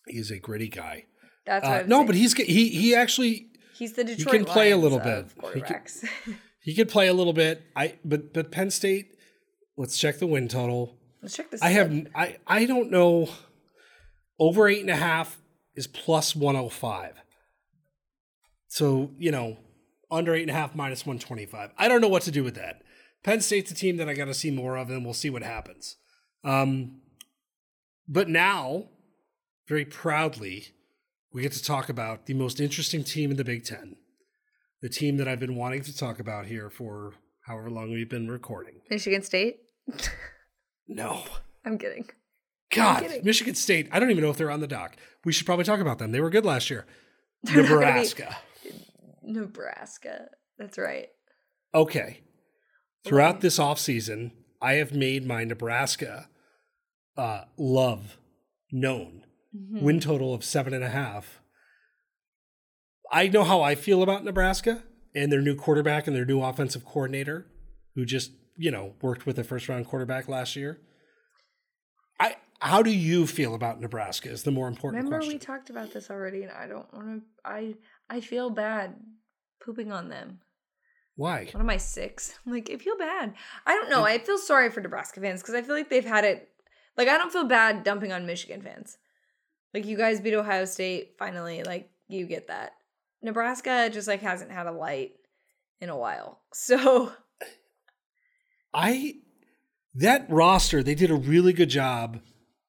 He's 0.06 0.30
a 0.30 0.38
gritty 0.38 0.68
guy. 0.68 1.06
That's 1.44 1.64
Uh, 1.66 1.82
no, 1.86 1.96
saying. 1.98 2.06
but 2.06 2.14
he's 2.16 2.32
he 2.34 2.68
he 2.68 2.94
actually 2.94 3.48
he's 3.76 3.92
the 3.94 4.04
Detroit 4.04 4.34
can 4.34 4.44
play 4.44 4.70
a 4.70 4.76
little 4.76 4.98
bit. 4.98 5.26
He 5.54 5.60
can- 5.60 5.84
he 6.60 6.74
could 6.74 6.88
play 6.88 7.06
a 7.08 7.14
little 7.14 7.32
bit. 7.32 7.62
I 7.76 7.94
but 8.04 8.32
but 8.32 8.50
Penn 8.50 8.70
State. 8.70 9.08
Let's 9.76 9.98
check 9.98 10.18
the 10.18 10.26
win 10.26 10.48
total. 10.48 10.96
Let's 11.22 11.36
check 11.36 11.50
this. 11.50 11.62
I 11.62 11.68
have. 11.70 12.06
I 12.14 12.38
I 12.46 12.64
don't 12.66 12.90
know. 12.90 13.28
Over 14.38 14.68
eight 14.68 14.80
and 14.80 14.90
a 14.90 14.96
half 14.96 15.38
is 15.74 15.86
plus 15.86 16.34
105. 16.36 17.14
So 18.68 19.10
you 19.18 19.30
know, 19.30 19.58
under 20.10 20.34
eight 20.34 20.42
and 20.42 20.50
a 20.50 20.54
half 20.54 20.74
minus 20.74 21.04
125. 21.06 21.70
I 21.78 21.88
don't 21.88 22.00
know 22.00 22.08
what 22.08 22.22
to 22.22 22.30
do 22.30 22.42
with 22.44 22.54
that. 22.56 22.82
Penn 23.26 23.40
State's 23.40 23.72
a 23.72 23.74
team 23.74 23.96
that 23.96 24.08
I 24.08 24.14
got 24.14 24.26
to 24.26 24.34
see 24.34 24.52
more 24.52 24.76
of, 24.76 24.88
and 24.88 25.04
we'll 25.04 25.12
see 25.12 25.30
what 25.30 25.42
happens. 25.42 25.96
Um, 26.44 27.00
but 28.06 28.28
now, 28.28 28.84
very 29.66 29.84
proudly, 29.84 30.68
we 31.32 31.42
get 31.42 31.50
to 31.50 31.62
talk 31.62 31.88
about 31.88 32.26
the 32.26 32.34
most 32.34 32.60
interesting 32.60 33.02
team 33.02 33.32
in 33.32 33.36
the 33.36 33.42
Big 33.42 33.64
Ten, 33.64 33.96
the 34.80 34.88
team 34.88 35.16
that 35.16 35.26
I've 35.26 35.40
been 35.40 35.56
wanting 35.56 35.82
to 35.82 35.96
talk 35.96 36.20
about 36.20 36.46
here 36.46 36.70
for 36.70 37.14
however 37.46 37.68
long 37.68 37.90
we've 37.90 38.08
been 38.08 38.30
recording. 38.30 38.74
Michigan 38.88 39.22
State. 39.22 39.58
No. 40.86 41.24
I'm 41.64 41.78
kidding. 41.78 42.08
God, 42.72 43.02
kidding. 43.02 43.24
Michigan 43.24 43.56
State. 43.56 43.88
I 43.90 43.98
don't 43.98 44.12
even 44.12 44.22
know 44.22 44.30
if 44.30 44.36
they're 44.36 44.52
on 44.52 44.60
the 44.60 44.68
dock. 44.68 44.94
We 45.24 45.32
should 45.32 45.46
probably 45.46 45.64
talk 45.64 45.80
about 45.80 45.98
them. 45.98 46.12
They 46.12 46.20
were 46.20 46.30
good 46.30 46.44
last 46.46 46.70
year. 46.70 46.86
They're 47.42 47.56
gonna 47.64 47.66
be- 47.66 47.74
Nebraska. 47.74 48.36
Nebraska. 49.24 50.28
That's 50.58 50.78
right. 50.78 51.08
Okay. 51.74 52.20
Throughout 53.06 53.40
this 53.40 53.58
offseason, 53.58 54.32
I 54.60 54.74
have 54.74 54.92
made 54.92 55.26
my 55.26 55.44
Nebraska 55.44 56.28
uh, 57.16 57.44
love 57.56 58.18
known. 58.70 59.24
Mhm. 59.54 59.80
Win 59.82 60.00
total 60.00 60.34
of 60.34 60.44
seven 60.44 60.74
and 60.74 60.84
a 60.84 60.88
half. 60.90 61.40
I 63.10 63.28
know 63.28 63.44
how 63.44 63.62
I 63.62 63.74
feel 63.74 64.02
about 64.02 64.24
Nebraska 64.24 64.82
and 65.14 65.30
their 65.32 65.40
new 65.40 65.54
quarterback 65.54 66.06
and 66.06 66.14
their 66.16 66.24
new 66.26 66.42
offensive 66.42 66.84
coordinator, 66.84 67.46
who 67.94 68.04
just, 68.04 68.32
you 68.56 68.70
know, 68.70 68.94
worked 69.00 69.24
with 69.24 69.38
a 69.38 69.44
first 69.44 69.68
round 69.68 69.86
quarterback 69.86 70.28
last 70.28 70.56
year. 70.56 70.80
I 72.20 72.36
how 72.60 72.82
do 72.82 72.90
you 72.90 73.26
feel 73.26 73.54
about 73.54 73.80
Nebraska 73.80 74.30
is 74.30 74.42
the 74.42 74.50
more 74.50 74.66
important 74.68 75.04
Remember 75.04 75.18
question. 75.18 75.34
we 75.34 75.38
talked 75.38 75.70
about 75.70 75.92
this 75.92 76.10
already, 76.10 76.42
and 76.42 76.50
I 76.52 76.66
don't 76.66 76.92
want 76.92 77.06
to. 77.22 77.22
I 77.44 77.76
I 78.10 78.20
feel 78.20 78.50
bad 78.50 78.96
pooping 79.64 79.92
on 79.92 80.08
them. 80.08 80.40
Why? 81.16 81.48
What 81.50 81.60
am 81.60 81.70
I 81.70 81.78
six? 81.78 82.38
I'm 82.46 82.52
like, 82.52 82.70
I 82.70 82.76
feel 82.76 82.96
bad. 82.96 83.34
I 83.66 83.74
don't 83.74 83.90
know. 83.90 84.04
I 84.04 84.18
feel 84.18 84.38
sorry 84.38 84.70
for 84.70 84.80
Nebraska 84.80 85.20
fans 85.20 85.42
because 85.42 85.54
I 85.54 85.62
feel 85.62 85.74
like 85.74 85.90
they've 85.90 86.04
had 86.04 86.24
it. 86.24 86.48
Like, 86.96 87.08
I 87.08 87.18
don't 87.18 87.32
feel 87.32 87.44
bad 87.44 87.84
dumping 87.84 88.12
on 88.12 88.26
Michigan 88.26 88.62
fans. 88.62 88.98
Like, 89.74 89.84
you 89.84 89.96
guys 89.96 90.20
beat 90.20 90.34
Ohio 90.34 90.64
State 90.64 91.16
finally. 91.18 91.62
Like, 91.62 91.90
you 92.08 92.26
get 92.26 92.48
that. 92.48 92.72
Nebraska 93.22 93.90
just 93.92 94.08
like 94.08 94.20
hasn't 94.22 94.52
had 94.52 94.66
a 94.66 94.72
light 94.72 95.12
in 95.80 95.88
a 95.88 95.96
while. 95.96 96.40
So 96.54 97.12
I 98.72 99.16
that 99.94 100.26
roster, 100.30 100.82
they 100.82 100.94
did 100.94 101.10
a 101.10 101.16
really 101.16 101.52
good 101.52 101.68
job 101.68 102.20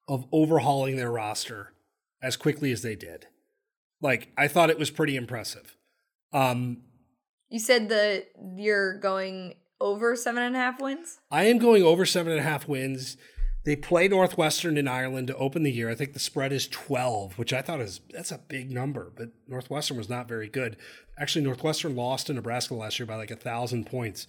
of 0.06 0.26
overhauling 0.30 0.96
their 0.96 1.10
roster 1.10 1.72
as 2.22 2.36
quickly 2.36 2.70
as 2.70 2.82
they 2.82 2.96
did. 2.96 3.26
Like 4.02 4.30
I 4.36 4.46
thought 4.46 4.68
it 4.68 4.78
was 4.78 4.90
pretty 4.90 5.16
impressive. 5.16 5.76
Um, 6.34 6.82
you 7.48 7.58
said 7.58 7.88
that 7.88 8.26
you're 8.56 8.98
going 8.98 9.54
over 9.80 10.16
seven 10.16 10.42
and 10.42 10.56
a 10.56 10.58
half 10.58 10.80
wins. 10.80 11.18
I 11.30 11.44
am 11.44 11.58
going 11.58 11.82
over 11.82 12.04
seven 12.04 12.32
and 12.32 12.40
a 12.40 12.44
half 12.44 12.66
wins. 12.68 13.16
They 13.64 13.76
play 13.76 14.08
Northwestern 14.08 14.78
in 14.78 14.88
Ireland 14.88 15.26
to 15.26 15.36
open 15.36 15.62
the 15.62 15.70
year. 15.70 15.90
I 15.90 15.94
think 15.94 16.14
the 16.14 16.18
spread 16.18 16.52
is 16.52 16.66
twelve, 16.68 17.38
which 17.38 17.52
I 17.52 17.60
thought 17.60 17.80
is 17.80 18.00
that's 18.10 18.32
a 18.32 18.38
big 18.38 18.70
number. 18.70 19.12
But 19.14 19.30
Northwestern 19.46 19.96
was 19.96 20.08
not 20.08 20.28
very 20.28 20.48
good. 20.48 20.76
Actually, 21.18 21.44
Northwestern 21.44 21.94
lost 21.94 22.28
to 22.28 22.32
Nebraska 22.32 22.74
last 22.74 22.98
year 22.98 23.06
by 23.06 23.16
like 23.16 23.30
a 23.30 23.36
thousand 23.36 23.86
points. 23.86 24.26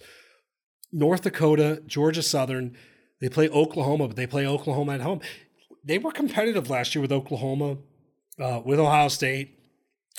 North 0.92 1.22
Dakota, 1.22 1.82
Georgia 1.86 2.22
Southern, 2.22 2.76
they 3.20 3.28
play 3.28 3.48
Oklahoma, 3.48 4.08
but 4.08 4.16
they 4.16 4.26
play 4.26 4.46
Oklahoma 4.46 4.94
at 4.94 5.00
home. 5.00 5.20
They 5.84 5.98
were 5.98 6.12
competitive 6.12 6.68
last 6.68 6.94
year 6.94 7.00
with 7.00 7.12
Oklahoma, 7.12 7.78
uh, 8.38 8.60
with 8.64 8.80
Ohio 8.80 9.08
State. 9.08 9.58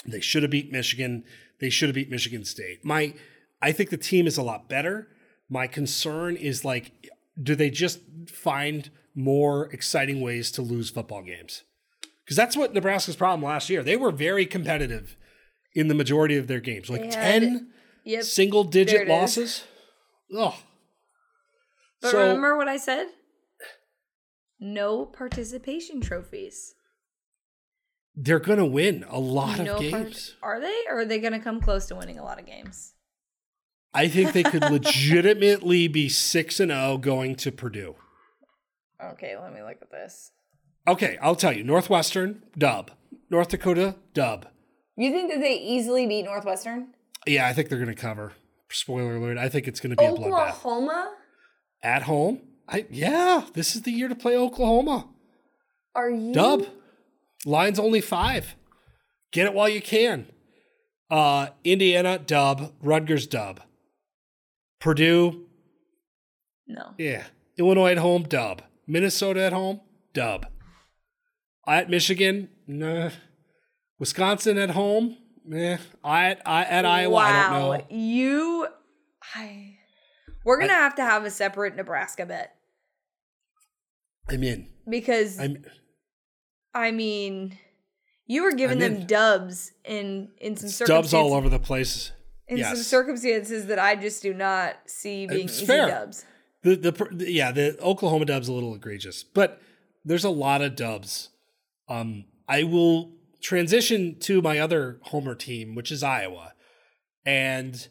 They 0.06 0.22
should 0.22 0.43
have 0.43 0.52
beat 0.52 0.72
Michigan. 0.72 1.26
They 1.62 1.70
should 1.70 1.88
have 1.89 1.95
beat 1.95 2.09
Michigan 2.09 2.43
State. 2.43 2.84
My, 2.84 3.14
I 3.62 3.72
think 3.72 3.91
the 3.91 3.97
team 3.97 4.28
is 4.28 4.38
a 4.38 4.41
lot 4.43 4.68
better. 4.68 5.07
My 5.47 5.68
concern 5.68 6.36
is 6.36 6.66
like, 6.66 6.91
do 7.41 7.55
they 7.55 7.70
just 7.70 7.99
find 8.28 8.89
more 9.16 9.72
exciting 9.72 10.20
ways 10.22 10.51
to 10.53 10.62
lose 10.64 10.89
football 10.89 11.22
games? 11.22 11.64
Because 12.26 12.36
that's 12.36 12.57
what 12.57 12.74
Nebraska's 12.74 13.16
problem 13.16 13.43
last 13.43 13.70
year. 13.70 13.84
They 13.84 13.95
were 13.95 14.12
very 14.12 14.45
competitive 14.45 15.16
in 15.76 15.88
the 15.88 15.93
majority 15.93 16.36
of 16.36 16.47
their 16.47 16.59
games, 16.59 16.89
like 16.89 17.03
had- 17.14 17.14
ten 17.41 17.72
Yep. 18.03 18.24
single 18.24 18.64
digit 18.64 19.07
losses. 19.07 19.64
Oh, 20.34 20.57
But 22.01 22.12
so 22.12 22.20
remember 22.20 22.57
what 22.57 22.68
I 22.68 22.78
said? 22.78 23.07
No 24.59 25.05
participation 25.05 26.01
trophies. 26.01 26.74
They're 28.16 28.39
going 28.39 28.59
to 28.59 28.66
win 28.66 29.05
a 29.09 29.20
lot 29.20 29.59
of 29.59 29.80
games. 29.80 30.36
are 30.43 30.59
they? 30.59 30.84
Or 30.89 30.99
are 30.99 31.05
they 31.05 31.20
going 31.20 31.34
to 31.34 31.39
come 31.39 31.62
close 31.62 31.88
to 31.88 31.95
winning 31.95 32.20
a 32.20 32.24
lot 32.24 32.39
of 32.39 32.45
games? 32.45 32.93
I 33.93 34.07
think 34.07 34.34
they 34.34 34.43
could 34.43 34.64
legitimately 34.72 35.88
be 35.88 36.09
six 36.09 36.59
and 36.59 36.72
zero 36.72 36.97
going 36.97 37.36
to 37.38 37.51
Purdue. 37.51 37.95
Okay, 39.03 39.36
let 39.38 39.53
me 39.53 39.62
look 39.62 39.78
at 39.82 39.91
this. 39.91 40.32
Okay, 40.88 41.18
I'll 41.22 41.36
tell 41.36 41.51
you. 41.53 41.64
Northwestern 41.64 42.43
dub. 42.57 42.91
North 43.30 43.49
Dakota 43.49 43.95
dub. 44.14 44.47
You 44.95 45.12
think 45.12 45.32
that 45.32 45.39
they 45.39 45.55
easily 45.55 46.05
beat 46.05 46.24
Northwestern? 46.24 46.93
Yeah, 47.26 47.47
I 47.47 47.53
think 47.53 47.70
they're 47.70 47.78
going 47.80 47.93
to 47.93 47.99
cover. 48.01 48.34
Spoiler 48.70 49.16
alert. 49.16 49.38
I 49.38 49.49
think 49.49 49.68
it's 49.68 49.80
going 49.80 49.91
to 49.91 49.95
be 49.95 50.05
a 50.05 50.09
bloodbath. 50.09 50.49
Oklahoma? 50.49 51.16
At 51.84 52.03
home? 52.03 52.41
I 52.68 52.86
yeah, 52.89 53.43
this 53.53 53.76
is 53.76 53.82
the 53.82 53.91
year 53.91 54.07
to 54.07 54.16
play 54.16 54.36
Oklahoma. 54.36 55.07
Are 55.93 56.09
you 56.09 56.34
Dub. 56.34 56.66
Line's 57.46 57.80
only 57.80 58.02
5. 58.02 58.56
Get 59.32 59.46
it 59.46 59.54
while 59.54 59.70
you 59.70 59.82
can. 59.82 60.28
Uh 61.10 61.48
Indiana 61.64 62.18
dub, 62.20 62.74
Rutgers 62.82 63.28
dub. 63.28 63.62
Purdue, 64.80 65.46
No. 66.68 66.94
yeah. 66.98 67.26
Illinois 67.58 67.92
at 67.92 67.98
home 68.00 68.24
dub. 68.24 68.62
Minnesota 68.88 69.42
at 69.44 69.54
home 69.54 69.82
dub. 70.14 70.48
At 71.68 71.89
Michigan, 71.89 72.50
nah. 72.68 73.12
Wisconsin 74.00 74.58
at 74.58 74.72
home, 74.72 75.18
eh. 75.54 75.78
At, 76.04 76.42
I, 76.44 76.64
at 76.64 76.86
Iowa, 76.86 77.16
I 77.18 77.50
don't 77.50 77.52
know. 77.80 77.86
You 77.96 78.68
I 79.36 79.76
We're 80.44 80.58
going 80.58 80.70
to 80.70 80.74
have 80.76 80.96
to 80.96 81.04
have 81.04 81.24
a 81.24 81.30
separate 81.30 81.76
Nebraska 81.76 82.26
bet 82.26 82.56
I'm 84.28 84.44
in. 84.44 84.68
because 84.89 85.39
I'm 85.39 85.64
I 86.74 86.91
mean, 86.91 87.57
you 88.28 88.43
were 88.43 88.53
giving 88.53 88.82
I'm 88.82 88.95
them 88.97 89.05
dubs 89.07 89.72
in 89.86 90.30
in 90.39 90.55
some 90.55 90.69
circumstances. 90.69 91.11
dubs 91.11 91.13
all 91.13 91.34
over 91.34 91.49
the 91.49 91.59
place. 91.59 92.11
in 92.47 92.63
some 92.63 92.76
circumstances 92.78 93.65
that 93.67 93.80
I 93.80 93.95
just 93.95 94.22
do 94.22 94.34
not 94.34 94.76
see 94.86 95.28
being 95.28 95.45
It's 95.45 95.57
easy 95.57 95.65
fair. 95.65 95.88
dubs. 95.88 96.26
The, 96.63 96.76
the 96.76 97.32
yeah 97.32 97.51
the 97.51 97.80
Oklahoma 97.82 98.26
dub's 98.26 98.47
a 98.47 98.53
little 98.53 98.76
egregious, 98.76 99.24
but 99.24 99.61
there's 100.05 100.24
a 100.24 100.30
lot 100.30 100.61
of 100.61 100.76
dubs. 100.76 101.30
Um, 101.89 102.26
I 102.47 102.63
will 102.63 103.11
transition 103.41 104.17
to 104.19 104.41
my 104.41 104.59
other 104.59 104.99
homer 105.05 105.34
team, 105.36 105.74
which 105.76 105.91
is 105.91 106.03
Iowa, 106.03 106.53
and 107.26 107.88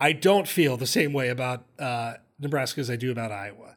I 0.00 0.12
don't 0.12 0.48
feel 0.48 0.76
the 0.76 0.86
same 0.86 1.12
way 1.12 1.28
about 1.28 1.66
uh, 1.78 2.14
Nebraska 2.38 2.80
as 2.80 2.90
I 2.90 2.96
do 2.96 3.10
about 3.12 3.30
Iowa. 3.30 3.76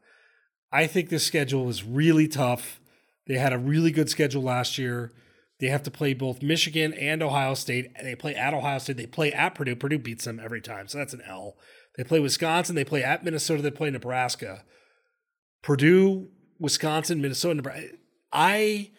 I 0.71 0.87
think 0.87 1.09
this 1.09 1.25
schedule 1.25 1.69
is 1.69 1.83
really 1.83 2.27
tough. 2.27 2.79
They 3.27 3.37
had 3.37 3.53
a 3.53 3.57
really 3.57 3.91
good 3.91 4.09
schedule 4.09 4.43
last 4.43 4.77
year. 4.77 5.13
They 5.59 5.67
have 5.67 5.83
to 5.83 5.91
play 5.91 6.13
both 6.13 6.41
Michigan 6.41 6.93
and 6.93 7.23
Ohio 7.23 7.55
State. 7.55 7.91
They 8.01 8.15
play 8.15 8.35
at 8.35 8.53
Ohio 8.53 8.77
State. 8.77 8.97
They 8.97 9.07
play 9.07 9.33
at 9.33 9.55
Purdue. 9.55 9.75
Purdue 9.75 9.99
beats 9.99 10.25
them 10.25 10.39
every 10.39 10.61
time, 10.61 10.87
so 10.87 10.99
that's 10.99 11.13
an 11.13 11.23
L. 11.27 11.57
They 11.97 12.03
play 12.03 12.19
Wisconsin. 12.19 12.75
They 12.75 12.85
play 12.85 13.03
at 13.03 13.23
Minnesota. 13.23 13.63
They 13.63 13.71
play 13.71 13.89
Nebraska. 13.89 14.63
Purdue, 15.63 16.29
Wisconsin, 16.59 17.21
Minnesota, 17.21 17.55
Nebraska. 17.55 17.89
I 18.31 18.91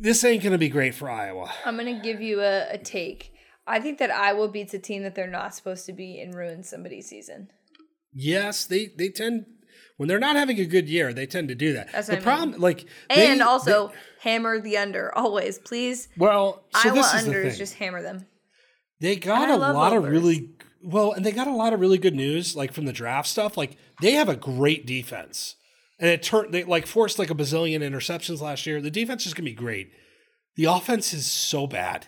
this 0.00 0.22
ain't 0.22 0.44
gonna 0.44 0.58
be 0.58 0.68
great 0.68 0.94
for 0.94 1.10
Iowa. 1.10 1.52
I'm 1.64 1.76
gonna 1.76 2.00
give 2.00 2.20
you 2.20 2.40
a, 2.40 2.70
a 2.70 2.78
take. 2.78 3.32
I 3.66 3.80
think 3.80 3.98
that 3.98 4.10
Iowa 4.10 4.48
beats 4.48 4.72
a 4.74 4.78
team 4.78 5.02
that 5.02 5.14
they're 5.14 5.26
not 5.26 5.54
supposed 5.54 5.86
to 5.86 5.92
be 5.92 6.20
and 6.20 6.34
ruins 6.34 6.68
somebody's 6.68 7.08
season. 7.08 7.48
Yes, 8.12 8.64
they 8.64 8.90
they 8.96 9.08
tend 9.08 9.46
when 9.96 10.08
they're 10.08 10.18
not 10.18 10.36
having 10.36 10.58
a 10.60 10.64
good 10.66 10.88
year, 10.88 11.12
they 11.12 11.26
tend 11.26 11.48
to 11.48 11.54
do 11.54 11.72
that. 11.74 11.90
That's 11.92 12.06
the 12.08 12.14
what 12.14 12.20
I 12.20 12.24
problem, 12.24 12.50
mean. 12.52 12.60
like, 12.60 12.86
And 13.10 13.40
they- 13.40 13.44
also 13.44 13.88
they- 13.88 13.94
hammer 14.30 14.60
the 14.60 14.76
under 14.78 15.16
always, 15.16 15.58
please. 15.58 16.08
well, 16.16 16.64
so 16.74 16.88
Iowa 16.90 16.94
this 16.96 17.14
is 17.14 17.24
the 17.24 17.32
unders, 17.32 17.58
just 17.58 17.74
hammer 17.74 18.02
them. 18.02 18.26
They 19.00 19.16
got 19.16 19.48
a 19.48 19.56
lot 19.56 19.92
of 19.96 20.04
really 20.04 20.50
well, 20.82 21.12
and 21.12 21.24
they 21.24 21.32
got 21.32 21.46
a 21.46 21.52
lot 21.54 21.72
of 21.72 21.80
really 21.80 21.98
good 21.98 22.14
news, 22.14 22.56
like 22.56 22.72
from 22.72 22.84
the 22.84 22.92
draft 22.92 23.28
stuff. 23.28 23.56
Like 23.56 23.76
they 24.00 24.12
have 24.12 24.28
a 24.28 24.36
great 24.36 24.86
defense, 24.86 25.54
and 26.00 26.10
it 26.10 26.22
turned 26.22 26.52
they 26.52 26.64
like 26.64 26.86
forced 26.86 27.18
like 27.18 27.30
a 27.30 27.34
bazillion 27.34 27.80
interceptions 27.80 28.40
last 28.40 28.66
year. 28.66 28.80
The 28.80 28.90
defense 28.90 29.24
is 29.26 29.34
gonna 29.34 29.44
be 29.44 29.54
great. 29.54 29.90
The 30.56 30.64
offense 30.64 31.12
is 31.14 31.26
so 31.26 31.66
bad. 31.68 32.06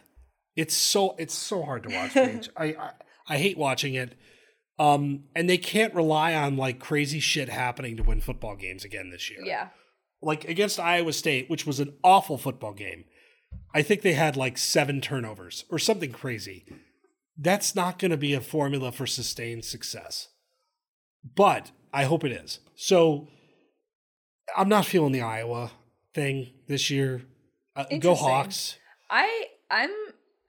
It's 0.56 0.74
so 0.74 1.14
it's 1.18 1.34
so 1.34 1.62
hard 1.62 1.84
to 1.84 1.94
watch. 1.94 2.16
I, 2.56 2.64
I 2.66 2.90
I 3.28 3.38
hate 3.38 3.56
watching 3.56 3.94
it. 3.94 4.16
Um, 4.80 5.24
and 5.36 5.48
they 5.48 5.58
can't 5.58 5.94
rely 5.94 6.34
on 6.34 6.56
like 6.56 6.78
crazy 6.80 7.20
shit 7.20 7.50
happening 7.50 7.96
to 7.98 8.02
win 8.02 8.20
football 8.22 8.56
games 8.56 8.82
again 8.84 9.10
this 9.10 9.30
year. 9.30 9.40
Yeah. 9.44 9.68
like 10.22 10.44
against 10.48 10.80
Iowa 10.80 11.12
State, 11.12 11.50
which 11.50 11.66
was 11.66 11.80
an 11.80 11.92
awful 12.02 12.38
football 12.38 12.72
game. 12.72 13.04
I 13.74 13.82
think 13.82 14.00
they 14.02 14.14
had 14.14 14.36
like 14.36 14.56
seven 14.56 15.00
turnovers 15.00 15.64
or 15.70 15.78
something 15.78 16.12
crazy. 16.12 16.64
That's 17.36 17.74
not 17.74 17.98
going 17.98 18.10
to 18.10 18.16
be 18.16 18.32
a 18.32 18.40
formula 18.40 18.90
for 18.90 19.06
sustained 19.06 19.64
success. 19.64 20.28
But 21.36 21.70
I 21.92 22.04
hope 22.04 22.24
it 22.24 22.32
is. 22.32 22.60
So 22.74 23.28
I'm 24.56 24.68
not 24.68 24.86
feeling 24.86 25.12
the 25.12 25.20
Iowa 25.22 25.72
thing 26.14 26.52
this 26.68 26.90
year. 26.90 27.22
Uh, 27.76 27.84
go 27.98 28.14
Hawks. 28.14 28.76
I 29.10 29.46
I'm 29.70 29.90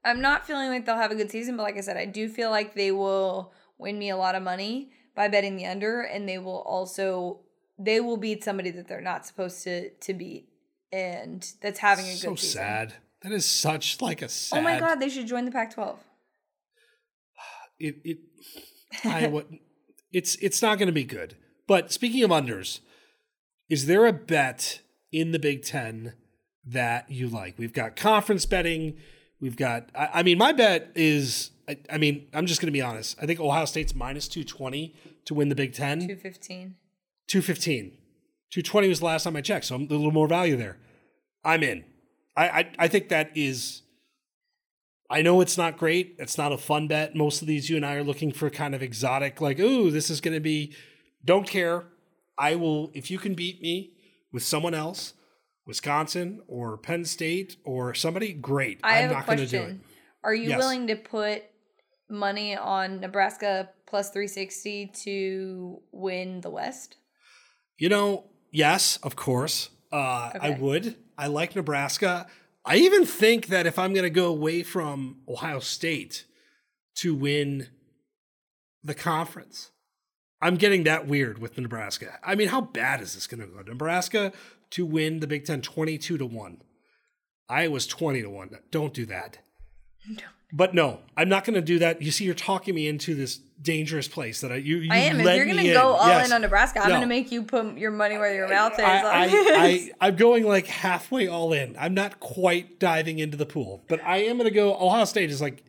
I'm 0.05 0.21
not 0.21 0.45
feeling 0.47 0.69
like 0.69 0.85
they'll 0.85 0.95
have 0.95 1.11
a 1.11 1.15
good 1.15 1.31
season, 1.31 1.57
but 1.57 1.63
like 1.63 1.77
I 1.77 1.81
said, 1.81 1.97
I 1.97 2.05
do 2.05 2.29
feel 2.29 2.49
like 2.49 2.73
they 2.75 2.91
will 2.91 3.53
win 3.81 3.99
me 3.99 4.09
a 4.09 4.17
lot 4.17 4.35
of 4.35 4.43
money 4.43 4.91
by 5.15 5.27
betting 5.27 5.57
the 5.57 5.65
under, 5.65 6.01
and 6.01 6.27
they 6.27 6.37
will 6.37 6.61
also 6.61 7.41
they 7.77 7.99
will 7.99 8.17
beat 8.17 8.43
somebody 8.43 8.69
that 8.71 8.87
they're 8.87 9.01
not 9.01 9.25
supposed 9.25 9.63
to 9.63 9.89
to 9.89 10.13
beat, 10.13 10.47
and 10.91 11.51
that's 11.61 11.79
having 11.79 12.05
a 12.05 12.09
good 12.13 12.19
So 12.19 12.35
season. 12.35 12.61
sad. 12.61 12.93
That 13.23 13.31
is 13.33 13.45
such 13.45 14.01
like 14.01 14.21
a 14.21 14.29
sad. 14.29 14.59
Oh 14.59 14.61
my 14.61 14.79
god, 14.79 14.95
they 14.95 15.09
should 15.09 15.27
join 15.27 15.45
the 15.45 15.51
Pac-12. 15.51 15.97
it 17.79 17.95
it 18.03 18.17
I 19.03 19.25
Iowa 19.25 19.43
it's 20.11 20.35
it's 20.35 20.61
not 20.61 20.77
going 20.77 20.87
to 20.87 20.93
be 20.93 21.03
good. 21.03 21.35
But 21.67 21.91
speaking 21.91 22.23
of 22.23 22.31
unders, 22.31 22.79
is 23.69 23.85
there 23.85 24.05
a 24.05 24.13
bet 24.13 24.81
in 25.11 25.31
the 25.31 25.39
Big 25.39 25.63
10 25.63 26.13
that 26.65 27.09
you 27.09 27.27
like? 27.27 27.57
We've 27.57 27.73
got 27.73 27.95
conference 27.95 28.45
betting, 28.45 28.97
we've 29.41 29.57
got 29.57 29.89
I, 29.93 30.09
I 30.15 30.23
mean 30.23 30.37
my 30.37 30.53
bet 30.53 30.91
is 30.95 31.51
I, 31.67 31.77
I 31.89 31.97
mean, 31.97 32.27
I'm 32.33 32.47
just 32.47 32.59
going 32.59 32.67
to 32.67 32.71
be 32.71 32.81
honest. 32.81 33.17
I 33.21 33.25
think 33.25 33.39
Ohio 33.39 33.65
State's 33.65 33.95
minus 33.95 34.27
220 34.27 34.93
to 35.25 35.33
win 35.33 35.49
the 35.49 35.55
Big 35.55 35.73
10. 35.73 36.07
Two 36.07 36.15
fifteen. 36.15 36.75
215. 37.27 37.97
220 38.51 38.87
was 38.89 38.99
the 38.99 39.05
last 39.05 39.23
time 39.23 39.37
I 39.37 39.41
checked, 39.41 39.65
so 39.65 39.75
I'm 39.75 39.83
a 39.83 39.85
little 39.85 40.11
more 40.11 40.27
value 40.27 40.57
there. 40.57 40.77
I'm 41.45 41.63
in. 41.63 41.85
I, 42.35 42.49
I 42.49 42.71
I 42.79 42.87
think 42.87 43.09
that 43.09 43.31
is 43.35 43.83
I 45.09 45.21
know 45.21 45.39
it's 45.41 45.57
not 45.57 45.77
great. 45.77 46.15
It's 46.19 46.37
not 46.37 46.51
a 46.51 46.57
fun 46.57 46.87
bet. 46.87 47.15
Most 47.15 47.41
of 47.41 47.47
these 47.47 47.69
you 47.69 47.77
and 47.77 47.85
I 47.85 47.95
are 47.95 48.03
looking 48.03 48.31
for 48.31 48.49
kind 48.49 48.75
of 48.75 48.81
exotic, 48.81 49.39
like, 49.39 49.59
ooh, 49.59 49.91
this 49.91 50.09
is 50.09 50.19
gonna 50.19 50.41
be 50.41 50.73
don't 51.23 51.47
care. 51.47 51.85
I 52.37 52.55
will 52.55 52.91
if 52.93 53.09
you 53.09 53.19
can 53.19 53.33
beat 53.33 53.61
me 53.61 53.93
with 54.33 54.43
someone 54.43 54.73
else, 54.73 55.13
Wisconsin 55.65 56.41
or 56.47 56.77
Penn 56.77 57.05
State 57.05 57.57
or 57.63 57.93
somebody, 57.93 58.33
great. 58.33 58.79
I 58.83 58.97
I'm 58.97 59.01
have 59.03 59.11
not 59.11 59.25
gonna 59.27 59.45
do 59.45 59.61
it. 59.61 59.77
Are 60.23 60.33
you 60.35 60.49
Yes. 60.49 60.57
willing 60.59 60.87
to 60.87 60.95
put 60.95 61.43
money 62.09 62.55
on 62.55 62.99
Nebraska 62.99 63.69
plus 63.85 64.09
360 64.11 64.87
to 65.03 65.81
win 65.91 66.41
the 66.41 66.49
West? 66.49 66.97
You 67.77 67.89
know, 67.89 68.25
yes, 68.51 68.97
of 68.97 69.15
course. 69.15 69.69
Uh, 69.91 70.31
I 70.39 70.51
would. 70.51 70.95
I 71.17 71.27
like 71.27 71.55
Nebraska. 71.55 72.27
I 72.63 72.77
even 72.77 73.05
think 73.05 73.47
that 73.47 73.65
if 73.65 73.79
I'm 73.79 73.93
going 73.93 74.03
to 74.03 74.09
go 74.09 74.27
away 74.27 74.63
from 74.63 75.21
Ohio 75.27 75.59
State 75.59 76.25
to 76.97 77.15
win 77.15 77.69
the 78.83 78.93
conference, 78.93 79.71
I'm 80.41 80.55
getting 80.55 80.83
that 80.83 81.07
weird 81.07 81.39
with 81.39 81.57
Nebraska. 81.57 82.19
I 82.23 82.35
mean, 82.35 82.49
how 82.49 82.61
bad 82.61 83.01
is 83.01 83.15
this 83.15 83.27
going 83.27 83.41
to 83.41 83.47
go? 83.47 83.61
Nebraska 83.63 84.31
to 84.71 84.85
win 84.85 85.19
the 85.19 85.27
Big 85.27 85.45
Ten 85.45 85.61
22 85.61 86.17
to 86.17 86.25
1. 86.25 86.61
Iowa's 87.49 87.85
20 87.87 88.21
to 88.21 88.29
1. 88.29 88.57
Don't 88.71 88.93
do 88.93 89.05
that. 89.07 89.39
But 90.53 90.73
no, 90.73 90.99
I'm 91.15 91.29
not 91.29 91.45
going 91.45 91.53
to 91.53 91.61
do 91.61 91.79
that. 91.79 92.01
You 92.01 92.11
see, 92.11 92.25
you're 92.25 92.33
talking 92.33 92.75
me 92.75 92.85
into 92.85 93.15
this 93.15 93.37
dangerous 93.61 94.09
place 94.09 94.41
that 94.41 94.51
I 94.51 94.55
you. 94.55 94.79
you 94.79 94.91
I 94.91 94.97
am. 94.97 95.21
If 95.21 95.35
you're 95.37 95.45
going 95.45 95.57
to 95.65 95.71
go 95.71 95.93
all 95.93 96.09
Yes. 96.09 96.27
in 96.27 96.33
on 96.33 96.41
Nebraska, 96.41 96.79
I'm 96.81 96.89
No. 96.89 96.95
going 96.95 97.01
to 97.03 97.07
make 97.07 97.31
you 97.31 97.43
put 97.43 97.77
your 97.77 97.91
money 97.91 98.17
where 98.17 98.35
your 98.35 98.49
mouth 98.49 98.73
is. 98.73 98.79
I, 98.79 98.97
on 98.97 99.05
I. 99.31 99.91
I'm 100.01 100.17
going 100.17 100.43
like 100.43 100.67
halfway 100.67 101.27
all 101.29 101.53
in. 101.53 101.77
I'm 101.79 101.93
not 101.93 102.19
quite 102.19 102.79
diving 102.81 103.19
into 103.19 103.37
the 103.37 103.45
pool, 103.45 103.85
but 103.87 104.03
I 104.03 104.23
am 104.23 104.37
going 104.37 104.49
to 104.49 104.53
go. 104.53 104.73
Ohio 104.75 105.05
State 105.05 105.29
is 105.29 105.39
like, 105.39 105.63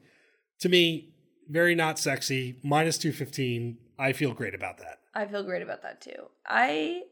to 0.58 0.68
me, 0.68 1.10
very 1.48 1.76
not 1.76 2.00
sexy. 2.00 2.56
Minus 2.64 2.98
215. 2.98 3.78
I 4.00 4.12
feel 4.14 4.32
great 4.32 4.54
about 4.56 4.78
that. 4.78 4.98
I 5.14 5.26
feel 5.26 5.44
great 5.44 5.62
about 5.62 5.82
that 5.82 6.00
too. 6.00 6.26
I 6.44 7.02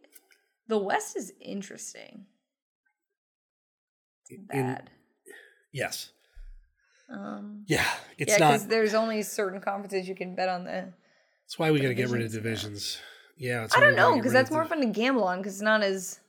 the 0.71 0.79
West 0.79 1.17
is 1.17 1.33
interesting. 1.41 2.25
It's 4.29 4.39
In- 4.39 4.47
bad. 4.47 4.91
Yes. 5.73 6.11
um, 7.13 7.65
Yeah. 7.67 7.87
It's 8.19 8.39
yeah, 8.39 8.51
not. 8.57 8.69
there's 8.69 8.95
only 8.95 9.23
certain 9.23 9.61
conferences 9.61 10.09
you 10.09 10.15
can 10.15 10.35
bet 10.35 10.49
on 10.49 10.65
the. 10.65 10.93
That's 11.45 11.59
why 11.59 11.71
we 11.73 11.81
got 11.81 11.89
to 11.89 11.95
get 11.95 12.09
rid 12.09 12.23
of 12.23 12.33
divisions. 12.33 12.99
Yeah. 13.37 13.67
I 13.75 13.81
don't 13.81 13.97
know 13.97 14.17
because 14.17 14.33
that's 14.33 14.51
more 14.51 14.65
fun 14.65 14.81
to 14.81 14.87
gamble 14.87 15.25
on 15.25 15.39
because 15.39 15.55
it's 15.55 15.63
not 15.63 15.83
as. 15.83 16.21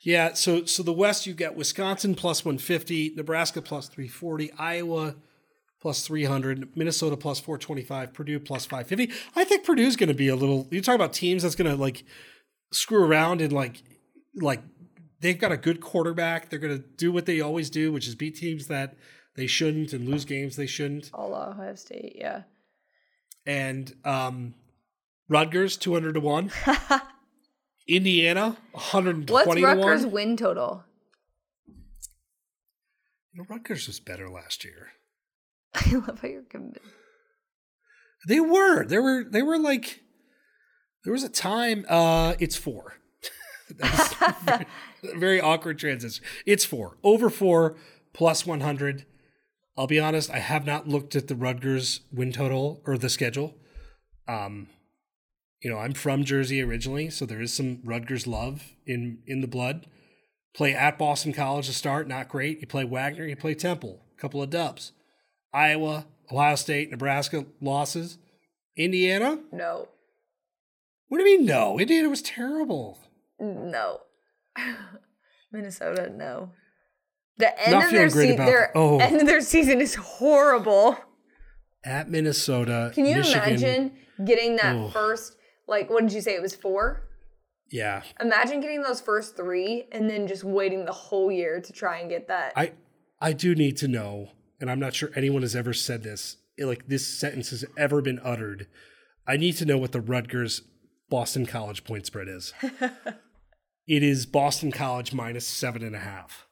Yeah. 0.00 0.32
So, 0.34 0.64
so 0.64 0.82
the 0.82 0.92
West, 0.92 1.26
you've 1.26 1.36
got 1.36 1.54
Wisconsin 1.54 2.14
plus 2.16 2.44
150, 2.44 3.14
Nebraska 3.16 3.62
plus 3.62 3.88
340, 3.88 4.52
Iowa 4.58 5.14
plus 5.80 6.04
300, 6.06 6.76
Minnesota 6.76 7.16
plus 7.16 7.38
425, 7.38 8.12
Purdue 8.12 8.40
plus 8.40 8.64
550. 8.66 9.12
I 9.36 9.44
think 9.44 9.64
Purdue's 9.64 9.94
going 9.94 10.08
to 10.08 10.14
be 10.14 10.28
a 10.28 10.34
little. 10.36 10.66
You 10.72 10.80
talk 10.80 10.96
about 10.96 11.12
teams 11.12 11.44
that's 11.44 11.54
going 11.54 11.70
to 11.70 11.80
like 11.80 12.04
screw 12.72 13.04
around 13.04 13.40
and 13.40 13.52
like 13.52 13.82
like 14.34 14.62
they've 15.20 15.38
got 15.38 15.52
a 15.52 15.56
good 15.56 15.80
quarterback. 15.80 16.48
They're 16.48 16.58
going 16.58 16.76
to 16.76 16.84
do 16.96 17.12
what 17.12 17.26
they 17.26 17.40
always 17.40 17.70
do, 17.70 17.92
which 17.92 18.06
is 18.06 18.14
beat 18.14 18.36
teams 18.36 18.66
that 18.68 18.96
they 19.34 19.46
shouldn't 19.46 19.92
and 19.92 20.08
lose 20.08 20.24
games 20.24 20.56
they 20.56 20.66
shouldn't. 20.66 21.10
All 21.12 21.34
Ohio 21.34 21.74
State, 21.74 22.16
yeah. 22.16 22.42
And 23.44 23.94
um, 24.04 24.54
Rutgers 25.28 25.76
200 25.76 26.14
to 26.14 26.20
one, 26.20 26.50
Indiana 27.88 28.56
120 28.72 29.32
What's 29.32 29.54
to 29.54 29.64
Rutgers' 29.64 30.04
one. 30.04 30.12
win 30.12 30.36
total? 30.36 30.84
You 33.32 33.42
know, 33.42 33.46
Rutgers 33.48 33.86
was 33.86 34.00
better 34.00 34.28
last 34.28 34.64
year. 34.64 34.88
I 35.74 35.90
love 35.94 36.20
how 36.20 36.28
you're 36.28 36.42
convinced. 36.42 36.80
They 38.26 38.40
were. 38.40 38.84
They 38.84 38.98
were. 38.98 39.24
They 39.24 39.42
were 39.42 39.58
like. 39.58 40.02
There 41.06 41.12
was 41.12 41.22
a 41.22 41.28
time. 41.28 41.86
Uh, 41.88 42.34
it's 42.40 42.56
four. 42.56 42.98
That 43.78 44.66
was 45.02 45.12
very, 45.12 45.18
very 45.18 45.40
awkward 45.40 45.78
transition. 45.78 46.24
It's 46.44 46.64
four. 46.64 46.96
Over 47.04 47.30
four 47.30 47.76
plus 48.12 48.44
one 48.44 48.60
hundred. 48.60 49.06
I'll 49.76 49.86
be 49.86 50.00
honest. 50.00 50.30
I 50.30 50.40
have 50.40 50.66
not 50.66 50.88
looked 50.88 51.14
at 51.14 51.28
the 51.28 51.36
Rutgers 51.36 52.00
win 52.12 52.32
total 52.32 52.82
or 52.86 52.98
the 52.98 53.08
schedule. 53.08 53.54
Um, 54.26 54.66
you 55.62 55.70
know, 55.70 55.78
I'm 55.78 55.94
from 55.94 56.24
Jersey 56.24 56.60
originally, 56.60 57.08
so 57.10 57.24
there 57.24 57.40
is 57.40 57.52
some 57.52 57.80
Rutgers 57.84 58.26
love 58.26 58.72
in 58.84 59.18
in 59.28 59.42
the 59.42 59.48
blood. 59.48 59.86
Play 60.56 60.74
at 60.74 60.98
Boston 60.98 61.32
College 61.32 61.66
to 61.66 61.72
start, 61.72 62.08
not 62.08 62.28
great. 62.28 62.60
You 62.60 62.66
play 62.66 62.84
Wagner, 62.84 63.26
you 63.26 63.36
play 63.36 63.54
Temple, 63.54 64.00
a 64.16 64.20
couple 64.20 64.42
of 64.42 64.50
dubs. 64.50 64.90
Iowa, 65.52 66.06
Ohio 66.32 66.56
State, 66.56 66.90
Nebraska 66.90 67.46
losses. 67.60 68.18
Indiana? 68.76 69.38
No, 69.52 69.88
What 71.08 71.18
do 71.18 71.28
you 71.28 71.38
mean 71.38 71.46
no? 71.46 71.78
Indiana 71.78 72.08
was 72.08 72.22
terrible. 72.22 72.98
no. 73.40 74.00
Minnesota, 75.52 76.10
no. 76.14 76.50
The 77.38 77.58
end 77.60 77.72
Not 77.72 77.84
of 77.86 77.90
their 77.92 78.08
season, 78.08 78.36
their. 78.36 78.72
Oh. 78.74 78.98
end 78.98 79.20
of 79.20 79.26
their 79.26 79.40
season 79.40 79.80
is 79.80 79.94
horrible. 79.94 80.96
at 81.84 82.10
Minnesota. 82.10 82.90
Can 82.94 83.06
you 83.06 83.16
Michigan- 83.16 83.42
imagine 83.48 83.92
getting 84.24 84.56
that 84.56 84.74
Oh. 84.74 84.88
first? 84.90 85.36
Like, 85.68 85.88
what 85.90 86.02
did 86.02 86.12
you 86.12 86.20
say? 86.20 86.34
It 86.34 86.42
was 86.42 86.54
four. 86.54 87.02
Yeah, 87.70 88.02
Imagine 88.20 88.60
getting 88.60 88.82
those 88.82 89.00
first 89.00 89.36
three 89.36 89.88
and 89.90 90.08
then 90.08 90.26
just 90.28 90.44
waiting 90.44 90.84
the 90.84 90.92
whole 90.92 91.32
year 91.32 91.60
to 91.60 91.72
try 91.72 91.98
and 91.98 92.08
get 92.08 92.28
that. 92.28 92.52
I 92.56 92.72
I 93.20 93.32
do 93.32 93.54
need 93.56 93.76
to 93.78 93.88
know, 93.88 94.30
and 94.60 94.70
I'm 94.70 94.78
not 94.78 94.94
sure 94.94 95.10
anyone 95.16 95.42
has 95.42 95.56
ever 95.56 95.72
said 95.72 96.04
this. 96.04 96.36
Like 96.58 96.86
this 96.86 97.06
sentence 97.08 97.50
has 97.50 97.64
ever 97.76 98.00
been 98.00 98.20
uttered. 98.22 98.68
I 99.26 99.36
need 99.36 99.56
to 99.56 99.64
know 99.64 99.78
what 99.78 99.90
the 99.90 100.00
Rutgers 100.00 100.62
Boston 101.08 101.46
College 101.46 101.84
point 101.84 102.06
spread 102.06 102.28
is. 102.28 102.52
it 103.86 104.02
is 104.02 104.26
Boston 104.26 104.72
College 104.72 105.12
minus 105.12 105.46
seven 105.46 105.82
and 105.84 105.94
a 105.94 106.00
half. 106.00 106.46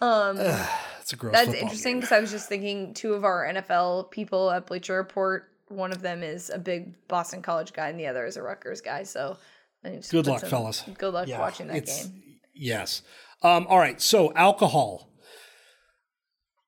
um, 0.00 0.36
That's 0.36 1.12
a 1.12 1.16
gross. 1.16 1.32
that's 1.34 1.54
interesting 1.54 1.96
because 2.00 2.12
I 2.12 2.20
was 2.20 2.30
just 2.30 2.48
thinking 2.48 2.94
two 2.94 3.14
of 3.14 3.24
our 3.24 3.46
NFL 3.46 4.10
people 4.10 4.50
at 4.50 4.66
Bleacher 4.66 4.94
Report. 4.96 5.44
One 5.68 5.92
of 5.92 6.02
them 6.02 6.22
is 6.22 6.50
a 6.50 6.58
big 6.58 6.94
Boston 7.08 7.42
College 7.42 7.72
guy, 7.72 7.88
and 7.88 7.98
the 7.98 8.06
other 8.06 8.26
is 8.26 8.36
a 8.36 8.42
Rutgers 8.42 8.80
guy. 8.80 9.04
So, 9.04 9.36
I 9.84 9.90
need 9.90 10.02
to 10.02 10.10
Good 10.10 10.26
luck, 10.26 10.40
some- 10.40 10.50
fellas. 10.50 10.82
Good 10.98 11.14
luck 11.14 11.28
Yeah, 11.28 11.38
watching 11.40 11.68
that 11.68 11.86
game. 11.86 12.22
Yes. 12.54 13.02
Um, 13.42 13.66
all 13.68 13.78
right. 13.78 14.00
So 14.00 14.32
alcohol. 14.34 15.10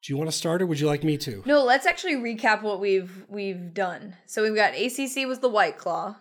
Do 0.05 0.12
you 0.12 0.16
want 0.18 0.30
to 0.30 0.37
start, 0.37 0.62
or 0.62 0.66
would 0.66 0.78
you 0.78 0.87
like 0.87 1.03
me 1.03 1.16
to? 1.18 1.43
No, 1.47 1.64
let's 1.64 1.84
actually 1.87 2.14
recap 2.14 2.62
what 2.62 2.78
we've 2.80 3.24
we've 3.28 3.74
done. 3.74 4.14
So 4.26 4.43
we've 4.43 4.55
got 4.55 4.74
ACC 4.74 5.26
was 5.26 5.41
the 5.41 5.49
White 5.49 5.78
Claw, 5.78 6.16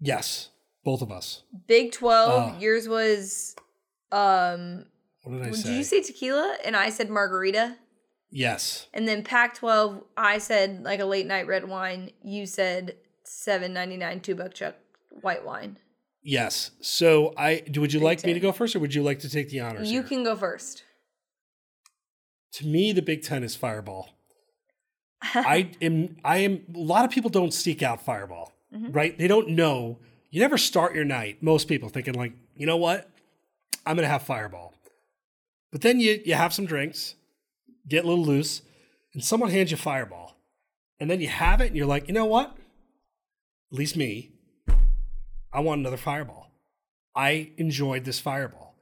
Yes, 0.00 0.50
both 0.84 1.02
of 1.02 1.10
us. 1.10 1.42
Big 1.66 1.92
Twelve. 1.92 2.54
Oh. 2.54 2.58
Yours 2.60 2.88
was, 2.88 3.56
um, 4.12 4.84
What 5.22 5.32
did 5.38 5.42
I 5.42 5.50
did 5.50 5.56
say? 5.56 5.76
you 5.76 5.82
say 5.84 6.02
tequila? 6.02 6.56
And 6.64 6.76
I 6.76 6.90
said 6.90 7.10
margarita. 7.10 7.76
yes. 8.30 8.86
And 8.94 9.06
then 9.08 9.22
Pac 9.24 9.54
twelve, 9.56 10.02
I 10.16 10.38
said 10.38 10.82
like 10.84 11.00
a 11.00 11.04
late 11.06 11.26
night 11.26 11.46
red 11.46 11.68
wine. 11.68 12.10
You 12.22 12.46
said 12.46 12.96
seven 13.24 13.72
ninety 13.72 13.96
nine 13.96 14.20
two 14.20 14.34
buck 14.34 14.54
chuck 14.54 14.74
white 15.22 15.44
wine. 15.44 15.78
Yes. 16.22 16.72
So 16.80 17.32
I 17.36 17.60
do. 17.70 17.80
Would 17.80 17.92
you 17.92 18.00
like 18.00 18.24
me 18.24 18.32
to 18.34 18.40
go 18.40 18.52
first, 18.52 18.74
or 18.76 18.80
would 18.80 18.94
you 18.94 19.02
like 19.02 19.20
to 19.20 19.30
take 19.30 19.48
the 19.50 19.60
honors? 19.60 19.90
You 19.90 20.00
here? 20.00 20.08
can 20.08 20.24
go 20.24 20.34
first. 20.36 20.82
To 22.54 22.66
me, 22.66 22.92
the 22.92 23.02
Big 23.02 23.22
Ten 23.22 23.44
is 23.44 23.54
Fireball. 23.54 24.10
I 25.22 25.70
am. 25.80 26.16
I 26.24 26.38
am. 26.38 26.62
A 26.74 26.78
lot 26.78 27.04
of 27.04 27.10
people 27.10 27.30
don't 27.30 27.52
seek 27.52 27.82
out 27.82 28.00
Fireball, 28.02 28.52
Mm-hmm. 28.74 28.92
right? 28.92 29.16
They 29.16 29.28
don't 29.28 29.50
know. 29.50 29.98
You 30.30 30.40
never 30.40 30.58
start 30.58 30.94
your 30.94 31.04
night. 31.04 31.42
Most 31.42 31.68
people 31.68 31.88
thinking 31.88 32.14
like, 32.14 32.32
you 32.56 32.66
know 32.66 32.76
what, 32.76 33.08
I'm 33.86 33.96
gonna 33.96 34.08
have 34.08 34.22
Fireball, 34.22 34.74
but 35.70 35.82
then 35.82 36.00
you 36.00 36.20
you 36.24 36.34
have 36.34 36.52
some 36.52 36.66
drinks, 36.66 37.14
get 37.88 38.04
a 38.04 38.08
little 38.08 38.24
loose, 38.24 38.62
and 39.14 39.22
someone 39.22 39.50
hands 39.50 39.70
you 39.70 39.76
Fireball, 39.76 40.36
and 40.98 41.08
then 41.10 41.20
you 41.20 41.28
have 41.28 41.60
it, 41.60 41.68
and 41.68 41.76
you're 41.76 41.86
like, 41.86 42.08
you 42.08 42.14
know 42.14 42.24
what? 42.24 42.56
At 43.72 43.78
least 43.78 43.96
me, 43.96 44.32
I 45.52 45.60
want 45.60 45.80
another 45.80 45.96
Fireball. 45.96 46.50
I 47.14 47.52
enjoyed 47.56 48.04
this 48.04 48.18
Fireball. 48.20 48.74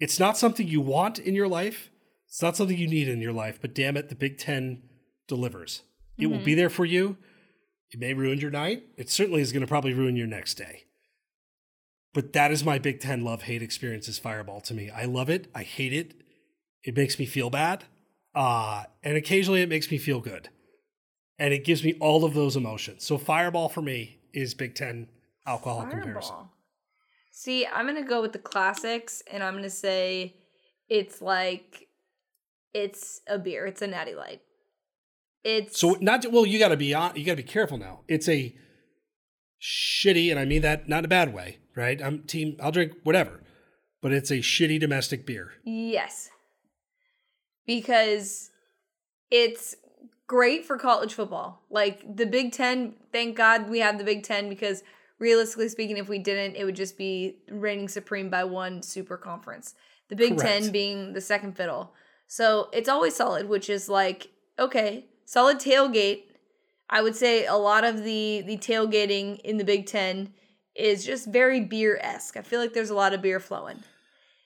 It's 0.00 0.18
not 0.18 0.38
something 0.38 0.66
you 0.66 0.80
want 0.80 1.18
in 1.18 1.34
your 1.34 1.48
life. 1.48 1.90
It's 2.26 2.42
not 2.42 2.56
something 2.56 2.76
you 2.78 2.88
need 2.88 3.08
in 3.08 3.20
your 3.20 3.32
life, 3.32 3.58
but 3.60 3.74
damn 3.74 3.96
it, 3.96 4.08
the 4.08 4.14
Big 4.14 4.38
Ten 4.38 4.82
delivers. 5.28 5.82
It 6.18 6.26
will 6.26 6.44
be 6.44 6.54
there 6.54 6.70
for 6.70 6.84
you. 6.84 7.16
It 7.92 7.98
may 7.98 8.14
ruin 8.14 8.38
your 8.38 8.50
night. 8.50 8.84
It 8.96 9.10
certainly 9.10 9.40
is 9.42 9.52
going 9.52 9.62
to 9.62 9.66
probably 9.66 9.94
ruin 9.94 10.16
your 10.16 10.26
next 10.26 10.54
day. 10.54 10.84
But 12.12 12.32
that 12.32 12.50
is 12.50 12.64
my 12.64 12.78
Big 12.78 13.00
Ten 13.00 13.24
love 13.24 13.42
hate 13.42 13.62
experience 13.62 14.08
is 14.08 14.18
Fireball 14.18 14.60
to 14.62 14.74
me. 14.74 14.90
I 14.90 15.04
love 15.04 15.30
it. 15.30 15.48
I 15.54 15.62
hate 15.62 15.92
it. 15.92 16.14
It 16.84 16.96
makes 16.96 17.18
me 17.18 17.26
feel 17.26 17.50
bad. 17.50 17.84
Uh, 18.34 18.84
and 19.02 19.16
occasionally 19.16 19.62
it 19.62 19.68
makes 19.68 19.90
me 19.90 19.98
feel 19.98 20.20
good. 20.20 20.48
And 21.38 21.54
it 21.54 21.64
gives 21.64 21.84
me 21.84 21.94
all 22.00 22.24
of 22.24 22.34
those 22.34 22.56
emotions. 22.56 23.04
So 23.04 23.18
Fireball 23.18 23.68
for 23.68 23.82
me 23.82 24.18
is 24.32 24.54
Big 24.54 24.74
Ten 24.74 25.08
alcohol 25.46 25.82
comparison. 25.82 26.14
Fireball. 26.14 26.52
See, 27.32 27.66
I'm 27.66 27.86
gonna 27.86 28.02
go 28.02 28.20
with 28.20 28.32
the 28.32 28.38
classics, 28.38 29.22
and 29.30 29.42
I'm 29.42 29.54
gonna 29.54 29.70
say 29.70 30.34
it's 30.88 31.22
like 31.22 31.88
it's 32.74 33.22
a 33.26 33.38
beer. 33.38 33.66
It's 33.66 33.82
a 33.82 33.86
natty 33.86 34.14
light. 34.14 34.42
It's 35.44 35.80
So 35.80 35.96
not 36.00 36.24
well, 36.30 36.44
you 36.44 36.58
got 36.58 36.68
to 36.68 36.76
be 36.76 36.92
on. 36.94 37.16
You 37.16 37.24
got 37.24 37.32
to 37.32 37.36
be 37.36 37.42
careful 37.42 37.78
now. 37.78 38.00
It's 38.08 38.28
a 38.28 38.54
shitty, 39.60 40.30
and 40.30 40.38
I 40.38 40.44
mean 40.44 40.62
that 40.62 40.88
not 40.88 41.00
in 41.00 41.04
a 41.06 41.08
bad 41.08 41.32
way, 41.32 41.58
right? 41.74 42.00
I'm 42.02 42.22
team. 42.24 42.56
I'll 42.62 42.72
drink 42.72 42.92
whatever, 43.04 43.42
but 44.02 44.12
it's 44.12 44.30
a 44.30 44.38
shitty 44.38 44.80
domestic 44.80 45.26
beer. 45.26 45.52
yes, 45.64 46.28
because 47.66 48.50
it's 49.30 49.76
great 50.26 50.64
for 50.64 50.76
college 50.76 51.14
football. 51.14 51.62
Like 51.70 52.16
the 52.16 52.26
Big 52.26 52.52
Ten. 52.52 52.94
Thank 53.12 53.36
God 53.36 53.70
we 53.70 53.80
have 53.80 53.98
the 53.98 54.04
Big 54.04 54.22
Ten 54.22 54.48
because 54.48 54.82
realistically 55.18 55.68
speaking, 55.68 55.96
if 55.96 56.08
we 56.08 56.18
didn't, 56.18 56.56
it 56.56 56.64
would 56.64 56.76
just 56.76 56.98
be 56.98 57.38
reigning 57.50 57.88
supreme 57.88 58.28
by 58.30 58.44
one 58.44 58.82
super 58.82 59.16
conference. 59.16 59.74
The 60.08 60.16
Big 60.16 60.36
Correct. 60.36 60.64
Ten 60.64 60.72
being 60.72 61.12
the 61.12 61.20
second 61.20 61.56
fiddle. 61.56 61.92
So 62.26 62.68
it's 62.72 62.88
always 62.88 63.16
solid, 63.16 63.48
which 63.48 63.70
is 63.70 63.88
like 63.88 64.28
okay, 64.58 65.06
solid 65.30 65.58
tailgate. 65.58 66.22
I 66.88 67.02
would 67.02 67.14
say 67.14 67.46
a 67.46 67.54
lot 67.54 67.84
of 67.84 68.02
the 68.02 68.42
the 68.46 68.56
tailgating 68.58 69.38
in 69.40 69.58
the 69.58 69.64
Big 69.64 69.86
Ten 69.86 70.32
is 70.74 71.04
just 71.04 71.28
very 71.28 71.60
beer 71.60 71.98
esque. 72.00 72.36
I 72.36 72.42
feel 72.42 72.60
like 72.60 72.72
there's 72.72 72.90
a 72.90 72.94
lot 72.94 73.12
of 73.14 73.22
beer 73.22 73.38
flowing. 73.38 73.82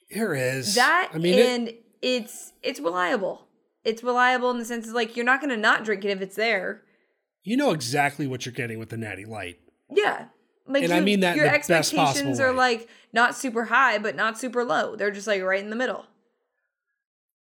Here 0.09 0.35
is 0.35 0.75
That 0.75 1.11
I 1.15 1.19
mean, 1.19 1.39
it- 1.39 1.47
and 1.47 1.73
it's 2.03 2.53
it's 2.63 2.81
reliable. 2.81 3.49
It's 3.85 4.03
reliable 4.03 4.51
in 4.51 4.59
the 4.59 4.65
sense 4.65 4.87
of 4.89 4.95
like 4.95 5.17
you're 5.17 5.25
not 5.25 5.41
gonna 5.41 5.57
not 5.57 5.85
drink 5.85 6.05
it 6.05 6.11
if 6.11 6.21
it's 6.21 6.37
there. 6.37 6.83
you 7.47 7.57
know 7.57 7.73
exactly 7.73 8.27
what 8.27 8.45
you're 8.47 8.55
getting 8.55 8.79
with 8.79 8.89
the 8.91 8.97
Natty 8.97 9.25
Light. 9.25 9.59
Yeah. 9.91 10.27
Like 10.67 10.85
And 10.85 10.93
I 10.95 11.01
mean 11.01 11.21
that 11.21 11.37
your 11.37 11.45
the 11.47 11.51
best 11.51 11.69
possible 11.69 12.01
expectations 12.03 12.41
are 12.41 12.51
way. 12.53 12.57
like 12.57 12.89
not 13.13 13.35
super 13.37 13.65
high, 13.67 13.99
but 13.99 14.17
not 14.17 14.39
super 14.39 14.65
low. 14.65 14.97
They're 14.97 15.11
just 15.11 15.27
like 15.27 15.43
right 15.43 15.63
in 15.63 15.69
the 15.71 15.77
middle. 15.77 16.07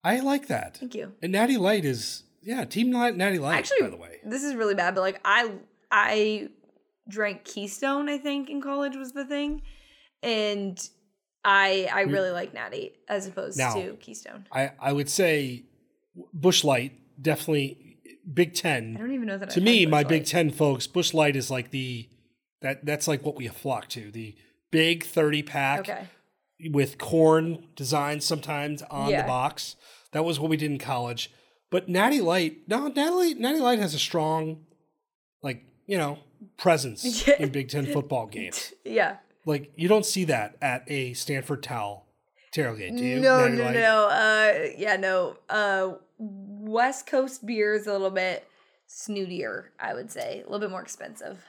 I 0.03 0.19
like 0.19 0.47
that. 0.47 0.77
Thank 0.77 0.95
you. 0.95 1.13
And 1.21 1.31
Natty 1.31 1.55
Light 1.57 1.85
is 1.85 2.23
yeah, 2.43 2.65
Team 2.65 2.91
Light, 2.91 3.15
Natty 3.15 3.39
Light. 3.39 3.57
Actually, 3.57 3.81
by 3.81 3.89
the 3.89 3.97
way, 3.97 4.19
this 4.25 4.43
is 4.43 4.55
really 4.55 4.75
bad, 4.75 4.95
but 4.95 5.01
like 5.01 5.19
I 5.25 5.51
I 5.91 6.49
drank 7.09 7.43
Keystone, 7.43 8.09
I 8.09 8.17
think, 8.17 8.49
in 8.49 8.61
college 8.61 8.95
was 8.95 9.11
the 9.13 9.25
thing. 9.25 9.61
And 10.21 10.79
I 11.43 11.89
I 11.93 12.01
really 12.01 12.31
like 12.31 12.53
Natty 12.53 12.93
as 13.09 13.27
opposed 13.27 13.57
Now- 13.57 13.73
to 13.75 13.93
Keystone. 13.97 14.45
I 14.51 14.71
I 14.79 14.93
would 14.93 15.09
say 15.09 15.63
Busch 16.33 16.63
Light 16.63 16.93
definitely 17.21 17.97
Big 18.31 18.53
Ten. 18.53 18.95
I 18.95 18.99
don't 19.01 19.13
even 19.13 19.27
know 19.27 19.37
that 19.37 19.49
To 19.51 19.55
had 19.55 19.63
me, 19.63 19.85
my 19.85 20.03
Big 20.03 20.25
Ten 20.25 20.49
folks, 20.51 20.87
Busch 20.87 21.13
Light 21.13 21.35
is 21.35 21.51
like 21.51 21.71
the 21.71 22.07
that 22.61 22.85
that's 22.85 23.07
like 23.07 23.25
what 23.25 23.35
we 23.35 23.47
flock 23.49 23.89
to 23.89 24.09
the 24.11 24.35
big 24.71 25.03
thirty 25.03 25.43
pack. 25.43 25.81
Okay. 25.81 26.07
with 26.71 26.97
corn 26.97 27.67
designs 27.75 28.23
sometimes 28.23 28.81
on 28.83 29.09
Yeah. 29.09 29.23
the 29.23 29.27
box. 29.27 29.75
That 30.13 30.23
was 30.23 30.39
what 30.39 30.49
we 30.49 30.55
did 30.55 30.71
in 30.71 30.77
college. 30.77 31.29
But 31.73 31.89
Natty 31.89 32.21
Light, 32.21 32.57
no, 32.67 32.87
Natty, 32.87 33.33
Natty 33.33 33.57
Light 33.59 33.79
has 33.79 33.95
a 33.95 33.99
strong, 33.99 34.59
like, 35.41 35.63
you 35.87 35.97
know, 35.97 36.19
presence 36.55 37.27
in 37.39 37.49
Big 37.49 37.67
Ten 37.69 37.87
football 37.87 38.27
games. 38.27 38.73
Yeah. 38.85 39.17
Like, 39.47 39.71
you 39.75 39.87
don't 39.87 40.05
see 40.05 40.23
that 40.25 40.55
at 40.61 40.83
a 40.87 41.13
Stanford 41.15 41.63
Towel 41.63 42.05
tailgate, 42.55 42.95
do 42.95 43.03
you? 43.03 43.19
No, 43.19 43.47
Natty 43.47 43.57
no, 43.57 43.63
Light? 43.63 43.73
no. 43.73 44.07
Uh, 44.07 44.67
yeah, 44.77 44.97
no. 44.97 45.35
Uh, 45.49 45.93
West 46.19 47.07
Coast 47.07 47.43
beer 47.43 47.73
is 47.73 47.87
a 47.87 47.91
little 47.91 48.11
bit 48.11 48.47
snootier, 48.87 49.69
I 49.79 49.95
would 49.95 50.11
say, 50.11 50.41
a 50.41 50.43
little 50.43 50.59
bit 50.59 50.69
more 50.69 50.83
expensive. 50.83 51.43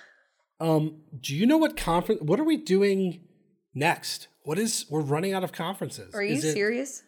Um, 0.58 1.02
do 1.20 1.34
you 1.36 1.44
know 1.44 1.58
what 1.58 1.76
conference? 1.76 2.22
What 2.22 2.40
are 2.40 2.44
we 2.44 2.56
doing 2.56 3.20
next? 3.74 4.28
What 4.44 4.58
is? 4.58 4.86
We're 4.88 5.02
running 5.02 5.34
out 5.34 5.44
of 5.44 5.52
conferences. 5.52 6.14
Are 6.14 6.22
you 6.22 6.36
Is 6.36 6.44
it- 6.46 6.54
serious? 6.54 7.02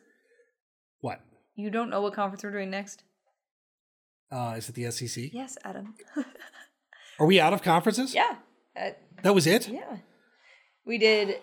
What? 1.01 1.23
You 1.55 1.71
don't 1.71 1.89
know 1.89 2.03
what 2.03 2.13
conference 2.13 2.45
we're 2.45 2.53
doing 2.53 2.69
next? 2.69 3.03
Uh, 4.31 4.55
is 4.57 4.69
it 4.69 4.75
the 4.75 4.91
SEC? 4.91 5.33
Yes, 5.33 5.57
Adam. 5.65 5.95
Are 7.19 7.27
we 7.27 7.41
out 7.41 7.53
of 7.53 7.63
conferences? 7.63 8.15
yeah. 8.15 8.37
Uh, 8.79 8.91
That 9.23 9.35
was 9.35 9.47
it. 9.47 9.69
yeah. 9.69 9.99
We 10.85 10.99
did. 10.99 11.37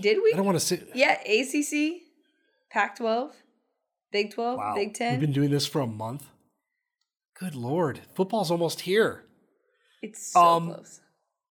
Did 0.00 0.18
we? 0.22 0.32
I 0.32 0.36
don't 0.36 0.46
want 0.46 0.58
to 0.58 0.64
say. 0.64 0.82
Yeah. 0.94 1.18
ACC, 1.20 2.02
Pac 2.70 2.96
12, 2.96 3.32
Big 4.12 4.32
12, 4.32 4.58
Wow. 4.58 4.74
Big 4.74 4.94
10. 4.94 5.12
We've 5.12 5.20
been 5.20 5.32
doing 5.32 5.50
this 5.50 5.66
for 5.66 5.80
a 5.80 5.86
month. 5.86 6.24
Good 7.38 7.54
lord, 7.54 8.00
football's 8.14 8.50
almost 8.50 8.80
here. 8.82 9.24
it's 10.02 10.32
so 10.32 10.40
um, 10.40 10.72
close. 10.72 11.00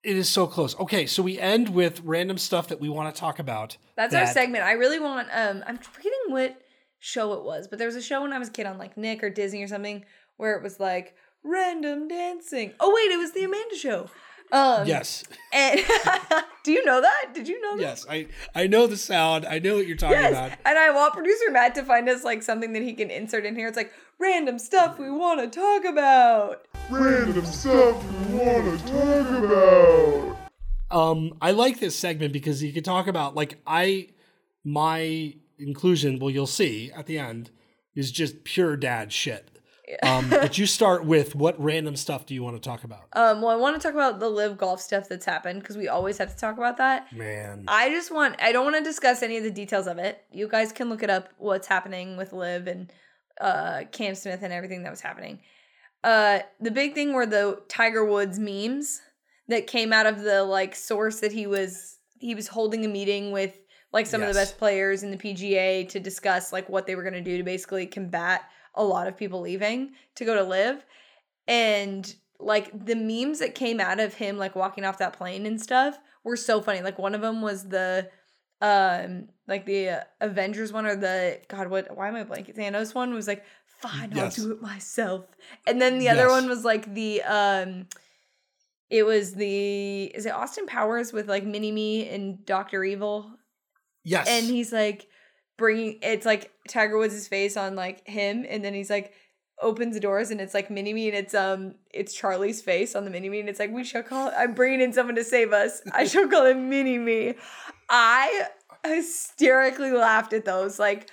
It 0.03 0.15
is 0.15 0.29
so 0.29 0.47
close. 0.47 0.75
Okay, 0.79 1.05
so 1.05 1.21
we 1.21 1.37
end 1.39 1.69
with 1.69 2.01
random 2.03 2.37
stuff 2.39 2.67
that 2.69 2.79
we 2.79 2.89
want 2.89 3.13
to 3.13 3.19
talk 3.19 3.37
about. 3.39 3.77
That's 3.95 4.13
our 4.15 4.25
segment. 4.27 4.63
I 4.63 4.73
really 4.73 4.99
want 4.99 5.27
um 5.31 5.63
I'm 5.67 5.77
forgetting 5.77 6.11
what 6.29 6.59
show 6.99 7.33
it 7.33 7.43
was, 7.43 7.67
but 7.67 7.77
there 7.79 7.87
was 7.87 7.95
a 7.95 8.01
show 8.01 8.21
when 8.23 8.33
I 8.33 8.39
was 8.39 8.47
a 8.49 8.51
kid 8.51 8.65
on 8.65 8.77
like 8.79 8.97
Nick 8.97 9.23
or 9.23 9.29
Disney 9.29 9.61
or 9.63 9.67
something 9.67 10.05
where 10.37 10.55
it 10.57 10.63
was 10.63 10.79
like 10.79 11.15
random 11.43 12.07
dancing. 12.07 12.73
Oh 12.79 12.93
wait, 12.95 13.13
it 13.13 13.17
was 13.17 13.31
the 13.33 13.43
Amanda 13.43 13.75
show. 13.75 14.09
Um, 14.51 14.85
Yes. 14.87 15.23
And 15.53 15.79
do 16.63 16.71
you 16.71 16.85
know 16.85 17.01
that? 17.01 17.33
Did 17.33 17.47
you 17.47 17.59
know 17.61 17.77
that? 17.77 17.81
Yes. 17.81 18.05
I 18.09 18.27
I 18.53 18.67
know 18.67 18.85
the 18.87 18.97
sound. 18.97 19.45
I 19.45 19.59
know 19.59 19.75
what 19.75 19.87
you're 19.87 19.97
talking 19.97 20.17
Yes. 20.17 20.31
about. 20.31 20.51
And 20.65 20.77
I 20.77 20.91
want 20.91 21.13
producer 21.13 21.49
Matt 21.51 21.73
to 21.75 21.83
find 21.83 22.07
us 22.07 22.23
like 22.23 22.43
something 22.43 22.73
that 22.73 22.83
he 22.83 22.93
can 22.93 23.09
insert 23.09 23.45
in 23.45 23.55
here. 23.55 23.67
It's 23.67 23.77
like 23.77 23.91
random 24.19 24.59
stuff 24.59 24.99
we 24.99 25.09
want 25.09 25.39
to 25.41 25.47
talk 25.59 25.83
about. 25.83 26.67
Random 26.91 27.45
stuff 27.45 28.03
we 28.29 28.37
want 28.37 28.79
to 28.79 28.87
talk 28.87 29.43
about. 29.43 30.37
Um, 30.91 31.33
I 31.41 31.51
like 31.51 31.79
this 31.79 31.95
segment 31.95 32.31
because 32.31 32.61
you 32.61 32.71
can 32.71 32.83
talk 32.83 33.07
about 33.07 33.35
like 33.35 33.59
I 33.65 34.09
my 34.63 35.33
inclusion. 35.57 36.19
Well, 36.19 36.29
you'll 36.29 36.45
see 36.47 36.91
at 36.95 37.07
the 37.07 37.17
end 37.17 37.49
is 37.95 38.11
just 38.11 38.43
pure 38.43 38.77
dad 38.77 39.11
shit. 39.11 39.54
Um, 40.03 40.29
but 40.29 40.57
you 40.57 40.65
start 40.65 41.05
with 41.05 41.35
what 41.35 41.61
random 41.61 41.95
stuff 41.95 42.25
do 42.25 42.33
you 42.33 42.43
want 42.43 42.55
to 42.55 42.69
talk 42.69 42.83
about? 42.83 43.05
Um, 43.13 43.41
well, 43.41 43.51
I 43.51 43.55
want 43.55 43.79
to 43.79 43.87
talk 43.87 43.93
about 43.93 44.19
the 44.19 44.29
LIV 44.29 44.57
golf 44.57 44.81
stuff 44.81 45.07
that's 45.07 45.25
happened 45.25 45.61
because 45.61 45.77
we 45.77 45.87
always 45.87 46.17
have 46.17 46.31
to 46.33 46.37
talk 46.37 46.57
about 46.57 46.77
that. 46.77 47.11
Man, 47.13 47.65
I 47.67 47.89
just 47.89 48.11
want 48.11 48.35
I 48.41 48.51
don't 48.51 48.65
want 48.65 48.77
to 48.77 48.83
discuss 48.83 49.21
any 49.21 49.37
of 49.37 49.43
the 49.43 49.51
details 49.51 49.87
of 49.87 49.97
it. 49.99 50.23
You 50.31 50.47
guys 50.47 50.71
can 50.71 50.89
look 50.89 51.03
it 51.03 51.09
up 51.09 51.29
what's 51.37 51.67
happening 51.67 52.17
with 52.17 52.33
LIV 52.33 52.67
and 52.67 52.93
uh 53.39 53.83
Cam 53.91 54.15
Smith 54.15 54.41
and 54.41 54.51
everything 54.51 54.83
that 54.83 54.89
was 54.89 55.01
happening. 55.01 55.39
Uh 56.03 56.39
the 56.59 56.71
big 56.71 56.95
thing 56.95 57.13
were 57.13 57.25
the 57.27 57.61
Tiger 57.67 58.03
Woods 58.05 58.39
memes 58.39 59.01
that 59.47 59.67
came 59.67 59.93
out 59.93 60.07
of 60.07 60.21
the 60.21 60.43
like 60.43 60.75
source 60.75 61.19
that 61.19 61.31
he 61.31 61.45
was 61.45 61.97
he 62.17 62.33
was 62.33 62.47
holding 62.47 62.85
a 62.85 62.87
meeting 62.87 63.31
with 63.31 63.55
like 63.91 64.07
some 64.07 64.21
of 64.21 64.27
the 64.27 64.33
best 64.33 64.57
players 64.57 65.03
in 65.03 65.11
the 65.11 65.17
PGA 65.17 65.87
to 65.89 65.99
discuss 65.99 66.51
like 66.51 66.67
what 66.69 66.85
they 66.85 66.95
were 66.95 67.03
going 67.03 67.13
to 67.13 67.21
do 67.21 67.37
to 67.37 67.43
basically 67.43 67.85
combat 67.85 68.41
a 68.75 68.83
lot 68.83 69.07
of 69.07 69.17
people 69.17 69.41
leaving 69.41 69.91
to 70.15 70.25
go 70.25 70.35
to 70.35 70.43
LIV. 70.43 70.85
And 71.47 72.15
like 72.39 72.85
the 72.85 72.95
memes 72.95 73.39
that 73.39 73.55
came 73.55 73.79
out 73.79 73.99
of 73.99 74.13
him 74.15 74.37
like 74.37 74.55
walking 74.55 74.83
off 74.83 74.97
that 74.97 75.13
plane 75.13 75.45
and 75.45 75.61
stuff 75.61 75.97
were 76.23 76.35
so 76.37 76.61
funny. 76.61 76.81
Like 76.81 76.99
one 76.99 77.15
of 77.15 77.21
them 77.21 77.41
was 77.41 77.69
the 77.69 78.09
um 78.61 79.27
like 79.47 79.65
the 79.65 79.89
uh, 79.89 80.03
avengers 80.21 80.71
one 80.71 80.85
or 80.85 80.95
the 80.95 81.41
god 81.49 81.67
what 81.69 81.95
why 81.95 82.07
am 82.07 82.15
i 82.15 82.23
blanking? 82.23 82.57
Thanos 82.57 82.95
one 82.95 83.13
was 83.13 83.27
like 83.27 83.43
fine 83.65 84.11
Yes. 84.13 84.39
i'll 84.39 84.45
do 84.45 84.51
it 84.53 84.61
myself. 84.61 85.25
And 85.67 85.81
then 85.81 85.99
the 85.99 86.07
other 86.09 86.23
Yes. 86.23 86.31
one 86.31 86.47
was 86.47 86.63
like 86.63 86.93
the 86.93 87.21
um 87.23 87.87
it 88.89 89.03
was 89.03 89.33
the 89.33 90.05
is 90.05 90.25
it 90.25 90.31
austin 90.31 90.65
powers 90.67 91.11
with 91.11 91.27
like 91.27 91.43
mini 91.43 91.71
me 91.71 92.07
and 92.09 92.45
dr 92.45 92.81
evil? 92.83 93.31
Yes, 94.03 94.27
and 94.29 94.45
he's 94.45 94.71
like 94.71 95.07
bringing 95.57 95.99
it's 96.01 96.25
like 96.25 96.51
Tiger 96.67 96.97
Woods' 96.97 97.27
face 97.27 97.57
on 97.57 97.75
like 97.75 98.07
him, 98.07 98.45
and 98.47 98.63
then 98.63 98.73
he's 98.73 98.89
like 98.89 99.13
opens 99.61 99.93
the 99.93 100.01
doors 100.01 100.31
and 100.31 100.41
it's 100.41 100.53
like 100.53 100.69
mini 100.69 100.93
me 100.93 101.07
and 101.07 101.17
it's 101.17 101.33
um 101.33 101.75
it's 101.93 102.13
Charlie's 102.13 102.61
face 102.61 102.93
on 102.93 103.05
the 103.05 103.09
mini 103.09 103.29
me 103.29 103.39
and 103.39 103.47
it's 103.47 103.57
like 103.57 103.71
we 103.71 103.85
shall 103.85 104.03
call 104.03 104.29
I'm 104.37 104.53
bringing 104.53 104.81
in 104.81 104.91
someone 104.91 105.15
to 105.15 105.23
save 105.23 105.53
us. 105.53 105.81
I 105.93 106.05
shall 106.07 106.27
call 106.27 106.45
him 106.45 106.69
mini 106.69 106.97
me. 106.97 107.35
I 107.89 108.47
hysterically 108.85 109.91
laughed 109.91 110.33
at 110.33 110.45
those 110.45 110.79
like. 110.79 111.09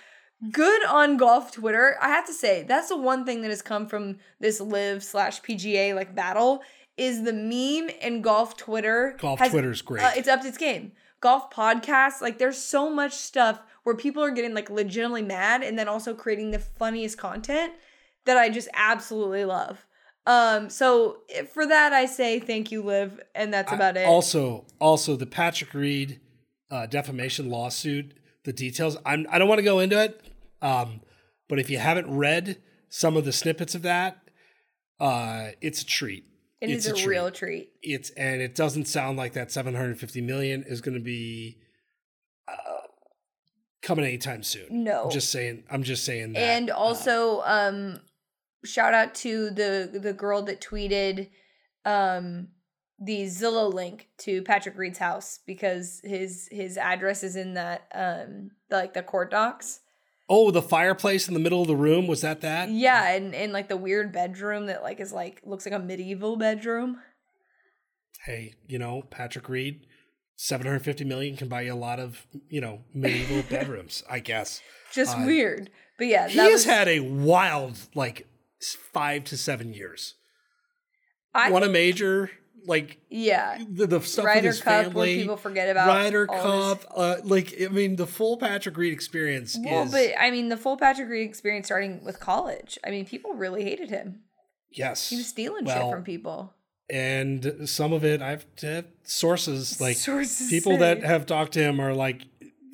Good 0.51 0.85
on 0.87 1.19
golf 1.19 1.53
Twitter. 1.53 1.97
I 2.01 2.09
have 2.09 2.27
to 2.27 2.33
say 2.33 2.65
that's 2.65 2.89
the 2.89 2.97
one 2.97 3.25
thing 3.25 3.43
that 3.43 3.51
has 3.51 3.63
come 3.63 3.87
from 3.87 4.19
this 4.41 4.61
LIV 4.61 5.05
slash 5.05 5.41
PGA 5.41 5.95
like 5.95 6.17
battle 6.17 6.63
is 6.97 7.23
the 7.23 7.33
meme 7.33 7.95
and 8.03 8.25
golf 8.25 8.57
Twitter. 8.57 9.17
golf 9.21 9.39
has 9.39 9.53
Twitter's 9.53 9.83
great. 9.83 10.03
uh, 10.03 10.11
it's 10.17 10.27
upped 10.27 10.45
its 10.45 10.59
game. 10.59 10.91
Golf 11.21 11.49
podcasts, 11.53 12.21
like 12.21 12.39
there's 12.39 12.59
so 12.59 12.91
much 12.91 13.13
stuff 13.13 13.61
where 13.85 13.97
people 13.97 14.23
are 14.23 14.31
getting 14.31 14.55
like 14.55 14.71
legitimately 14.71 15.23
mad 15.23 15.63
and 15.63 15.79
then 15.79 15.89
also 15.89 16.15
creating 16.15 16.51
the 16.51 16.59
funniest 16.59 17.19
content 17.19 17.73
that 18.25 18.37
I 18.37 18.49
just 18.49 18.69
absolutely 18.75 19.45
love. 19.45 19.85
Um, 20.27 20.71
so 20.71 21.19
eh, 21.31 21.45
for 21.45 21.67
that 21.67 21.93
I 21.93 22.07
say 22.07 22.39
thank 22.39 22.71
you, 22.71 22.83
Liv, 22.83 23.21
and 23.35 23.53
that's 23.53 23.73
about 23.73 23.97
it. 23.97 24.07
Also, 24.07 24.67
also 24.79 25.17
the 25.17 25.27
Patrick 25.27 25.75
Reed 25.75 26.21
uh, 26.71 26.87
defamation 26.87 27.51
lawsuit. 27.51 28.15
The 28.45 28.53
details. 28.53 28.97
I'm. 29.07 29.27
I 29.31 29.39
don't 29.39 29.49
want 29.49 29.61
to 29.61 29.65
go 29.65 29.79
into 29.79 30.03
it. 30.03 30.21
Um, 30.61 31.01
but 31.49 31.59
if 31.59 31.71
you 31.71 31.79
haven't 31.79 32.11
read 32.11 32.61
some 32.89 33.17
of 33.17 33.25
the 33.25 33.33
snippets 33.33 33.75
of 33.75 33.83
that, 33.83 34.19
uh, 34.99 35.51
it's 35.61 35.83
a 35.83 35.87
treat. 35.87 36.25
it 36.61 36.71
is 36.71 36.87
it's 36.87 37.01
a, 37.01 37.05
a 37.05 37.09
real 37.09 37.31
treat. 37.31 37.71
It's 37.83 38.11
and 38.11 38.41
it 38.41 38.55
doesn't 38.55 38.87
sound 38.87 39.17
like 39.17 39.35
that 39.35 39.53
750 39.53 40.21
million 40.23 40.65
is 40.67 40.81
going 40.81 40.95
to 40.95 41.01
be 41.03 41.59
coming 43.83 44.05
anytime 44.05 44.43
soon. 44.43 44.85
No. 44.85 45.05
I'm 45.05 45.11
just 45.11 45.31
saying. 45.31 45.65
I'm 45.71 45.83
just 45.83 46.05
saying 46.05 46.33
that. 46.35 46.41
and 46.41 46.71
uh, 46.71 46.75
also 46.77 47.43
um 47.45 48.01
shout 48.65 48.95
out 48.95 49.15
to 49.17 49.51
the 49.51 49.99
the 50.01 50.13
girl 50.13 50.43
that 50.43 50.61
tweeted 50.61 51.29
um 51.85 52.49
the 53.05 53.25
Zillow 53.25 53.73
link 53.73 54.09
to 54.19 54.43
Patrick 54.43 54.79
Reed's 54.79 54.99
house 54.99 55.41
because 55.45 56.01
his 56.05 56.49
his 56.53 56.79
address 56.79 57.25
is 57.25 57.35
in 57.35 57.55
that 57.55 57.89
um 57.95 58.53
the, 58.71 58.77
like 58.77 58.95
the 58.95 59.03
court 59.03 59.31
docs. 59.33 59.81
oh, 60.29 60.51
the 60.53 60.63
fireplace 60.63 61.27
in 61.29 61.35
the 61.35 61.41
middle 61.41 61.61
of 61.63 61.67
the 61.69 61.77
room 61.77 62.07
was 62.07 62.21
that 62.21 62.41
that? 62.43 62.69
Yeah, 62.71 63.11
and 63.13 63.35
in 63.35 63.53
like 63.53 63.69
the 63.69 63.77
weird 63.77 64.13
bedroom 64.13 64.67
that 64.67 64.83
like 64.83 65.01
is 65.01 65.13
like 65.13 65.43
looks 65.45 65.67
like 65.67 65.75
a 65.75 65.81
medieval 65.81 66.37
bedroom. 66.37 67.01
Hey, 68.25 68.55
you 68.69 68.79
know 68.79 69.03
Patrick 69.11 69.49
Reed. 69.49 69.87
750 70.37 71.05
million 71.05 71.37
can 71.37 71.49
buy 71.49 71.63
you 71.63 71.73
a 71.73 71.77
lot 71.77 71.99
of, 72.01 72.27
you 72.49 72.61
know, 72.61 72.81
medieval 72.95 73.43
bedrooms, 73.51 74.03
I 74.11 74.19
guess. 74.21 74.61
Just 74.93 75.17
Uh, 75.17 75.23
weird. 75.27 75.71
But 75.99 76.07
yeah, 76.09 76.29
He 76.29 76.39
has 76.39 76.53
was, 76.53 76.65
had 76.65 76.89
a 76.89 77.01
wild, 77.01 77.77
like, 77.95 78.27
five 78.93 79.25
to 79.25 79.37
seven 79.37 79.73
years. 79.73 80.15
I, 81.35 81.51
Won 81.51 81.63
a 81.63 81.69
major, 81.69 82.31
like, 82.67 82.99
yeah. 83.09 83.59
the, 83.71 83.87
the 83.87 84.01
stuff 84.01 84.25
Ryder 84.25 84.49
with 84.49 84.57
his 84.57 84.61
Cup 84.63 84.85
family. 84.87 84.95
where 85.15 85.23
people 85.23 85.37
forget 85.37 85.69
about 85.71 85.87
Ryder 85.89 86.27
Cup. 86.27 86.85
Uh, 86.95 87.17
like, 87.25 87.55
I 87.63 87.69
mean, 87.69 87.97
the 87.97 88.07
full 88.07 88.37
Patrick 88.37 88.77
Reed 88.77 88.93
experience 88.93 89.57
Well, 89.63 89.85
is. 89.85 89.93
but 89.93 90.11
I 90.19 90.31
mean 90.31 90.49
the 90.49 90.57
full 90.57 90.77
Patrick 90.77 91.09
Reed 91.09 91.29
experience 91.29 91.67
starting 91.69 92.05
with 92.05 92.21
college. 92.21 92.79
I 92.85 92.91
mean, 92.91 93.07
people 93.07 93.33
really 93.35 93.65
hated 93.65 93.91
him. 93.91 94.21
yes. 94.71 95.09
He 95.11 95.17
was 95.17 95.27
stealing 95.27 95.65
Well, 95.65 95.89
shit 95.89 95.95
from 95.95 96.05
people. 96.05 96.53
And 96.93 97.67
some 97.69 97.95
of 97.95 98.05
it, 98.05 98.21
I've 98.21 98.45
had 98.61 98.85
sources, 99.03 99.81
like, 99.81 99.97
Sources 99.97 100.51
people 100.51 100.73
say. 100.75 100.79
that 100.81 101.03
have 101.03 101.25
talked 101.25 101.53
to 101.55 101.61
him 101.61 101.81
are 101.81 101.95
like, 101.95 102.23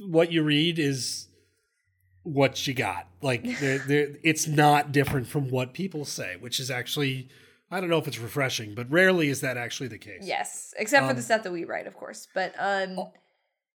what 0.01 0.33
you 0.33 0.43
read 0.43 0.81
is 0.81 1.29
what 2.25 2.67
you 2.67 2.75
got. 2.75 3.07
Like, 3.23 3.45
they're, 3.61 3.79
they're, 3.79 4.09
it's 4.25 4.49
not 4.49 4.91
different 4.91 5.29
from 5.29 5.51
what 5.51 5.73
people 5.73 6.05
say, 6.05 6.37
which 6.41 6.59
is 6.59 6.69
actually, 6.69 7.29
I 7.71 7.79
don't 7.81 7.89
know 7.89 7.99
if 7.99 8.09
it's 8.09 8.19
refreshing, 8.19 8.75
but 8.75 8.91
rarely 8.91 9.29
is 9.29 9.41
that 9.43 9.57
actually 9.57 9.89
the 9.89 9.99
case. 9.99 10.23
Yes, 10.25 10.75
except 10.77 11.05
for 11.05 11.11
Um, 11.11 11.17
the 11.17 11.23
stuff 11.23 11.45
that 11.45 11.53
we 11.53 11.65
write, 11.65 11.87
of 11.87 11.95
course. 11.95 12.27
But 12.35 12.55
um, 12.59 12.99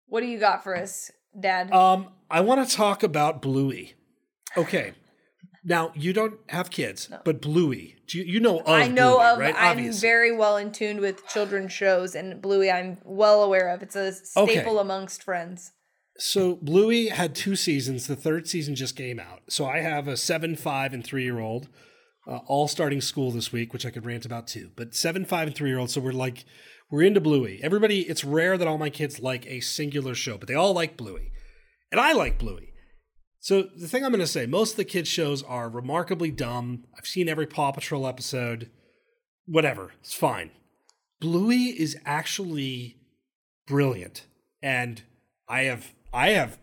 what 0.09 0.22
do 0.22 0.26
you 0.26 0.40
got 0.40 0.64
for 0.64 0.76
us, 0.76 1.12
Dad? 1.38 1.70
Um, 1.72 2.09
I 2.28 2.40
want 2.40 2.68
to 2.68 2.76
talk 2.76 3.05
about 3.05 3.40
Bluey. 3.43 3.95
Okay. 4.57 4.95
Now 5.64 5.92
you 5.94 6.12
don't 6.12 6.38
have 6.48 6.70
kids, 6.70 7.08
but 7.24 7.40
Bluey, 7.40 7.96
do 8.08 8.18
you, 8.18 8.24
you 8.24 8.40
know 8.40 8.58
of 8.60 8.68
I 8.68 8.88
know 8.88 9.16
Bluey, 9.18 9.26
of. 9.26 9.38
right? 9.38 9.54
I'm 9.56 9.78
Obviously. 9.78 10.00
very 10.08 10.32
well 10.36 10.56
in 10.56 10.72
tune 10.72 11.00
with 11.00 11.26
children's 11.28 11.72
shows, 11.72 12.14
and 12.16 12.42
Bluey, 12.42 12.70
I'm 12.70 12.98
well 13.04 13.42
aware 13.44 13.68
of. 13.68 13.80
It's 13.82 13.94
a 13.94 14.12
staple 14.12 14.72
Okay. 14.72 14.80
amongst 14.80 15.22
friends. 15.22 15.70
So 16.18 16.56
Bluey 16.56 17.08
had 17.08 17.34
two 17.34 17.54
seasons. 17.56 18.06
The 18.06 18.16
third 18.16 18.48
season 18.48 18.74
just 18.74 18.96
came 18.96 19.20
out. 19.20 19.40
So 19.48 19.64
I 19.64 19.78
have 19.80 20.08
a 20.08 20.16
seven, 20.16 20.56
five, 20.56 20.92
and 20.92 21.04
three 21.04 21.22
year 21.24 21.38
old, 21.38 21.68
uh, 22.28 22.38
all 22.46 22.66
starting 22.68 23.00
school 23.00 23.30
this 23.30 23.52
week, 23.52 23.72
which 23.72 23.86
I 23.86 23.90
could 23.90 24.04
rant 24.04 24.26
about 24.26 24.46
too. 24.48 24.70
But 24.76 24.94
seven, 24.94 25.24
five, 25.24 25.46
and 25.46 25.56
three 25.56 25.70
year 25.70 25.78
old. 25.78 25.90
So 25.90 26.00
we're 26.00 26.12
like, 26.12 26.44
we're 26.90 27.02
into 27.02 27.20
Bluey. 27.20 27.60
Everybody, 27.62 28.00
it's 28.02 28.24
rare 28.24 28.58
that 28.58 28.68
all 28.68 28.78
my 28.78 28.90
kids 28.90 29.20
like 29.20 29.46
a 29.46 29.60
singular 29.60 30.14
show, 30.14 30.36
but 30.38 30.48
they 30.48 30.54
all 30.54 30.74
like 30.74 30.96
Bluey, 30.96 31.30
and 31.90 32.00
I 32.00 32.12
like 32.12 32.38
Bluey. 32.38 32.71
So 33.43 33.62
the 33.76 33.88
thing 33.88 34.05
I'm 34.05 34.12
going 34.12 34.20
to 34.20 34.26
say, 34.26 34.47
most 34.47 34.70
of 34.70 34.76
the 34.76 34.84
kids 34.84 35.09
shows 35.09 35.43
are 35.43 35.68
remarkably 35.68 36.30
dumb. 36.30 36.84
I've 36.97 37.09
seen 37.09 37.28
every 37.28 37.47
Paw 37.47 37.72
Patrol 37.72 38.07
episode. 38.07 38.70
Whatever, 39.47 39.90
it's 40.01 40.14
fine. 40.14 40.53
Bluey 41.20 41.76
is 41.76 41.99
actually 42.05 42.99
brilliant, 43.66 44.26
and 44.62 45.03
I 45.49 45.62
have 45.62 45.93
I 46.14 46.30
have 46.30 46.59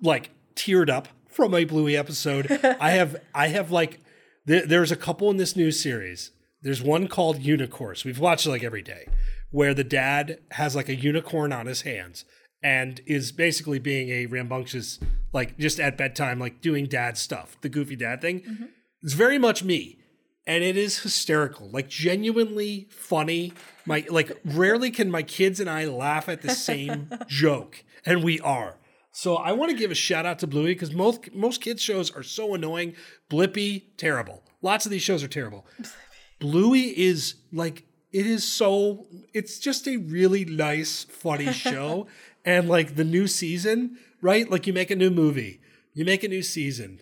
like 0.00 0.30
teared 0.54 0.88
up 0.88 1.08
from 1.28 1.54
a 1.54 1.64
Bluey 1.64 1.98
episode. 1.98 2.50
I 2.80 2.92
have 2.92 3.16
I 3.34 3.48
have 3.48 3.70
like 3.70 4.00
there, 4.46 4.66
there's 4.66 4.90
a 4.90 4.96
couple 4.96 5.28
in 5.28 5.36
this 5.36 5.54
new 5.54 5.70
series. 5.70 6.30
There's 6.62 6.82
one 6.82 7.08
called 7.08 7.42
Unicorns. 7.42 8.06
We've 8.06 8.18
watched 8.18 8.46
it 8.46 8.50
like 8.50 8.64
every 8.64 8.82
day, 8.82 9.06
where 9.50 9.74
the 9.74 9.84
dad 9.84 10.38
has 10.52 10.74
like 10.74 10.88
a 10.88 10.94
unicorn 10.94 11.52
on 11.52 11.66
his 11.66 11.82
hands 11.82 12.24
and 12.62 13.00
is 13.06 13.32
basically 13.32 13.78
being 13.78 14.10
a 14.10 14.26
rambunctious, 14.26 15.00
like 15.32 15.58
just 15.58 15.80
at 15.80 15.96
bedtime, 15.96 16.38
like 16.38 16.60
doing 16.60 16.86
dad 16.86 17.18
stuff, 17.18 17.56
the 17.60 17.68
goofy 17.68 17.96
dad 17.96 18.20
thing. 18.20 18.40
Mm-hmm. 18.40 18.64
It's 19.02 19.14
very 19.14 19.38
much 19.38 19.64
me. 19.64 19.98
And 20.44 20.64
it 20.64 20.76
is 20.76 21.00
hysterical, 21.00 21.70
like 21.70 21.88
genuinely 21.88 22.88
funny. 22.90 23.52
My 23.86 24.04
like 24.10 24.40
rarely 24.44 24.90
can 24.90 25.08
my 25.08 25.22
kids 25.22 25.60
and 25.60 25.70
I 25.70 25.84
laugh 25.84 26.28
at 26.28 26.42
the 26.42 26.50
same 26.50 27.08
joke, 27.28 27.84
and 28.04 28.24
we 28.24 28.40
are. 28.40 28.76
So 29.12 29.36
I 29.36 29.52
want 29.52 29.70
to 29.70 29.76
give 29.76 29.92
a 29.92 29.94
shout 29.94 30.26
out 30.26 30.40
to 30.40 30.48
Bluey 30.48 30.74
because 30.74 30.92
most 30.92 31.32
most 31.32 31.60
kids 31.60 31.80
shows 31.80 32.10
are 32.10 32.24
so 32.24 32.54
annoying. 32.54 32.96
Blippi, 33.30 33.84
terrible. 33.96 34.42
Lots 34.62 34.84
of 34.84 34.90
these 34.90 35.02
shows 35.02 35.22
are 35.22 35.28
terrible. 35.28 35.64
Bluey 36.40 36.98
is 36.98 37.36
like 37.52 37.84
it 38.12 38.26
is 38.26 38.44
so 38.44 39.06
it's 39.32 39.58
just 39.58 39.86
a 39.86 39.96
really 39.98 40.44
nice, 40.44 41.04
funny 41.04 41.52
show. 41.52 42.06
And 42.44 42.68
like 42.68 42.96
the 42.96 43.04
new 43.04 43.26
season, 43.26 43.98
right? 44.20 44.50
Like 44.50 44.66
you 44.66 44.72
make 44.72 44.90
a 44.90 44.96
new 44.96 45.10
movie, 45.10 45.60
you 45.94 46.04
make 46.04 46.24
a 46.24 46.28
new 46.28 46.42
season. 46.42 47.00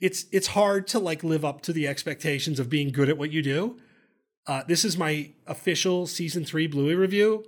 It's 0.00 0.26
it's 0.32 0.48
hard 0.48 0.86
to 0.88 0.98
like 0.98 1.24
live 1.24 1.44
up 1.44 1.62
to 1.62 1.72
the 1.72 1.88
expectations 1.88 2.58
of 2.60 2.68
being 2.68 2.92
good 2.92 3.08
at 3.08 3.18
what 3.18 3.32
you 3.32 3.42
do. 3.42 3.78
Uh, 4.46 4.62
this 4.68 4.84
is 4.84 4.96
my 4.96 5.30
official 5.46 6.06
season 6.06 6.44
three 6.44 6.66
Bluey 6.66 6.94
review. 6.94 7.44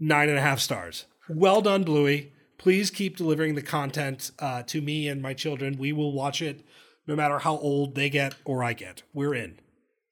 Nine 0.00 0.28
and 0.28 0.38
a 0.38 0.42
half 0.42 0.58
stars. 0.58 1.06
Well 1.28 1.62
done, 1.62 1.84
Bluey. 1.84 2.32
Please 2.58 2.90
keep 2.90 3.16
delivering 3.16 3.54
the 3.54 3.62
content 3.62 4.30
uh, 4.38 4.62
to 4.64 4.80
me 4.80 5.08
and 5.08 5.22
my 5.22 5.34
children. 5.34 5.78
We 5.78 5.92
will 5.92 6.12
watch 6.12 6.42
it 6.42 6.64
no 7.06 7.14
matter 7.14 7.38
how 7.38 7.58
old 7.58 7.94
they 7.94 8.10
get 8.10 8.34
or 8.44 8.64
I 8.64 8.72
get. 8.72 9.02
We're 9.12 9.34
in. 9.34 9.58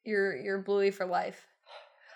You're 0.03 0.35
you're 0.35 0.59
Bluey 0.59 0.91
for 0.91 1.05
life. 1.05 1.45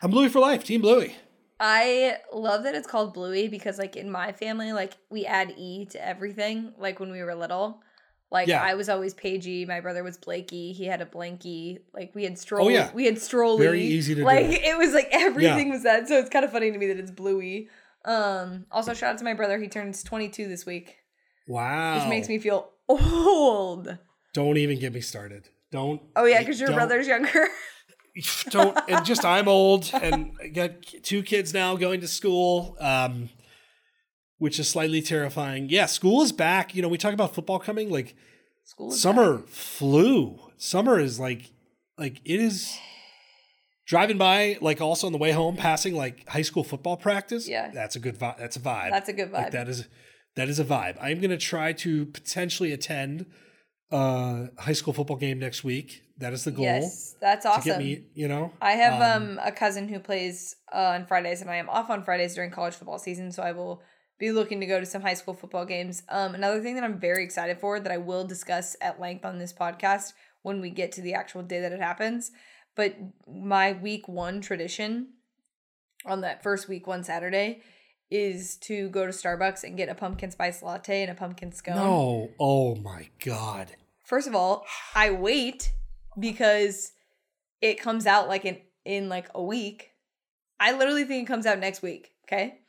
I'm 0.01 0.12
Bluey 0.12 0.30
for 0.30 0.39
life, 0.39 0.64
Team 0.64 0.82
Bluey. 0.82 1.16
I 1.60 2.18
love 2.34 2.64
that 2.64 2.76
it's 2.76 2.88
called 2.88 3.14
Bluey 3.14 3.47
because 3.47 3.78
like 3.80 3.95
in 3.95 4.12
my 4.12 4.32
family, 4.32 4.74
like 4.74 4.93
we 5.10 5.26
add 5.26 5.53
E 5.58 5.86
to 5.91 6.05
everything, 6.05 6.74
like 6.78 6.99
when 6.99 7.12
we 7.12 7.22
were 7.24 7.34
little. 7.36 7.82
Like 8.30 8.47
Yeah. 8.49 8.62
I 8.62 8.74
was 8.74 8.89
always 8.89 9.14
Pagey, 9.14 9.66
my 9.66 9.80
brother 9.80 10.03
was 10.03 10.18
Blakey, 10.18 10.74
he 10.74 10.86
had 10.86 11.01
a 11.01 11.05
Blanky, 11.05 11.80
like 11.93 12.14
we 12.14 12.26
had 12.26 12.38
Stroll 12.38 12.66
Oh, 12.68 12.70
yeah. 12.70 12.91
we 12.93 13.05
had 13.05 13.18
Strolly. 13.20 13.64
Very 13.66 13.82
easy 13.82 14.14
to 14.16 14.22
do. 14.22 14.26
like 14.26 14.45
it 14.47 14.78
was 14.78 14.93
like 14.93 15.08
everything 15.12 15.70
was 15.70 15.84
that. 15.84 16.08
So 16.10 16.18
it's 16.20 16.30
kind 16.30 16.43
of 16.45 16.51
funny 16.51 16.70
to 16.72 16.78
me 16.78 16.88
that 16.88 16.97
it's 16.97 17.12
Bluey. 17.12 17.70
Um 18.05 18.66
also 18.72 18.93
shout 18.93 19.14
out 19.14 19.18
to 19.20 19.24
my 19.24 19.34
brother, 19.34 19.58
he 19.58 19.68
turns 19.70 20.03
22 20.03 20.47
this 20.49 20.66
week, 20.66 20.97
Wow. 21.47 21.95
which 21.99 22.10
makes 22.10 22.28
me 22.28 22.38
feel 22.38 22.70
old. 22.89 23.97
Don't 24.34 24.58
even 24.58 24.78
get 24.78 24.93
me 24.93 25.01
started. 25.01 25.49
Don't. 25.72 26.01
Oh 26.16 26.26
yeah, 26.26 26.43
cuz 26.43 26.60
your 26.60 26.68
don't- 26.68 26.76
brother's 26.78 27.08
younger. 27.08 27.47
don't 28.49 28.78
and 28.89 29.05
just 29.05 29.24
I'm 29.26 29.47
old 29.47 29.89
and 29.93 30.32
I 30.43 30.47
got 30.47 30.82
two 31.03 31.24
kids 31.24 31.53
now 31.53 31.76
going 31.76 32.01
to 32.01 32.07
school, 32.07 32.76
um, 32.80 33.30
which 34.38 34.59
is 34.59 34.68
slightly 34.68 35.01
terrifying. 35.01 35.70
Yeah, 35.70 35.86
school 35.86 36.22
is 36.22 36.32
back. 36.32 36.76
You 36.76 36.82
know, 36.82 36.88
we 36.88 36.97
talk 36.97 37.13
about 37.13 37.34
football 37.36 37.59
coming. 37.59 37.89
Like 37.89 38.15
School 38.63 38.91
summer 38.91 39.39
flew. 39.47 40.39
Summer 40.57 40.99
is 40.99 41.20
like 41.20 41.51
like 41.97 42.20
it 42.26 42.39
is 42.39 42.78
driving 43.86 44.18
by. 44.18 44.57
Like 44.61 44.82
also 44.82 45.07
on 45.07 45.13
the 45.13 45.18
way 45.20 45.32
home, 45.32 45.55
passing 45.55 45.95
like 45.95 46.28
high 46.28 46.41
school 46.41 46.63
football 46.63 46.97
practice. 46.97 47.47
Yeah. 47.47 47.72
that's 47.74 47.95
a 47.95 47.99
good 47.99 48.18
vibe. 48.20 48.38
That's 48.38 48.55
a 48.57 48.59
vibe. 48.59 48.89
That's 48.91 49.09
a 49.09 49.13
good 49.13 49.32
Like 49.32 49.47
vibe. 49.47 49.51
that 49.51 49.68
is 49.70 49.88
that 50.36 50.49
is 50.49 50.59
a 50.59 50.65
vibe. 50.65 50.97
I'm 51.01 51.20
gonna 51.22 51.38
try 51.38 51.74
to 51.74 52.05
potentially 52.07 52.72
attend 52.72 53.26
uh 53.91 54.47
high 54.57 54.73
school 54.73 54.93
football 54.93 55.17
game 55.17 55.39
next 55.39 55.63
week. 55.63 56.03
That 56.17 56.33
is 56.33 56.43
the 56.43 56.51
goal 56.51 56.65
Yes, 56.65 57.15
that's 57.21 57.43
to 57.45 57.51
awesome. 57.51 57.63
get 57.63 57.77
me. 57.79 58.03
You 58.13 58.27
know, 58.27 58.51
I 58.61 58.71
have 58.71 59.01
Um, 59.01 59.38
um, 59.38 59.39
a 59.43 59.51
cousin 59.51 59.88
who 59.88 59.99
plays 59.99 60.55
uh, 60.73 60.93
on 60.95 61.05
Fridays, 61.05 61.41
and 61.41 61.49
I 61.49 61.57
am 61.57 61.69
off 61.69 61.89
on 61.89 62.03
Fridays 62.03 62.33
during 62.35 62.51
college 62.51 62.73
football 62.73 62.99
season, 62.99 63.31
so 63.31 63.43
I 63.43 63.51
will 63.51 63.81
be 64.19 64.31
looking 64.31 64.59
to 64.61 64.65
go 64.65 64.79
to 64.79 64.85
some 64.85 65.03
high 65.03 65.13
school 65.13 65.35
football 65.35 65.63
games. 65.65 66.01
Um, 66.09 66.33
another 66.33 66.59
thing 66.59 66.73
that 66.75 66.83
I'm 66.83 66.99
very 66.99 67.23
excited 67.23 67.59
for 67.59 67.79
that 67.79 67.91
I 67.91 67.97
will 67.97 68.25
discuss 68.25 68.75
at 68.81 68.99
length 68.99 69.23
on 69.25 69.38
this 69.38 69.53
podcast 69.53 70.13
when 70.41 70.59
we 70.59 70.71
get 70.71 70.91
to 70.93 71.01
the 71.01 71.13
actual 71.13 71.43
day 71.43 71.61
that 71.61 71.71
it 71.71 71.79
happens. 71.79 72.31
But 72.75 72.95
my 73.27 73.73
week 73.73 74.07
one 74.07 74.41
tradition 74.41 75.09
on 76.05 76.21
that 76.21 76.41
first 76.41 76.67
week 76.67 76.88
one 76.88 77.03
Saturday 77.03 77.61
is 78.10 78.58
to 78.58 78.89
go 78.89 79.05
to 79.05 79.12
Starbucks 79.12 79.64
and 79.64 79.76
get 79.78 79.89
a 79.89 79.95
pumpkin 79.95 80.32
spice 80.32 80.62
latte 80.64 81.01
and 81.01 81.12
a 81.12 81.16
pumpkin 81.16 81.51
scone. 81.51 81.76
No. 81.76 82.30
Oh 82.39 82.76
my 82.76 83.10
god. 83.24 83.76
First 84.05 84.28
of 84.28 84.36
all, 84.36 84.66
I 84.95 85.12
wait 85.12 85.74
because 86.18 86.93
it 87.62 87.80
comes 87.82 88.05
out 88.05 88.28
like 88.28 88.45
in 88.45 88.58
in 88.86 89.10
like 89.10 89.28
a 89.36 89.43
week. 89.43 89.91
I 90.60 90.72
literally 90.72 91.03
think 91.03 91.24
it 91.24 91.32
comes 91.32 91.45
out 91.45 91.60
next 91.60 91.82
week. 91.82 92.12
Okay, 92.26 92.60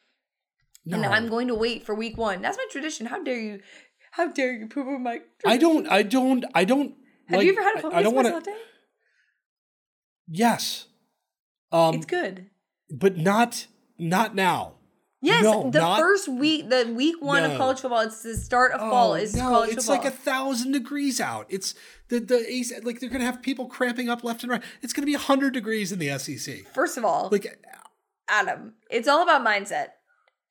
No. 0.84 0.96
and 0.96 1.06
I'm 1.06 1.28
going 1.28 1.48
to 1.48 1.54
wait 1.54 1.84
for 1.84 1.94
week 1.94 2.16
one. 2.16 2.42
That's 2.42 2.56
my 2.56 2.66
tradition. 2.70 3.06
How 3.06 3.22
dare 3.22 3.38
you? 3.40 3.60
How 4.12 4.26
dare 4.28 4.52
you 4.52 4.66
poo 4.68 4.84
poo 4.84 4.98
my? 4.98 5.18
tradition. 5.18 5.28
I 5.46 5.56
don't. 5.56 5.86
I 5.88 6.02
don't. 6.02 6.44
I 6.54 6.64
don't. 6.64 6.94
Have 7.28 7.38
like, 7.38 7.46
you 7.46 7.52
ever 7.52 7.62
had 7.62 7.78
a 7.78 7.80
pumpkin 7.82 7.98
I 7.98 8.02
don't 8.02 8.12
spice 8.14 8.24
wanna- 8.24 8.34
latte? 8.36 8.52
Yes. 10.28 10.86
Um, 11.72 11.94
it's 11.94 12.06
good. 12.06 12.46
but 12.90 13.16
not 13.16 13.66
not 13.98 14.34
now. 14.34 14.74
Yes, 15.20 15.42
no, 15.42 15.68
the 15.70 15.80
not- 15.80 15.98
first 15.98 16.28
week, 16.28 16.68
the 16.70 16.92
week 16.94 17.16
one 17.20 17.42
No. 17.42 17.50
of 17.52 17.58
college 17.58 17.80
football. 17.80 18.00
It's 18.02 18.22
the 18.22 18.36
start 18.36 18.70
of 18.72 18.80
oh, 18.80 18.90
fall. 18.90 19.14
Is 19.14 19.34
Oh, 19.34 19.38
no, 19.38 19.44
college 19.50 19.70
it's 19.72 19.86
football. 19.86 20.04
like 20.04 20.12
a 20.14 20.16
thousand 20.16 20.72
degrees 20.72 21.20
out. 21.20 21.46
It's 21.48 21.74
the 22.08 22.20
the 22.20 22.80
like 22.84 23.00
they're 23.00 23.10
gonna 23.10 23.24
have 23.24 23.42
people 23.42 23.66
cramping 23.66 24.08
up 24.08 24.22
left 24.22 24.42
and 24.44 24.52
right. 24.52 24.62
It's 24.80 24.92
gonna 24.92 25.06
be 25.06 25.14
hundred 25.14 25.54
degrees 25.54 25.90
in 25.90 25.98
the 25.98 26.16
SEC. 26.18 26.66
First 26.72 26.96
of 26.96 27.04
all, 27.04 27.28
Like 27.32 27.46
Adam, 28.28 28.74
it's 28.90 29.08
all 29.08 29.22
about 29.22 29.44
mindset. 29.44 29.88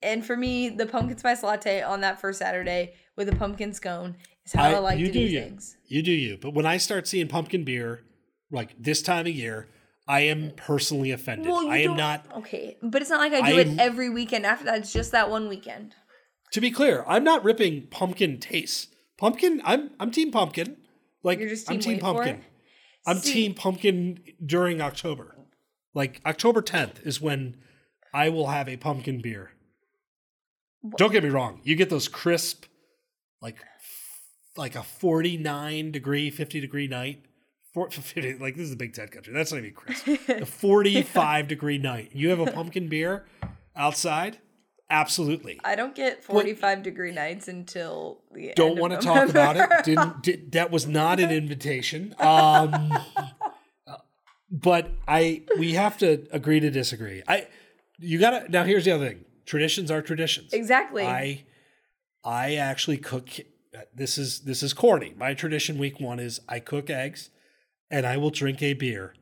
And 0.02 0.26
for 0.26 0.36
me, 0.36 0.70
the 0.70 0.86
pumpkin 0.86 1.18
spice 1.18 1.44
latte 1.44 1.82
on 1.82 2.02
that 2.02 2.20
first 2.20 2.40
Saturday 2.40 2.94
with 3.16 3.30
a 3.30 3.36
pumpkin 3.36 3.74
scone 3.74 4.18
is 4.46 4.54
how 4.54 4.64
I, 4.64 4.74
I- 4.74 4.80
like 4.80 5.00
you 5.00 5.08
to 5.08 5.12
do 5.14 5.20
do 5.28 5.34
you. 5.34 5.42
things. 5.42 5.78
you 5.88 6.04
do 6.04 6.12
you. 6.12 6.38
But 6.42 6.54
when 6.54 6.66
I 6.66 6.78
start 6.78 7.08
seeing 7.08 7.28
pumpkin 7.28 7.64
beer, 7.64 8.04
like 8.52 8.76
this 8.78 9.02
time 9.02 9.28
of 9.28 9.34
year, 9.34 9.68
I 10.08 10.22
am 10.22 10.52
personally 10.56 11.12
offended. 11.12 11.48
Well, 11.48 11.68
I 11.68 11.80
am 11.80 11.98
don't- 11.98 12.38
Okay, 12.38 12.78
but 12.82 13.02
it's 13.02 13.12
not 13.12 13.20
like 13.20 13.34
I 13.34 13.52
do 13.52 13.58
I 13.58 13.62
it 13.62 13.80
every 13.80 14.10
weekend. 14.10 14.46
After 14.46 14.66
that, 14.66 14.78
it's 14.80 14.94
just 14.94 15.12
that 15.12 15.30
one 15.30 15.50
weekend. 15.50 15.94
To 16.54 16.62
be 16.62 16.72
clear, 16.72 17.04
I'm 17.08 17.24
not 17.24 17.44
ripping 17.44 17.88
pumpkin 17.88 18.40
tastes. 18.40 18.88
Pumpkin, 19.18 19.62
I'm 19.66 19.92
I'm 20.00 20.12
team 20.12 20.32
pumpkin. 20.32 20.78
Like 21.24 21.40
You're 21.40 21.50
just 21.50 21.70
I'm 21.70 21.80
team 21.80 21.82
team 21.82 21.94
wait 21.94 22.00
for 22.00 22.14
pumpkin. 22.24 22.46
I'm 23.06 23.18
See- 23.20 23.34
team 23.34 23.54
pumpkin 23.54 24.20
during 24.46 24.82
October. 24.82 25.36
Like 25.94 26.22
October 26.26 26.62
10th 26.62 27.06
is 27.06 27.20
when 27.20 27.58
I 28.14 28.30
will 28.30 28.48
have 28.48 28.70
a 28.70 28.78
pumpkin 28.78 29.22
beer. 29.22 29.52
Don't 30.96 31.12
get 31.12 31.24
me 31.24 31.30
wrong. 31.30 31.60
You 31.64 31.76
get 31.76 31.90
those 31.90 32.08
crisp, 32.08 32.66
like 33.42 33.58
like 34.56 34.76
a 34.76 34.84
49 34.84 35.92
degree, 35.92 36.30
50 36.30 36.60
degree 36.62 36.88
night. 36.88 37.24
Four, 37.78 37.92
50, 37.92 38.40
like 38.40 38.56
this 38.56 38.66
is 38.66 38.74
a 38.74 38.76
Big 38.76 38.94
Ten 38.94 39.08
country. 39.10 39.32
That's 39.34 39.52
not 39.52 39.60
even 39.60 39.74
crisp. 39.74 40.08
a 40.30 40.48
45 40.48 41.48
degree 41.48 41.78
night. 41.78 42.10
You 42.12 42.30
have 42.30 42.40
a 42.40 42.52
pumpkin 42.52 42.88
beer 42.88 43.26
outside. 43.76 44.40
Absolutely. 44.90 45.60
I 45.64 45.76
don't 45.76 45.94
get 45.94 46.24
forty-five 46.24 46.82
degree 46.82 47.12
nights 47.12 47.48
until 47.50 48.22
the 48.32 48.54
don't 48.56 48.80
want 48.80 48.94
to 48.94 49.00
talk 49.00 49.30
about 49.38 49.58
it. 49.58 49.70
Didn't 49.84 50.24
did, 50.24 50.54
that 50.54 50.72
was 50.72 50.88
not 50.88 51.20
an 51.20 51.30
invitation. 51.30 52.16
Um, 52.20 52.98
but 54.50 54.90
I 55.08 55.44
we 55.60 55.74
have 55.74 55.98
to 56.00 56.26
agree 56.32 56.62
to 56.62 56.72
disagree. 56.72 57.22
I 57.28 57.48
you 58.00 58.18
gotta 58.18 58.50
now. 58.50 58.64
Here's 58.64 58.86
the 58.86 58.92
other 58.92 59.10
thing: 59.10 59.26
traditions 59.46 59.92
are 59.92 60.02
traditions. 60.02 60.54
exactly. 60.54 61.06
I 61.06 61.44
I 62.24 62.56
actually 62.56 62.98
cook. 62.98 63.28
This 63.94 64.18
is 64.18 64.40
this 64.40 64.64
is 64.64 64.74
corny. 64.74 65.14
My 65.18 65.34
tradition 65.34 65.78
week 65.78 66.00
one 66.00 66.20
is 66.20 66.40
I 66.48 66.60
cook 66.60 66.90
eggs, 66.90 67.30
and 67.92 68.06
I 68.06 68.18
will 68.18 68.30
drink 68.30 68.62
a 68.62 68.74
beer 68.74 69.14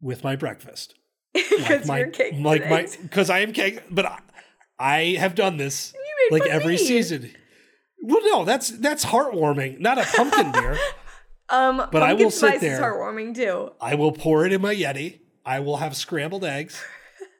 with 0.00 0.22
my 0.24 0.36
breakfast. 0.36 0.94
Because 1.34 1.86
my 1.86 1.98
you're 1.98 2.08
cake. 2.10 2.34
like 2.38 2.68
my 2.68 2.86
because 3.02 3.28
I 3.30 3.40
am 3.40 3.52
cake, 3.52 3.82
but 3.90 4.06
I, 4.06 4.18
I 4.78 5.00
have 5.18 5.34
done 5.34 5.56
this 5.58 5.92
like 6.30 6.42
every 6.46 6.72
me. 6.72 6.76
season. 6.78 7.30
Well, 8.02 8.20
no, 8.24 8.44
that's 8.44 8.70
that's 8.70 9.04
heartwarming. 9.04 9.78
Not 9.80 9.98
a 9.98 10.04
pumpkin 10.04 10.52
beer. 10.52 10.76
Um, 11.48 11.76
But 11.92 12.02
I 12.02 12.14
will 12.14 12.32
sit 12.32 12.48
spice 12.48 12.54
is 12.56 12.60
there. 12.62 12.80
heartwarming 12.82 13.34
too. 13.36 13.70
I 13.80 13.94
will 13.94 14.10
pour 14.10 14.44
it 14.46 14.52
in 14.52 14.60
my 14.60 14.74
Yeti. 14.74 15.20
I 15.44 15.60
will 15.60 15.76
have 15.76 15.94
scrambled 15.96 16.44
eggs, 16.44 16.82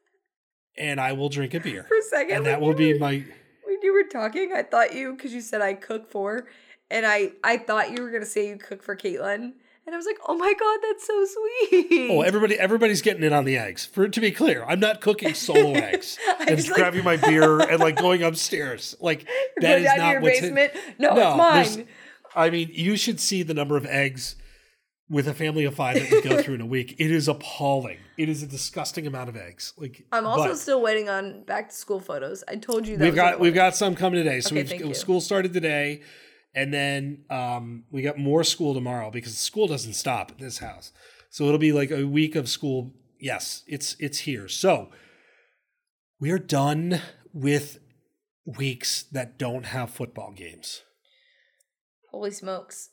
and 0.78 1.00
I 1.00 1.12
will 1.12 1.28
drink 1.28 1.54
a 1.54 1.60
beer, 1.60 1.84
For 1.88 1.96
a 1.98 2.02
second, 2.02 2.36
and 2.36 2.46
that 2.46 2.60
will 2.60 2.72
be 2.74 2.92
were- 2.92 2.98
my. 3.00 3.24
when 3.64 3.78
you 3.82 3.92
were 3.92 4.04
talking. 4.04 4.52
I 4.54 4.62
thought 4.62 4.94
you 4.94 5.14
because 5.16 5.32
you 5.34 5.40
said 5.40 5.60
I 5.60 5.74
cook 5.74 6.08
for, 6.10 6.46
and 6.88 7.04
I 7.04 7.32
I 7.42 7.56
thought 7.56 7.90
you 7.90 8.02
were 8.02 8.10
gonna 8.12 8.26
say 8.26 8.48
you 8.48 8.56
cook 8.58 8.82
for 8.82 8.94
Caitlin, 8.96 9.54
and 9.86 9.94
I 9.94 9.98
was 9.98 10.04
like, 10.06 10.18
oh 10.26 10.36
my 10.36 10.52
god, 10.58 10.78
that's 10.82 11.06
so 11.06 11.12
oh, 11.16 11.68
sweet. 11.70 12.10
Oh, 12.10 12.22
everybody! 12.22 12.58
Everybody's 12.58 13.02
getting 13.02 13.22
in 13.22 13.32
on 13.32 13.44
the 13.44 13.56
eggs. 13.56 13.84
For 13.86 14.08
to 14.08 14.20
be 14.20 14.30
clear, 14.32 14.64
I'm 14.64 14.80
not 14.80 15.00
cooking 15.00 15.34
solo 15.34 15.72
eggs 15.74 16.18
I 16.28 16.46
and 16.48 16.56
just, 16.56 16.68
like- 16.70 16.76
grabbing 16.78 17.04
my 17.04 17.16
beer 17.16 17.60
and 17.60 17.80
like 17.80 17.96
going 17.96 18.22
upstairs. 18.22 18.96
Like 19.00 19.24
Go 19.60 19.66
that 19.66 19.78
is 19.78 19.84
down 19.84 19.96
to 19.96 20.02
not 20.02 20.12
your 20.12 20.20
what's 20.22 20.42
in- 20.42 20.54
basement. 20.54 20.84
No, 20.98 21.14
No, 21.14 21.20
it's 21.20 21.36
there's- 21.36 21.76
mine. 21.78 21.88
I 22.34 22.50
mean, 22.50 22.68
you 22.72 22.96
should 22.98 23.18
see 23.18 23.42
the 23.42 23.54
number 23.54 23.78
of 23.78 23.86
eggs 23.86 24.36
with 25.08 25.26
a 25.28 25.32
family 25.32 25.64
of 25.64 25.74
five 25.74 25.94
that 25.94 26.10
we 26.10 26.20
go 26.20 26.42
through 26.42 26.56
in 26.56 26.60
a 26.60 26.66
week. 26.66 26.96
It 26.98 27.10
is 27.10 27.28
appalling. 27.28 27.98
It 28.18 28.28
is 28.28 28.42
a 28.42 28.46
disgusting 28.46 29.06
amount 29.06 29.28
of 29.30 29.36
eggs. 29.36 29.72
Like 29.78 30.04
I'm 30.12 30.26
also 30.26 30.52
still 30.54 30.82
waiting 30.82 31.08
on 31.08 31.44
back 31.44 31.68
to 31.70 31.74
school 31.74 32.00
photos. 32.00 32.42
I 32.48 32.56
told 32.56 32.86
you 32.86 32.96
that 32.96 33.04
we've 33.04 33.12
was 33.12 33.16
got 33.16 33.34
on 33.34 33.40
we've 33.40 33.54
got 33.54 33.76
some 33.76 33.94
coming 33.94 34.22
today. 34.22 34.40
So 34.40 34.48
Okay, 34.48 34.56
we've 34.62 34.68
thank 34.68 34.84
you. 34.84 34.94
school 34.94 35.20
started 35.20 35.52
today, 35.52 36.02
and 36.56 36.74
then 36.74 37.24
um, 37.30 37.84
we 37.90 38.02
got 38.02 38.18
more 38.18 38.42
school 38.42 38.74
tomorrow 38.74 39.10
because 39.10 39.36
school 39.38 39.68
doesn't 39.68 39.92
stop 39.92 40.32
at 40.32 40.38
this 40.38 40.58
house. 40.58 40.92
So 41.30 41.44
it'll 41.44 41.58
be 41.58 41.72
like 41.72 41.90
a 41.90 42.04
week 42.04 42.34
of 42.34 42.48
school. 42.48 42.92
Yes, 43.20 43.62
it's 43.68 43.94
it's 44.00 44.20
here. 44.20 44.48
So 44.48 44.90
we 46.18 46.30
are 46.32 46.38
done 46.38 47.00
with 47.32 47.78
weeks 48.44 49.04
that 49.12 49.38
don't 49.38 49.66
have 49.66 49.90
football 49.90 50.32
games. 50.32 50.82
Holy 52.10 52.30
smokes! 52.30 52.90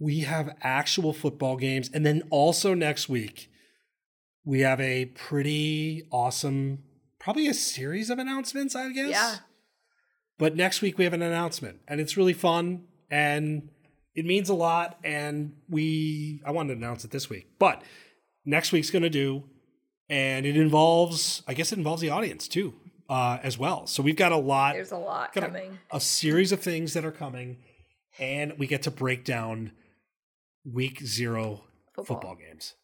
we 0.00 0.20
have 0.20 0.56
actual 0.62 1.12
football 1.12 1.56
games 1.56 1.90
and 1.92 2.04
then 2.04 2.22
also 2.30 2.74
next 2.74 3.08
week 3.08 3.50
we 4.42 4.60
have 4.60 4.80
a 4.80 5.04
pretty 5.04 6.08
awesome, 6.10 6.82
probably 7.18 7.46
a 7.46 7.54
series 7.54 8.08
of 8.08 8.18
announcements, 8.18 8.74
I 8.74 8.88
guess. 8.90 9.10
Yeah. 9.10 9.36
But 10.38 10.56
next 10.56 10.80
week 10.80 10.96
we 10.96 11.04
have 11.04 11.12
an 11.12 11.20
announcement, 11.20 11.80
and 11.86 12.00
it's 12.00 12.16
really 12.16 12.32
fun, 12.32 12.84
and 13.10 13.68
it 14.14 14.24
means 14.24 14.48
a 14.48 14.54
lot. 14.54 14.98
And 15.04 15.54
we, 15.68 16.40
I 16.44 16.50
wanted 16.50 16.74
to 16.74 16.78
announce 16.78 17.04
it 17.04 17.10
this 17.10 17.28
week, 17.30 17.48
but 17.58 17.82
next 18.44 18.72
week's 18.72 18.90
going 18.90 19.02
to 19.02 19.10
do, 19.10 19.44
and 20.08 20.46
it 20.46 20.56
involves, 20.56 21.42
I 21.46 21.54
guess, 21.54 21.72
it 21.72 21.78
involves 21.78 22.02
the 22.02 22.10
audience 22.10 22.48
too, 22.48 22.74
uh, 23.08 23.38
as 23.42 23.56
well. 23.58 23.86
So 23.86 24.02
we've 24.02 24.16
got 24.16 24.32
a 24.32 24.36
lot. 24.36 24.74
There's 24.74 24.92
a 24.92 24.96
lot 24.98 25.32
got 25.34 25.44
a- 25.44 25.46
coming. 25.48 25.78
a 25.92 26.00
series 26.00 26.52
of 26.52 26.60
things 26.60 26.94
that 26.94 27.04
are 27.04 27.12
coming, 27.12 27.58
and 28.18 28.54
we 28.58 28.66
get 28.66 28.82
to 28.82 28.90
break 28.90 29.24
down 29.24 29.72
week 30.64 31.00
zero 31.04 31.62
Football. 31.94 32.04
football 32.16 32.34
games. 32.36 32.74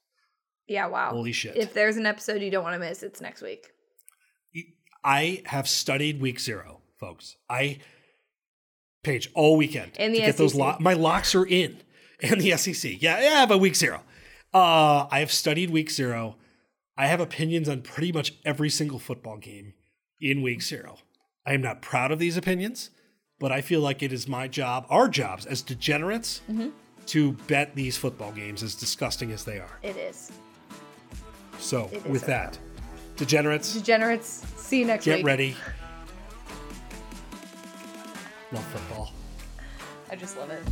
Yeah, 0.69 0.87
wow. 0.89 1.11
Holy 1.11 1.33
shit. 1.33 1.57
If 1.57 1.75
there's 1.75 1.97
an 1.97 2.07
episode 2.07 2.43
you 2.43 2.51
don't 2.51 2.65
want 2.65 2.75
to 2.75 2.81
miss, 2.81 3.03
it's 3.05 3.21
next 3.21 3.41
week. 3.43 3.67
I 5.05 5.43
have 5.47 5.69
studied 5.69 6.21
week 6.21 6.41
zero, 6.41 6.81
folks. 6.99 7.37
I 7.49 7.79
page 9.07 9.31
all 9.35 9.57
weekend 9.57 9.93
And 9.99 10.15
the 10.15 10.21
to 10.21 10.27
get 10.27 10.37
those 10.37 10.53
SEC. 10.53 10.61
lo- 10.61 10.77
my 10.81 10.93
locks 10.93 11.35
are 11.35 11.47
in, 11.47 11.79
and 12.21 12.41
the 12.41 12.57
SEC. 12.57 13.01
Yeah, 13.03 13.21
yeah, 13.21 13.47
but 13.47 13.59
week 13.59 13.75
zero. 13.77 14.03
Uh, 14.53 15.07
I 15.11 15.21
have 15.21 15.33
studied 15.33 15.71
week 15.71 15.91
zero. 15.91 16.37
I 16.99 17.07
have 17.07 17.21
opinions 17.21 17.69
on 17.69 17.83
pretty 17.83 18.13
much 18.13 18.35
every 18.45 18.71
single 18.71 18.99
football 18.99 19.37
game 19.39 19.75
in 20.21 20.43
week 20.43 20.63
zero. 20.63 20.99
I 21.47 21.53
am 21.55 21.61
not 21.63 21.81
proud 21.83 22.11
of 22.11 22.19
these 22.19 22.37
opinions, 22.37 22.91
but 23.39 23.53
I 23.53 23.61
feel 23.61 23.81
like 23.81 24.03
it 24.03 24.13
is 24.13 24.27
my 24.27 24.49
job, 24.49 24.87
our 24.89 25.09
jobs 25.09 25.47
as 25.47 25.63
degenerates, 25.63 26.41
Mm-hmm. 26.51 26.69
to 27.07 27.33
bet 27.47 27.75
these 27.77 27.97
football 27.97 28.33
games 28.33 28.63
as 28.63 28.75
disgusting 28.75 29.31
as 29.31 29.45
they 29.45 29.59
are. 29.59 29.79
It 29.83 29.97
is. 29.97 30.33
So, 31.59 31.89
It 31.93 31.99
is 31.99 32.05
with 32.05 32.27
that, 32.27 32.59
degenerates, 33.17 33.75
Degenerates. 33.75 34.43
See 34.57 34.81
you 34.81 34.87
next 34.87 35.05
get 35.05 35.17
week. 35.19 35.25
Get 35.25 35.27
ready. 35.27 35.57
Love 38.53 38.65
football. 38.67 39.13
I 40.09 40.15
just 40.15 40.37
love 40.39 40.51
it. 40.51 40.63